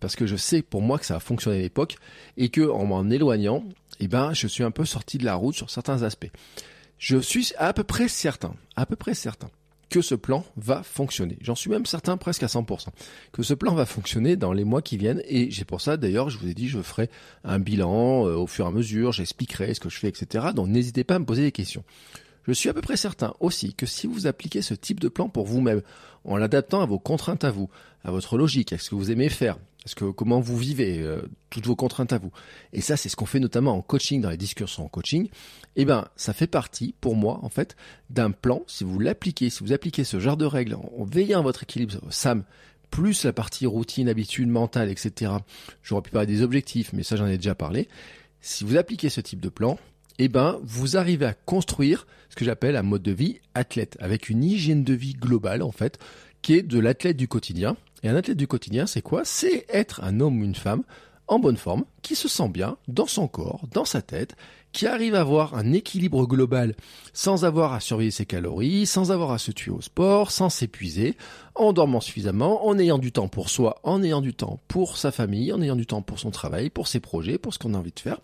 parce 0.00 0.16
que 0.16 0.26
je 0.26 0.36
sais 0.36 0.62
pour 0.62 0.82
moi 0.82 0.98
que 0.98 1.06
ça 1.06 1.16
a 1.16 1.20
fonctionné 1.20 1.58
à 1.58 1.60
l'époque, 1.60 1.96
et 2.36 2.48
que 2.48 2.68
en 2.68 2.84
m'en 2.86 3.08
éloignant, 3.08 3.64
eh 4.00 4.08
ben, 4.08 4.32
je 4.32 4.46
suis 4.46 4.64
un 4.64 4.70
peu 4.70 4.84
sorti 4.84 5.18
de 5.18 5.24
la 5.24 5.34
route 5.34 5.54
sur 5.54 5.70
certains 5.70 6.02
aspects. 6.02 6.30
Je 6.98 7.18
suis 7.18 7.52
à 7.58 7.72
peu 7.72 7.84
près 7.84 8.08
certain, 8.08 8.54
à 8.76 8.86
peu 8.86 8.96
près 8.96 9.14
certain, 9.14 9.50
que 9.90 10.00
ce 10.00 10.14
plan 10.14 10.44
va 10.56 10.82
fonctionner. 10.82 11.36
J'en 11.40 11.54
suis 11.54 11.70
même 11.70 11.86
certain 11.86 12.16
presque 12.16 12.42
à 12.42 12.46
100%, 12.46 12.88
que 13.32 13.42
ce 13.42 13.54
plan 13.54 13.74
va 13.74 13.86
fonctionner 13.86 14.36
dans 14.36 14.52
les 14.52 14.64
mois 14.64 14.82
qui 14.82 14.96
viennent, 14.96 15.22
et 15.26 15.50
j'ai 15.50 15.64
pour 15.64 15.80
ça, 15.80 15.96
d'ailleurs, 15.96 16.30
je 16.30 16.38
vous 16.38 16.48
ai 16.48 16.54
dit, 16.54 16.68
je 16.68 16.80
ferai 16.80 17.10
un 17.44 17.58
bilan 17.58 18.26
euh, 18.26 18.34
au 18.34 18.46
fur 18.46 18.64
et 18.64 18.68
à 18.68 18.70
mesure, 18.70 19.12
j'expliquerai 19.12 19.74
ce 19.74 19.80
que 19.80 19.90
je 19.90 19.98
fais, 19.98 20.08
etc. 20.08 20.46
Donc 20.54 20.68
n'hésitez 20.68 21.04
pas 21.04 21.16
à 21.16 21.18
me 21.18 21.26
poser 21.26 21.42
des 21.42 21.52
questions. 21.52 21.84
Je 22.46 22.52
suis 22.52 22.68
à 22.68 22.74
peu 22.74 22.80
près 22.80 22.96
certain 22.96 23.34
aussi 23.40 23.74
que 23.74 23.86
si 23.86 24.06
vous 24.06 24.26
appliquez 24.26 24.62
ce 24.62 24.74
type 24.74 25.00
de 25.00 25.08
plan 25.08 25.28
pour 25.28 25.46
vous-même, 25.46 25.82
en 26.24 26.36
l'adaptant 26.36 26.80
à 26.80 26.86
vos 26.86 26.98
contraintes 26.98 27.44
à 27.44 27.50
vous, 27.50 27.68
à 28.04 28.10
votre 28.10 28.36
logique, 28.36 28.72
à 28.72 28.78
ce 28.78 28.90
que 28.90 28.94
vous 28.94 29.10
aimez 29.10 29.28
faire, 29.28 29.56
à 29.84 29.88
ce 29.88 29.94
que 29.94 30.04
comment 30.06 30.40
vous 30.40 30.56
vivez, 30.56 31.00
euh, 31.00 31.22
toutes 31.50 31.66
vos 31.66 31.76
contraintes 31.76 32.12
à 32.12 32.18
vous. 32.18 32.32
Et 32.72 32.80
ça, 32.80 32.96
c'est 32.96 33.08
ce 33.08 33.16
qu'on 33.16 33.26
fait 33.26 33.40
notamment 33.40 33.76
en 33.76 33.82
coaching, 33.82 34.20
dans 34.20 34.30
les 34.30 34.36
discussions 34.36 34.84
en 34.84 34.88
coaching. 34.88 35.28
Eh 35.76 35.84
ben, 35.84 36.08
ça 36.16 36.32
fait 36.32 36.46
partie, 36.46 36.94
pour 37.00 37.16
moi, 37.16 37.40
en 37.42 37.48
fait, 37.48 37.76
d'un 38.10 38.30
plan. 38.30 38.62
Si 38.66 38.84
vous 38.84 38.98
l'appliquez, 38.98 39.50
si 39.50 39.62
vous 39.62 39.72
appliquez 39.72 40.04
ce 40.04 40.20
genre 40.20 40.36
de 40.36 40.46
règles 40.46 40.74
en 40.74 41.04
veillant 41.04 41.40
à 41.40 41.42
votre 41.42 41.62
équilibre, 41.62 41.94
Sam, 42.10 42.44
plus 42.90 43.24
la 43.24 43.32
partie 43.32 43.66
routine, 43.66 44.08
habitude, 44.08 44.48
mentale, 44.48 44.90
etc. 44.90 45.32
J'aurais 45.82 46.02
pu 46.02 46.10
parler 46.10 46.26
des 46.26 46.42
objectifs, 46.42 46.92
mais 46.92 47.02
ça, 47.02 47.16
j'en 47.16 47.26
ai 47.26 47.36
déjà 47.36 47.54
parlé. 47.54 47.88
Si 48.40 48.64
vous 48.64 48.76
appliquez 48.76 49.08
ce 49.08 49.20
type 49.20 49.40
de 49.40 49.48
plan, 49.48 49.78
eh 50.18 50.28
ben, 50.28 50.58
vous 50.62 50.96
arrivez 50.96 51.26
à 51.26 51.34
construire 51.34 52.06
ce 52.28 52.36
que 52.36 52.44
j'appelle 52.44 52.76
un 52.76 52.82
mode 52.82 53.02
de 53.02 53.12
vie 53.12 53.40
athlète, 53.54 53.96
avec 54.00 54.28
une 54.28 54.44
hygiène 54.44 54.84
de 54.84 54.94
vie 54.94 55.14
globale, 55.14 55.62
en 55.62 55.72
fait, 55.72 55.98
qui 56.40 56.54
est 56.54 56.62
de 56.62 56.78
l'athlète 56.78 57.16
du 57.16 57.28
quotidien. 57.28 57.76
Et 58.02 58.08
un 58.08 58.16
athlète 58.16 58.36
du 58.36 58.46
quotidien, 58.46 58.86
c'est 58.86 59.02
quoi? 59.02 59.22
C'est 59.24 59.66
être 59.68 60.02
un 60.02 60.20
homme 60.20 60.40
ou 60.40 60.44
une 60.44 60.54
femme 60.54 60.82
en 61.28 61.38
bonne 61.38 61.56
forme, 61.56 61.84
qui 62.02 62.14
se 62.14 62.28
sent 62.28 62.48
bien 62.48 62.76
dans 62.88 63.06
son 63.06 63.28
corps, 63.28 63.66
dans 63.72 63.84
sa 63.84 64.02
tête, 64.02 64.34
qui 64.72 64.86
arrive 64.86 65.14
à 65.14 65.20
avoir 65.20 65.54
un 65.54 65.72
équilibre 65.72 66.26
global 66.26 66.74
sans 67.12 67.44
avoir 67.44 67.72
à 67.74 67.80
surveiller 67.80 68.10
ses 68.10 68.26
calories, 68.26 68.86
sans 68.86 69.12
avoir 69.12 69.32
à 69.32 69.38
se 69.38 69.50
tuer 69.50 69.70
au 69.70 69.82
sport, 69.82 70.30
sans 70.30 70.48
s'épuiser, 70.48 71.16
en 71.54 71.72
dormant 71.72 72.00
suffisamment, 72.00 72.66
en 72.66 72.78
ayant 72.78 72.98
du 72.98 73.12
temps 73.12 73.28
pour 73.28 73.50
soi, 73.50 73.78
en 73.82 74.02
ayant 74.02 74.22
du 74.22 74.32
temps 74.32 74.60
pour 74.68 74.96
sa 74.96 75.12
famille, 75.12 75.52
en 75.52 75.60
ayant 75.60 75.76
du 75.76 75.86
temps 75.86 76.00
pour 76.00 76.18
son 76.18 76.30
travail, 76.30 76.70
pour 76.70 76.88
ses 76.88 77.00
projets, 77.00 77.36
pour 77.36 77.52
ce 77.52 77.58
qu'on 77.58 77.74
a 77.74 77.78
envie 77.78 77.92
de 77.92 78.00
faire, 78.00 78.20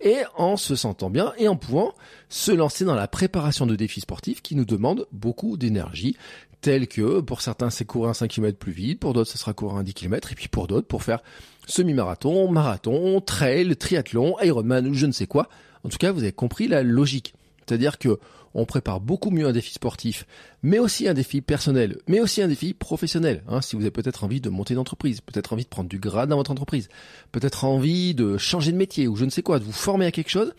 et 0.00 0.20
en 0.36 0.56
se 0.56 0.74
sentant 0.74 1.10
bien 1.10 1.32
et 1.36 1.48
en 1.48 1.56
pouvant 1.56 1.94
se 2.28 2.52
lancer 2.52 2.84
dans 2.84 2.94
la 2.94 3.08
préparation 3.08 3.66
de 3.66 3.76
défis 3.76 4.00
sportifs 4.00 4.40
qui 4.40 4.56
nous 4.56 4.64
demandent 4.64 5.06
beaucoup 5.12 5.58
d'énergie, 5.58 6.16
tels 6.62 6.88
que 6.88 7.20
pour 7.20 7.42
certains 7.42 7.68
c'est 7.68 7.84
courir 7.84 8.10
un 8.10 8.14
5 8.14 8.28
km 8.28 8.56
plus 8.56 8.72
vite, 8.72 9.00
pour 9.00 9.12
d'autres 9.12 9.30
ce 9.30 9.36
sera 9.36 9.52
courir 9.52 9.76
un 9.76 9.82
10 9.82 9.92
km, 9.92 10.32
et 10.32 10.34
puis 10.34 10.48
pour 10.48 10.68
d'autres 10.68 10.86
pour 10.86 11.02
faire 11.02 11.20
semi-marathon, 11.66 12.50
marathon, 12.50 13.20
trail, 13.20 13.76
triathlon, 13.76 14.36
Ironman 14.40 14.86
ou 14.86 14.94
je 14.94 15.06
ne 15.06 15.12
sais 15.12 15.26
quoi. 15.26 15.48
En 15.84 15.88
tout 15.88 15.98
cas, 15.98 16.12
vous 16.12 16.22
avez 16.22 16.32
compris 16.32 16.68
la 16.68 16.82
logique. 16.82 17.34
C'est-à-dire 17.66 17.98
que 17.98 18.18
on 18.54 18.66
prépare 18.66 19.00
beaucoup 19.00 19.30
mieux 19.30 19.46
un 19.46 19.52
défi 19.52 19.72
sportif, 19.72 20.26
mais 20.62 20.78
aussi 20.78 21.08
un 21.08 21.14
défi 21.14 21.40
personnel, 21.40 21.98
mais 22.06 22.20
aussi 22.20 22.42
un 22.42 22.48
défi 22.48 22.74
professionnel. 22.74 23.42
Hein, 23.48 23.62
si 23.62 23.76
vous 23.76 23.82
avez 23.82 23.90
peut-être 23.90 24.24
envie 24.24 24.40
de 24.40 24.50
monter 24.50 24.74
une 24.74 24.80
entreprise, 24.80 25.20
peut-être 25.20 25.52
envie 25.52 25.64
de 25.64 25.68
prendre 25.68 25.88
du 25.88 25.98
grade 25.98 26.28
dans 26.28 26.36
votre 26.36 26.50
entreprise, 26.50 26.88
peut-être 27.30 27.64
envie 27.64 28.14
de 28.14 28.36
changer 28.36 28.72
de 28.72 28.76
métier 28.76 29.08
ou 29.08 29.16
je 29.16 29.24
ne 29.24 29.30
sais 29.30 29.42
quoi, 29.42 29.58
de 29.58 29.64
vous 29.64 29.72
former 29.72 30.06
à 30.06 30.10
quelque 30.10 30.30
chose, 30.30 30.52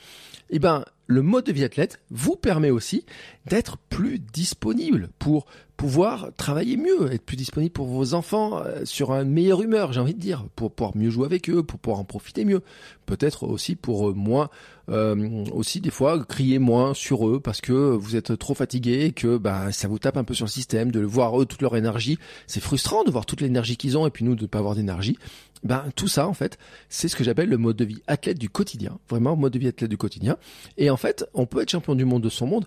eh 0.49 0.59
ben 0.59 0.85
le 1.07 1.21
mode 1.21 1.45
de 1.45 1.51
vie 1.51 1.63
athlète 1.63 1.99
vous 2.09 2.35
permet 2.35 2.69
aussi 2.69 3.05
d'être 3.45 3.77
plus 3.89 4.19
disponible 4.19 5.09
pour 5.19 5.45
pouvoir 5.75 6.29
travailler 6.37 6.77
mieux, 6.77 7.11
être 7.11 7.23
plus 7.23 7.35
disponible 7.35 7.73
pour 7.73 7.87
vos 7.87 8.13
enfants 8.13 8.61
euh, 8.63 8.85
sur 8.85 9.11
une 9.11 9.29
meilleure 9.29 9.61
humeur, 9.61 9.91
j'ai 9.91 9.99
envie 9.99 10.13
de 10.13 10.19
dire, 10.19 10.45
pour 10.55 10.71
pouvoir 10.71 10.95
mieux 10.95 11.09
jouer 11.09 11.25
avec 11.25 11.49
eux, 11.49 11.63
pour 11.63 11.79
pouvoir 11.79 11.99
en 11.99 12.05
profiter 12.05 12.45
mieux. 12.45 12.61
Peut-être 13.05 13.45
aussi 13.45 13.75
pour 13.75 14.09
euh, 14.09 14.13
moins, 14.13 14.49
euh, 14.89 15.43
aussi 15.51 15.81
des 15.81 15.89
fois 15.89 16.23
crier 16.23 16.59
moins 16.59 16.93
sur 16.93 17.27
eux 17.27 17.39
parce 17.39 17.59
que 17.59 17.73
vous 17.73 18.15
êtes 18.15 18.37
trop 18.37 18.53
fatigué 18.53 19.05
et 19.05 19.11
que 19.11 19.37
bah 19.37 19.71
ça 19.71 19.87
vous 19.87 19.99
tape 19.99 20.15
un 20.17 20.23
peu 20.23 20.33
sur 20.33 20.45
le 20.45 20.51
système 20.51 20.91
de 20.91 21.01
voir 21.01 21.41
eux 21.41 21.45
toute 21.45 21.61
leur 21.61 21.75
énergie. 21.75 22.17
C'est 22.47 22.61
frustrant 22.61 23.03
de 23.03 23.11
voir 23.11 23.25
toute 23.25 23.41
l'énergie 23.41 23.75
qu'ils 23.75 23.97
ont 23.97 24.07
et 24.07 24.11
puis 24.11 24.23
nous 24.23 24.35
de 24.35 24.43
ne 24.43 24.47
pas 24.47 24.59
avoir 24.59 24.75
d'énergie. 24.75 25.17
Ben 25.63 25.85
tout 25.95 26.07
ça 26.07 26.27
en 26.27 26.33
fait, 26.33 26.57
c'est 26.89 27.07
ce 27.07 27.15
que 27.15 27.23
j'appelle 27.23 27.49
le 27.49 27.57
mode 27.57 27.77
de 27.77 27.85
vie 27.85 28.01
athlète 28.07 28.37
du 28.37 28.49
quotidien, 28.49 28.99
vraiment 29.09 29.35
mode 29.35 29.53
de 29.53 29.59
vie 29.59 29.67
athlète 29.67 29.89
du 29.89 29.97
quotidien. 29.97 30.37
Et 30.77 30.89
en 30.89 30.97
fait, 30.97 31.25
on 31.33 31.45
peut 31.45 31.61
être 31.61 31.71
champion 31.71 31.95
du 31.95 32.05
monde 32.05 32.23
de 32.23 32.29
son 32.29 32.47
monde 32.47 32.65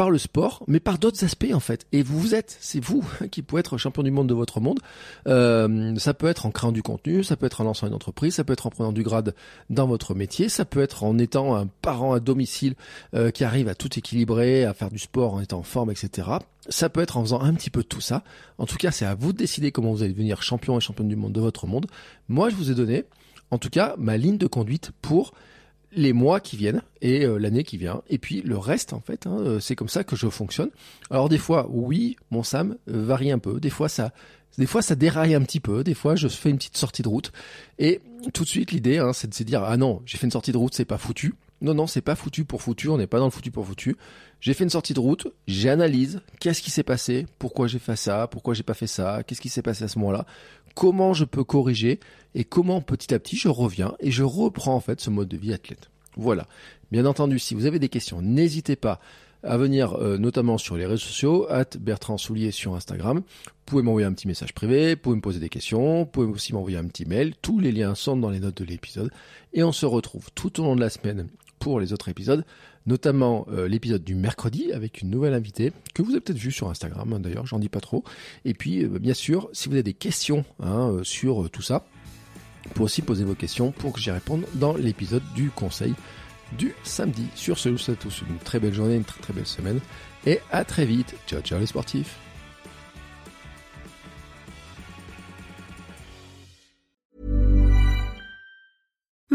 par 0.00 0.10
le 0.10 0.16
sport, 0.16 0.62
mais 0.66 0.80
par 0.80 0.96
d'autres 0.96 1.22
aspects 1.26 1.52
en 1.52 1.60
fait. 1.60 1.86
Et 1.92 2.02
vous 2.02 2.34
êtes, 2.34 2.56
c'est 2.58 2.82
vous 2.82 3.04
qui 3.30 3.42
pouvez 3.42 3.60
être 3.60 3.76
champion 3.76 4.02
du 4.02 4.10
monde 4.10 4.28
de 4.28 4.32
votre 4.32 4.58
monde. 4.58 4.80
Euh, 5.26 5.94
ça 5.98 6.14
peut 6.14 6.28
être 6.28 6.46
en 6.46 6.50
créant 6.50 6.72
du 6.72 6.82
contenu, 6.82 7.22
ça 7.22 7.36
peut 7.36 7.44
être 7.44 7.60
en 7.60 7.64
lançant 7.64 7.86
une 7.86 7.92
entreprise, 7.92 8.36
ça 8.36 8.42
peut 8.42 8.54
être 8.54 8.66
en 8.66 8.70
prenant 8.70 8.92
du 8.92 9.02
grade 9.02 9.34
dans 9.68 9.86
votre 9.86 10.14
métier, 10.14 10.48
ça 10.48 10.64
peut 10.64 10.80
être 10.80 11.04
en 11.04 11.18
étant 11.18 11.54
un 11.54 11.66
parent 11.66 12.14
à 12.14 12.20
domicile 12.20 12.76
euh, 13.14 13.30
qui 13.30 13.44
arrive 13.44 13.68
à 13.68 13.74
tout 13.74 13.90
équilibrer, 13.98 14.64
à 14.64 14.72
faire 14.72 14.88
du 14.88 14.98
sport 14.98 15.34
en 15.34 15.40
étant 15.42 15.58
en 15.58 15.64
forme, 15.64 15.90
etc. 15.90 16.28
Ça 16.70 16.88
peut 16.88 17.02
être 17.02 17.18
en 17.18 17.22
faisant 17.22 17.42
un 17.42 17.52
petit 17.52 17.68
peu 17.68 17.84
tout 17.84 18.00
ça. 18.00 18.24
En 18.56 18.64
tout 18.64 18.78
cas, 18.78 18.92
c'est 18.92 19.04
à 19.04 19.14
vous 19.14 19.34
de 19.34 19.36
décider 19.36 19.70
comment 19.70 19.92
vous 19.92 20.02
allez 20.02 20.14
devenir 20.14 20.42
champion 20.42 20.78
et 20.78 20.80
championne 20.80 21.08
du 21.08 21.16
monde 21.16 21.34
de 21.34 21.42
votre 21.42 21.66
monde. 21.66 21.84
Moi, 22.30 22.48
je 22.48 22.54
vous 22.54 22.70
ai 22.70 22.74
donné, 22.74 23.04
en 23.50 23.58
tout 23.58 23.68
cas, 23.68 23.96
ma 23.98 24.16
ligne 24.16 24.38
de 24.38 24.46
conduite 24.46 24.92
pour 25.02 25.34
les 25.92 26.12
mois 26.12 26.40
qui 26.40 26.56
viennent 26.56 26.82
et 27.00 27.24
euh, 27.24 27.38
l'année 27.38 27.64
qui 27.64 27.76
vient. 27.76 28.02
Et 28.08 28.18
puis 28.18 28.42
le 28.42 28.56
reste, 28.56 28.92
en 28.92 29.00
fait, 29.00 29.26
hein, 29.26 29.38
euh, 29.40 29.60
c'est 29.60 29.76
comme 29.76 29.88
ça 29.88 30.04
que 30.04 30.16
je 30.16 30.28
fonctionne. 30.28 30.70
Alors 31.10 31.28
des 31.28 31.38
fois, 31.38 31.66
oui, 31.70 32.16
mon 32.30 32.42
Sam 32.42 32.76
euh, 32.88 33.04
varie 33.04 33.30
un 33.30 33.38
peu. 33.38 33.60
Des 33.60 33.70
fois, 33.70 33.88
ça, 33.88 34.12
des 34.58 34.66
fois, 34.66 34.82
ça 34.82 34.94
déraille 34.94 35.34
un 35.34 35.42
petit 35.42 35.60
peu. 35.60 35.84
Des 35.84 35.94
fois, 35.94 36.16
je 36.16 36.28
fais 36.28 36.50
une 36.50 36.58
petite 36.58 36.76
sortie 36.76 37.02
de 37.02 37.08
route. 37.08 37.32
Et 37.78 38.00
tout 38.32 38.44
de 38.44 38.48
suite, 38.48 38.72
l'idée, 38.72 38.98
hein, 38.98 39.12
c'est 39.12 39.28
de 39.28 39.34
se 39.34 39.42
dire, 39.42 39.62
ah 39.64 39.76
non, 39.76 40.02
j'ai 40.06 40.18
fait 40.18 40.26
une 40.26 40.32
sortie 40.32 40.52
de 40.52 40.58
route, 40.58 40.74
c'est 40.74 40.84
pas 40.84 40.98
foutu. 40.98 41.34
Non, 41.62 41.74
non, 41.74 41.86
c'est 41.86 42.00
pas 42.00 42.14
foutu 42.14 42.46
pour 42.46 42.62
foutu. 42.62 42.88
On 42.88 42.96
n'est 42.96 43.06
pas 43.06 43.18
dans 43.18 43.26
le 43.26 43.30
foutu 43.30 43.50
pour 43.50 43.66
foutu. 43.66 43.96
J'ai 44.40 44.54
fait 44.54 44.64
une 44.64 44.70
sortie 44.70 44.94
de 44.94 45.00
route. 45.00 45.26
J'analyse. 45.46 46.22
Qu'est-ce 46.40 46.62
qui 46.62 46.70
s'est 46.70 46.82
passé? 46.82 47.26
Pourquoi 47.38 47.66
j'ai 47.66 47.78
fait 47.78 47.96
ça? 47.96 48.28
Pourquoi 48.28 48.54
j'ai 48.54 48.62
pas 48.62 48.72
fait 48.72 48.86
ça? 48.86 49.22
Qu'est-ce 49.26 49.42
qui 49.42 49.50
s'est 49.50 49.60
passé 49.60 49.84
à 49.84 49.88
ce 49.88 49.98
moment-là? 49.98 50.24
Comment 50.74 51.14
je 51.14 51.24
peux 51.24 51.44
corriger? 51.44 52.00
Et 52.34 52.44
comment 52.44 52.80
petit 52.80 53.12
à 53.12 53.18
petit 53.18 53.36
je 53.36 53.48
reviens 53.48 53.94
et 54.00 54.10
je 54.10 54.22
reprends 54.22 54.74
en 54.74 54.80
fait 54.80 55.00
ce 55.00 55.10
mode 55.10 55.28
de 55.28 55.36
vie 55.36 55.52
athlète. 55.52 55.90
Voilà. 56.16 56.46
Bien 56.92 57.06
entendu, 57.06 57.38
si 57.38 57.54
vous 57.54 57.66
avez 57.66 57.78
des 57.78 57.88
questions, 57.88 58.22
n'hésitez 58.22 58.76
pas 58.76 59.00
à 59.42 59.56
venir 59.56 59.94
euh, 59.94 60.18
notamment 60.18 60.58
sur 60.58 60.76
les 60.76 60.86
réseaux 60.86 61.06
sociaux, 61.06 61.46
at 61.50 61.70
Bertrand 61.78 62.18
Soulier 62.18 62.50
sur 62.50 62.74
Instagram. 62.74 63.18
Vous 63.18 63.52
pouvez 63.64 63.82
m'envoyer 63.82 64.06
un 64.06 64.12
petit 64.12 64.28
message 64.28 64.52
privé, 64.52 64.94
vous 64.94 65.00
pouvez 65.00 65.16
me 65.16 65.22
poser 65.22 65.40
des 65.40 65.48
questions, 65.48 66.00
vous 66.00 66.06
pouvez 66.06 66.26
aussi 66.26 66.52
m'envoyer 66.52 66.76
un 66.76 66.84
petit 66.84 67.06
mail. 67.06 67.34
Tous 67.40 67.58
les 67.58 67.72
liens 67.72 67.94
sont 67.94 68.16
dans 68.16 68.30
les 68.30 68.40
notes 68.40 68.58
de 68.58 68.64
l'épisode. 68.64 69.10
Et 69.52 69.62
on 69.62 69.72
se 69.72 69.86
retrouve 69.86 70.28
tout 70.34 70.60
au 70.60 70.64
long 70.64 70.76
de 70.76 70.80
la 70.80 70.90
semaine 70.90 71.28
pour 71.60 71.78
les 71.78 71.92
autres 71.92 72.08
épisodes, 72.08 72.44
notamment 72.86 73.46
euh, 73.52 73.68
l'épisode 73.68 74.02
du 74.02 74.16
mercredi 74.16 74.72
avec 74.72 75.02
une 75.02 75.10
nouvelle 75.10 75.34
invitée 75.34 75.72
que 75.94 76.02
vous 76.02 76.10
avez 76.10 76.20
peut-être 76.20 76.38
vu 76.38 76.50
sur 76.50 76.68
Instagram 76.68 77.12
hein, 77.12 77.20
d'ailleurs, 77.20 77.46
j'en 77.46 77.60
dis 77.60 77.68
pas 77.68 77.80
trop. 77.80 78.02
Et 78.44 78.54
puis 78.54 78.82
euh, 78.82 78.98
bien 78.98 79.14
sûr, 79.14 79.48
si 79.52 79.68
vous 79.68 79.74
avez 79.74 79.84
des 79.84 79.94
questions 79.94 80.44
hein, 80.60 80.98
sur 81.04 81.48
tout 81.50 81.62
ça, 81.62 81.84
vous 82.64 82.70
pouvez 82.70 82.84
aussi 82.86 83.02
poser 83.02 83.24
vos 83.24 83.34
questions 83.34 83.70
pour 83.70 83.92
que 83.92 84.00
j'y 84.00 84.10
réponde 84.10 84.44
dans 84.54 84.74
l'épisode 84.74 85.22
du 85.34 85.50
conseil 85.50 85.94
du 86.58 86.74
samedi. 86.82 87.26
Sur 87.34 87.58
ce, 87.58 87.68
je 87.68 87.74
vous 87.74 87.78
souhaite 87.78 88.00
tous 88.00 88.22
une 88.28 88.38
très 88.38 88.58
belle 88.58 88.74
journée, 88.74 88.96
une 88.96 89.04
très 89.04 89.20
très 89.20 89.32
belle 89.32 89.46
semaine 89.46 89.80
et 90.26 90.40
à 90.50 90.64
très 90.64 90.86
vite. 90.86 91.14
Ciao 91.26 91.40
ciao 91.40 91.60
les 91.60 91.66
sportifs. 91.66 92.29